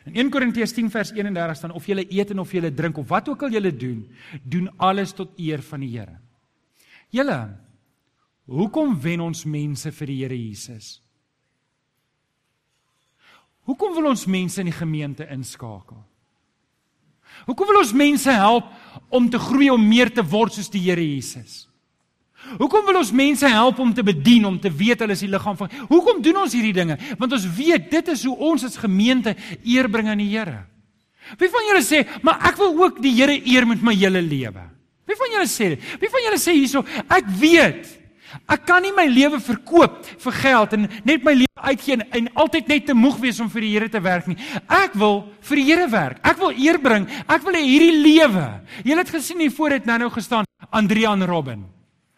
In 0.05 0.13
1 0.13 0.31
Korintiërs 0.33 0.73
10 0.73 0.91
vers 0.93 1.11
31 1.15 1.57
staan 1.57 1.73
of 1.73 1.85
jy 1.89 2.05
eet 2.05 2.31
en 2.31 2.39
of 2.43 2.51
jy 2.53 2.69
drink 2.69 2.97
of 3.01 3.09
wat 3.09 3.29
ook 3.29 3.47
al 3.47 3.55
jy 3.55 3.71
doen, 3.73 4.03
doen 4.43 4.69
alles 4.77 5.13
tot 5.17 5.33
eer 5.41 5.63
van 5.65 5.81
die 5.81 5.93
Here. 5.97 6.19
Julle 7.09 7.39
Hoekom 8.45 8.93
wen 9.01 9.23
ons 9.25 9.41
mense 9.49 9.89
vir 9.91 10.11
die 10.11 10.19
Here 10.21 10.37
Jesus? 10.37 10.99
Hoekom 13.65 13.95
wil 13.97 14.11
ons 14.11 14.27
mense 14.29 14.61
in 14.61 14.69
die 14.69 14.77
gemeente 14.77 15.25
inskakel? 15.33 15.97
Hoekom 17.47 17.71
wil 17.71 17.81
ons 17.81 17.93
mense 17.97 18.31
help 18.31 18.69
om 19.09 19.25
te 19.29 19.41
groei 19.41 19.71
om 19.73 19.81
meer 19.81 20.13
te 20.13 20.21
word 20.21 20.53
soos 20.53 20.69
die 20.69 20.83
Here 20.85 21.01
Jesus? 21.01 21.65
Hoekom 22.59 22.85
wil 22.85 22.99
ons 23.01 23.11
mense 23.11 23.47
help 23.49 23.79
om 23.79 23.93
te 23.93 24.03
bedien, 24.05 24.45
om 24.45 24.59
te 24.61 24.71
weet 24.71 25.01
hulle 25.03 25.15
is 25.17 25.23
die 25.25 25.31
liggaam 25.31 25.57
van 25.57 25.71
Hoekom 25.89 26.21
doen 26.23 26.43
ons 26.45 26.53
hierdie 26.53 26.75
dinge? 26.75 26.97
Want 27.19 27.33
ons 27.37 27.47
weet 27.57 27.89
dit 27.91 28.13
is 28.13 28.23
hoe 28.27 28.37
ons 28.51 28.63
as 28.67 28.77
gemeente 28.79 29.35
eer 29.63 29.89
bring 29.91 30.09
aan 30.11 30.21
die 30.21 30.29
Here. 30.31 30.63
Wie 31.39 31.49
van 31.49 31.65
julle 31.69 31.81
sê, 31.81 32.05
"Maar 32.21 32.39
ek 32.49 32.57
wil 32.57 32.77
ook 32.83 33.01
die 33.01 33.13
Here 33.13 33.41
eer 33.45 33.65
met 33.67 33.81
my 33.81 33.93
hele 33.93 34.21
lewe." 34.21 34.61
Wie 35.05 35.15
van 35.15 35.31
julle 35.31 35.47
sê 35.47 35.69
dit? 35.75 35.79
Wie 35.99 36.09
van 36.09 36.21
julle 36.21 36.37
sê 36.37 36.51
hierso, 36.53 36.85
"Ek 37.09 37.25
weet 37.39 38.01
ek 38.49 38.65
kan 38.65 38.81
nie 38.81 38.91
my 38.91 39.05
lewe 39.05 39.39
verkoop 39.39 40.05
vir 40.05 40.31
geld 40.31 40.73
en 40.73 40.89
net 41.03 41.23
my 41.23 41.33
lewe 41.33 41.61
uitgee 41.61 41.93
en, 41.93 42.03
en 42.11 42.33
altyd 42.33 42.67
net 42.67 42.85
te 42.85 42.93
moeg 42.93 43.17
wees 43.17 43.39
om 43.39 43.49
vir 43.49 43.61
die 43.61 43.71
Here 43.71 43.89
te 43.89 44.01
werk 44.01 44.27
nie. 44.27 44.37
Ek 44.67 44.93
wil 44.93 45.23
vir 45.41 45.55
die 45.55 45.65
Here 45.65 45.87
werk. 45.87 46.19
Ek 46.23 46.37
wil 46.37 46.51
eer 46.51 46.79
bring. 46.79 47.07
Ek 47.27 47.43
wil 47.43 47.53
hierdie 47.53 48.01
lewe. 48.03 48.61
Julle 48.83 48.99
het 48.99 49.09
gesien 49.09 49.39
hier 49.39 49.51
voor 49.51 49.69
het 49.69 49.85
nou-nou 49.85 50.09
gestaan 50.09 50.45
Andrea 50.69 51.13
en 51.13 51.25
Robin. 51.25 51.74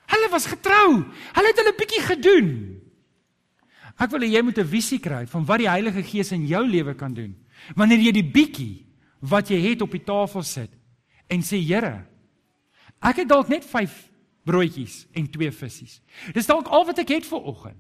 Hulle 0.07 0.29
was 0.31 0.47
getrou. 0.47 1.03
Hulle 1.35 1.51
het 1.51 1.61
hulle 1.61 1.75
bietjie 1.77 2.03
gedoen. 2.05 2.49
Ek 3.97 4.11
wil 4.13 4.23
hê 4.23 4.29
jy 4.35 4.41
moet 4.45 4.59
'n 4.59 4.67
visie 4.67 4.99
kry 4.99 5.25
van 5.25 5.45
wat 5.45 5.59
die 5.59 5.69
Heilige 5.69 6.03
Gees 6.03 6.31
in 6.31 6.45
jou 6.45 6.63
lewe 6.65 6.93
kan 6.93 7.13
doen. 7.13 7.35
Wanneer 7.75 7.99
jy 7.99 8.11
die 8.11 8.31
bietjie 8.31 8.85
wat 9.21 9.49
jy 9.49 9.59
het 9.59 9.81
op 9.81 9.91
die 9.91 10.03
tafel 10.03 10.43
sit 10.43 10.69
en 11.27 11.41
sê 11.41 11.57
Here, 11.57 12.05
ek 13.01 13.17
het 13.17 13.27
dalk 13.27 13.49
net 13.49 13.65
5 13.65 14.11
broodjies 14.45 15.07
en 15.13 15.27
2 15.27 15.51
visse. 15.51 16.01
Dis 16.33 16.45
dalk 16.45 16.67
al 16.67 16.85
wat 16.85 16.99
ek 16.99 17.09
het 17.09 17.25
vir 17.25 17.39
oggend. 17.39 17.77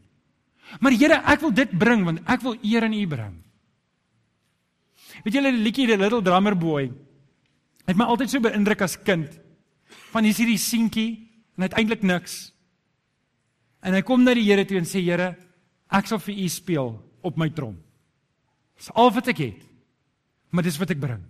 Maar 0.79 0.91
Here, 0.91 1.21
ek 1.25 1.41
wil 1.41 1.51
dit 1.51 1.71
bring 1.71 2.03
want 2.03 2.19
ek 2.27 2.41
wil 2.41 2.57
eer 2.63 2.83
aan 2.83 2.93
U 2.93 3.07
bring. 3.07 3.43
Weet 5.23 5.33
julle 5.33 5.51
die 5.51 5.63
liedjie 5.63 5.87
The 5.87 5.97
Little 5.97 6.21
Drummer 6.21 6.55
Boy? 6.55 6.91
Het 7.85 7.95
my 7.95 8.05
altyd 8.05 8.29
so 8.29 8.39
beïndruk 8.39 8.81
as 8.81 8.97
kind. 9.03 9.39
Van 10.11 10.23
hier 10.23 10.31
is 10.31 10.37
hierdie 10.37 10.57
seentjie 10.57 11.26
en 11.57 11.65
hy 11.65 11.69
het 11.71 11.77
eintlik 11.79 12.03
niks. 12.05 12.37
En 13.81 13.95
hy 13.97 14.03
kom 14.05 14.23
na 14.23 14.35
die 14.37 14.45
Here 14.45 14.65
toe 14.65 14.77
en 14.77 14.87
sê 14.87 15.01
Here, 15.01 15.33
ek 15.89 16.09
sal 16.09 16.21
vir 16.21 16.37
U 16.37 16.47
speel 16.53 16.93
op 17.25 17.37
my 17.39 17.49
trom. 17.49 17.75
Dis 18.77 18.91
al 18.93 19.09
wat 19.15 19.31
ek 19.33 19.41
het. 19.41 19.65
Maar 20.53 20.63
dis 20.67 20.77
wat 20.79 20.93
ek 20.93 21.01
bring. 21.01 21.23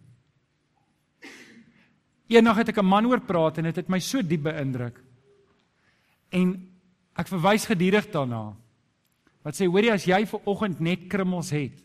Eendag 2.27 2.59
het 2.59 2.69
ek 2.69 2.77
'n 2.83 2.85
man 2.85 3.05
hoor 3.05 3.21
praat 3.23 3.57
en 3.57 3.63
dit 3.63 3.75
het, 3.75 3.85
het 3.85 3.89
my 3.89 3.99
so 3.99 4.21
diep 4.21 4.43
beïndruk. 4.43 4.99
En 6.31 6.69
ek 7.15 7.27
verwys 7.27 7.65
gedurig 7.65 8.11
daarna. 8.11 8.55
Wat 9.43 9.55
sê 9.55 9.65
hoorie 9.65 9.93
as 9.93 10.05
jy 10.05 10.25
vir 10.25 10.41
oggend 10.45 10.79
net 10.79 11.07
krummels 11.07 11.49
het 11.49 11.79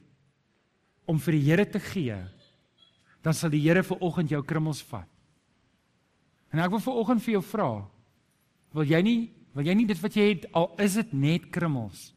om 1.07 1.19
vir 1.19 1.33
die 1.33 1.47
Here 1.47 1.65
te 1.65 1.81
gee, 1.81 2.17
dan 3.23 3.35
sal 3.35 3.51
die 3.51 3.61
Here 3.61 3.83
vir 3.83 3.99
oggend 4.01 4.31
jou 4.31 4.43
krummels 4.43 4.83
vat. 4.83 5.09
En 6.53 6.59
ek 6.59 6.71
wil 6.71 6.81
vir 6.81 6.95
oggend 6.95 7.23
vir 7.23 7.33
jou 7.33 7.43
vra, 7.43 7.89
Wil 8.73 8.89
jy 8.89 9.03
nie 9.03 9.21
wil 9.53 9.69
jy 9.69 9.75
nie 9.77 9.89
dit 9.89 10.01
wat 10.01 10.15
jy 10.17 10.31
het 10.31 10.47
al 10.57 10.71
is 10.81 10.95
dit 10.97 11.11
net 11.13 11.51
krummels 11.53 12.13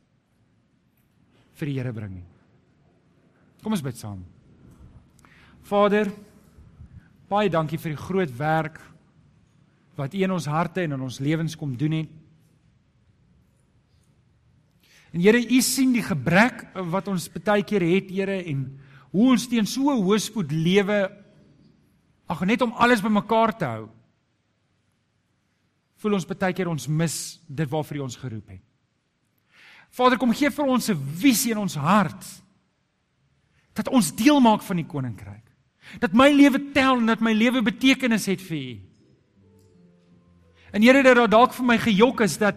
vir 1.59 1.69
die 1.69 1.75
Here 1.77 1.91
bring 1.95 2.17
nie. 2.17 2.27
Kom 3.63 3.75
ons 3.75 3.83
bid 3.83 3.97
saam. 3.99 4.21
Vader, 5.65 6.11
baie 7.31 7.49
dankie 7.51 7.79
vir 7.81 7.95
die 7.95 8.03
groot 8.05 8.31
werk 8.37 8.79
wat 9.95 10.15
U 10.15 10.21
in 10.23 10.35
ons 10.35 10.47
harte 10.51 10.83
en 10.83 10.95
in 10.95 11.05
ons 11.07 11.21
lewens 11.23 11.55
kom 11.59 11.73
doen 11.79 11.95
het. 12.01 12.11
En 15.15 15.23
Here, 15.23 15.39
U 15.39 15.61
sien 15.63 15.95
die 15.95 16.03
gebrek 16.03 16.65
wat 16.91 17.07
ons 17.11 17.29
baie 17.39 17.63
keer 17.67 17.83
het, 17.87 18.11
Here, 18.11 18.41
en 18.51 18.67
hoe 19.15 19.29
ons 19.31 19.47
teen 19.47 19.65
so 19.65 19.91
'n 19.91 20.03
hoëspoed 20.03 20.51
lewe 20.51 21.09
ag 22.27 22.41
net 22.45 22.61
om 22.61 22.73
alles 22.73 23.01
bymekaar 23.01 23.57
te 23.57 23.65
hou 23.65 23.89
voel 26.01 26.17
ons 26.17 26.27
baie 26.27 26.53
keer 26.53 26.69
ons 26.71 26.87
mis 26.87 27.15
dit 27.47 27.69
waarvoor 27.69 27.97
U 27.97 28.05
ons 28.07 28.17
geroep 28.19 28.49
het. 28.55 28.63
Vader, 29.95 30.19
kom 30.19 30.33
gee 30.35 30.51
vir 30.51 30.65
ons 30.65 30.89
'n 30.89 30.99
visie 31.15 31.51
in 31.51 31.57
ons 31.57 31.75
hart 31.75 32.25
dat 33.73 33.87
ons 33.87 34.15
deel 34.15 34.39
maak 34.39 34.61
van 34.61 34.75
die 34.75 34.87
koninkryk. 34.87 35.43
Dat 35.99 36.13
my 36.13 36.31
lewe 36.31 36.71
tel 36.73 36.97
en 36.97 37.05
dat 37.05 37.21
my 37.21 37.33
lewe 37.33 37.61
betekenis 37.61 38.25
het 38.25 38.41
vir 38.41 38.57
U. 38.57 38.81
En 40.73 40.81
Here, 40.81 41.03
dat 41.03 41.15
daar 41.15 41.29
dalk 41.29 41.53
vir 41.53 41.65
my 41.65 41.77
gejok 41.77 42.21
is 42.21 42.37
dat 42.37 42.55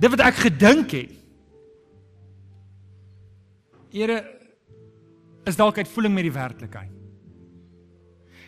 dit 0.00 0.10
wat 0.10 0.20
ek 0.20 0.34
gedink 0.34 0.90
het 0.90 1.16
Here 3.90 4.22
is 5.44 5.56
dalk 5.56 5.78
uitvoering 5.78 6.14
met 6.14 6.22
die 6.22 6.32
werklikheid. 6.32 6.92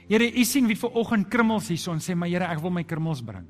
Here, 0.06 0.28
U 0.38 0.44
sien 0.44 0.68
wie 0.70 0.78
ver 0.78 0.94
oggend 0.94 1.28
krummels 1.28 1.68
hierson 1.68 1.98
sê, 1.98 2.14
maar 2.14 2.30
Here, 2.30 2.46
ek 2.46 2.62
wil 2.62 2.70
my 2.70 2.84
krummels 2.84 3.22
bring. 3.24 3.48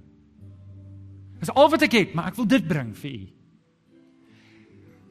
Dis 1.43 1.51
al 1.59 1.71
wat 1.73 1.83
ek 1.89 1.97
het, 1.99 2.15
maar 2.15 2.31
ek 2.31 2.39
wil 2.39 2.47
dit 2.47 2.67
bring 2.71 2.93
vir 2.95 3.11
u. 3.11 3.23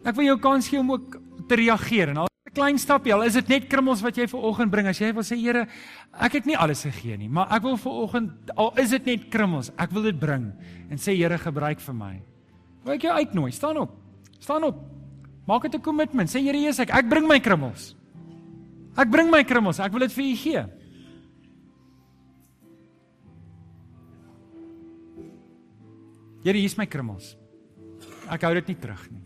Ek 0.07 0.17
wil 0.17 0.29
jou 0.31 0.37
kans 0.41 0.69
gee 0.71 0.79
om 0.79 0.93
ook 0.95 1.17
te 1.49 1.57
reageer 1.59 2.13
en 2.13 2.23
al 2.23 2.29
'n 2.47 2.53
klein 2.55 2.79
stapie, 2.79 3.13
al 3.13 3.23
is 3.23 3.33
dit 3.33 3.47
net 3.47 3.67
krummels 3.67 4.01
wat 4.01 4.15
jy 4.17 4.27
vir 4.27 4.39
oggend 4.39 4.71
bring 4.71 4.87
as 4.87 4.99
jy 4.99 5.13
wil 5.13 5.23
sê 5.23 5.35
Here, 5.35 5.67
ek 6.19 6.33
het 6.33 6.45
nie 6.45 6.57
alles 6.57 6.83
gegee 6.83 7.17
nie, 7.17 7.29
maar 7.29 7.51
ek 7.51 7.63
wil 7.63 7.77
vir 7.77 7.91
oggend 7.91 8.31
al 8.55 8.73
is 8.77 8.89
dit 8.89 9.05
net 9.05 9.29
krummels, 9.29 9.71
ek 9.77 9.91
wil 9.91 10.03
dit 10.03 10.19
bring 10.19 10.53
en 10.89 10.97
sê 10.97 11.15
Here, 11.15 11.37
gebruik 11.37 11.79
vir 11.79 11.93
my. 11.93 12.21
Wil 12.83 12.93
ek 12.93 13.01
jou 13.01 13.13
uitnooi, 13.13 13.51
staan 13.51 13.77
op. 13.77 13.91
Staan 14.39 14.63
op. 14.63 14.75
Maak 15.47 15.61
dit 15.63 15.75
'n 15.75 15.81
kommitment. 15.81 16.29
Sê 16.29 16.39
Here 16.39 16.57
Jesus, 16.57 16.79
ek, 16.79 16.89
ek 16.89 17.09
bring 17.09 17.27
my 17.27 17.39
krummels. 17.39 17.95
Ek 18.97 19.09
bring 19.09 19.29
my 19.29 19.43
krummels. 19.43 19.79
Ek 19.79 19.91
wil 19.91 19.99
dit 19.99 20.13
vir 20.13 20.23
u 20.23 20.35
gee. 20.35 20.65
Here, 26.43 26.57
hier's 26.57 26.77
my 26.77 26.87
krummels. 26.89 27.35
Ek 28.31 28.45
hou 28.47 28.53
dit 28.57 28.71
nie 28.71 28.77
terug 28.81 29.03
nie. 29.11 29.25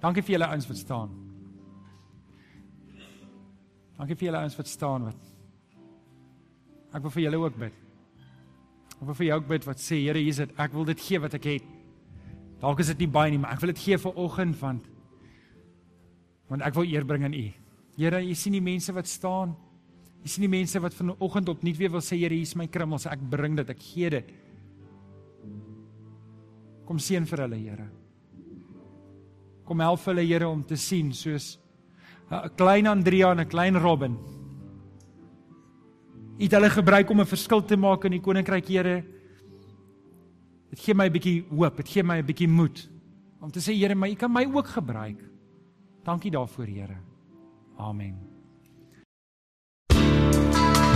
Dankie 0.00 0.24
vir 0.24 0.38
julle 0.38 0.48
ouens 0.48 0.68
wat 0.70 0.78
staan. 0.80 1.10
Dankie 3.98 4.16
vir 4.16 4.30
julle 4.30 4.40
ouens 4.40 4.56
wat 4.56 4.70
staan 4.70 5.10
wat. 5.10 5.26
Ek 6.96 7.04
wil 7.04 7.12
vir 7.12 7.26
julle 7.26 7.40
ook 7.42 7.58
bid. 7.60 7.76
Ek 8.96 9.02
wil 9.08 9.18
vir 9.18 9.26
jou 9.28 9.36
ook 9.42 9.50
bid 9.50 9.68
wat 9.68 9.82
sê 9.82 10.00
Here, 10.00 10.22
hier's 10.24 10.40
dit. 10.40 10.54
Ek 10.56 10.72
wil 10.72 10.88
dit 10.88 11.04
gee 11.04 11.20
wat 11.20 11.36
ek 11.36 11.50
het. 11.52 11.68
Dalk 12.60 12.80
is 12.80 12.90
dit 12.94 13.04
nie 13.04 13.12
baie 13.12 13.32
nie, 13.32 13.40
maar 13.40 13.54
ek 13.54 13.62
wil 13.62 13.72
dit 13.74 13.84
gee 13.84 14.00
vir 14.00 14.16
oggend 14.20 14.56
want 14.60 14.88
want 16.50 16.64
ek 16.66 16.74
wil 16.74 16.88
eer 16.88 17.04
bring 17.06 17.22
aan 17.22 17.36
U. 17.36 17.44
Here, 17.94 18.18
U 18.18 18.34
sien 18.34 18.56
die 18.56 18.64
mense 18.64 18.90
wat 18.96 19.06
staan. 19.06 19.52
Jy 20.20 20.28
sien 20.28 20.44
die 20.44 20.52
mense 20.52 20.80
wat 20.82 20.94
vanoggend 20.94 21.48
op 21.48 21.62
nuut 21.64 21.78
weer 21.78 21.92
wil 21.92 22.04
sê 22.04 22.18
Here, 22.18 22.34
hier 22.34 22.44
is 22.44 22.56
my 22.56 22.66
krummels, 22.68 23.06
ek 23.08 23.22
bring 23.32 23.56
dit, 23.56 23.70
ek 23.72 23.80
gee 23.80 24.10
dit. 24.10 24.32
Kom 26.84 26.98
seën 27.00 27.26
vir 27.26 27.44
hulle, 27.46 27.56
Here. 27.56 27.88
Kom 29.64 29.80
help 29.80 30.04
hulle, 30.10 30.26
Here, 30.26 30.48
om 30.48 30.62
te 30.66 30.76
sien 30.76 31.12
soos 31.12 31.58
'n 32.30 32.50
klein 32.56 32.86
Andrea 32.86 33.32
en 33.32 33.40
'n 33.40 33.48
klein 33.48 33.76
Robin. 33.76 34.16
Het 36.38 36.52
hulle 36.52 36.70
gebruik 36.70 37.10
om 37.10 37.20
'n 37.20 37.26
verskil 37.26 37.62
te 37.62 37.76
maak 37.76 38.04
in 38.04 38.12
die 38.12 38.20
koninkryk, 38.20 38.66
Here. 38.68 39.04
Dit 40.70 40.80
gee 40.80 40.94
my 40.94 41.06
'n 41.06 41.12
bietjie 41.12 41.44
hoop, 41.48 41.76
dit 41.76 41.88
gee 41.88 42.02
my 42.02 42.18
'n 42.18 42.26
bietjie 42.26 42.48
moed 42.48 42.88
om 43.40 43.50
te 43.50 43.60
sê 43.60 43.72
Here, 43.72 43.94
maar 43.94 44.10
U 44.10 44.14
kan 44.14 44.32
my 44.32 44.44
ook 44.44 44.66
gebruik. 44.66 45.24
Dankie 46.04 46.30
daarvoor, 46.30 46.66
Here. 46.66 46.96
Amen. 47.78 48.29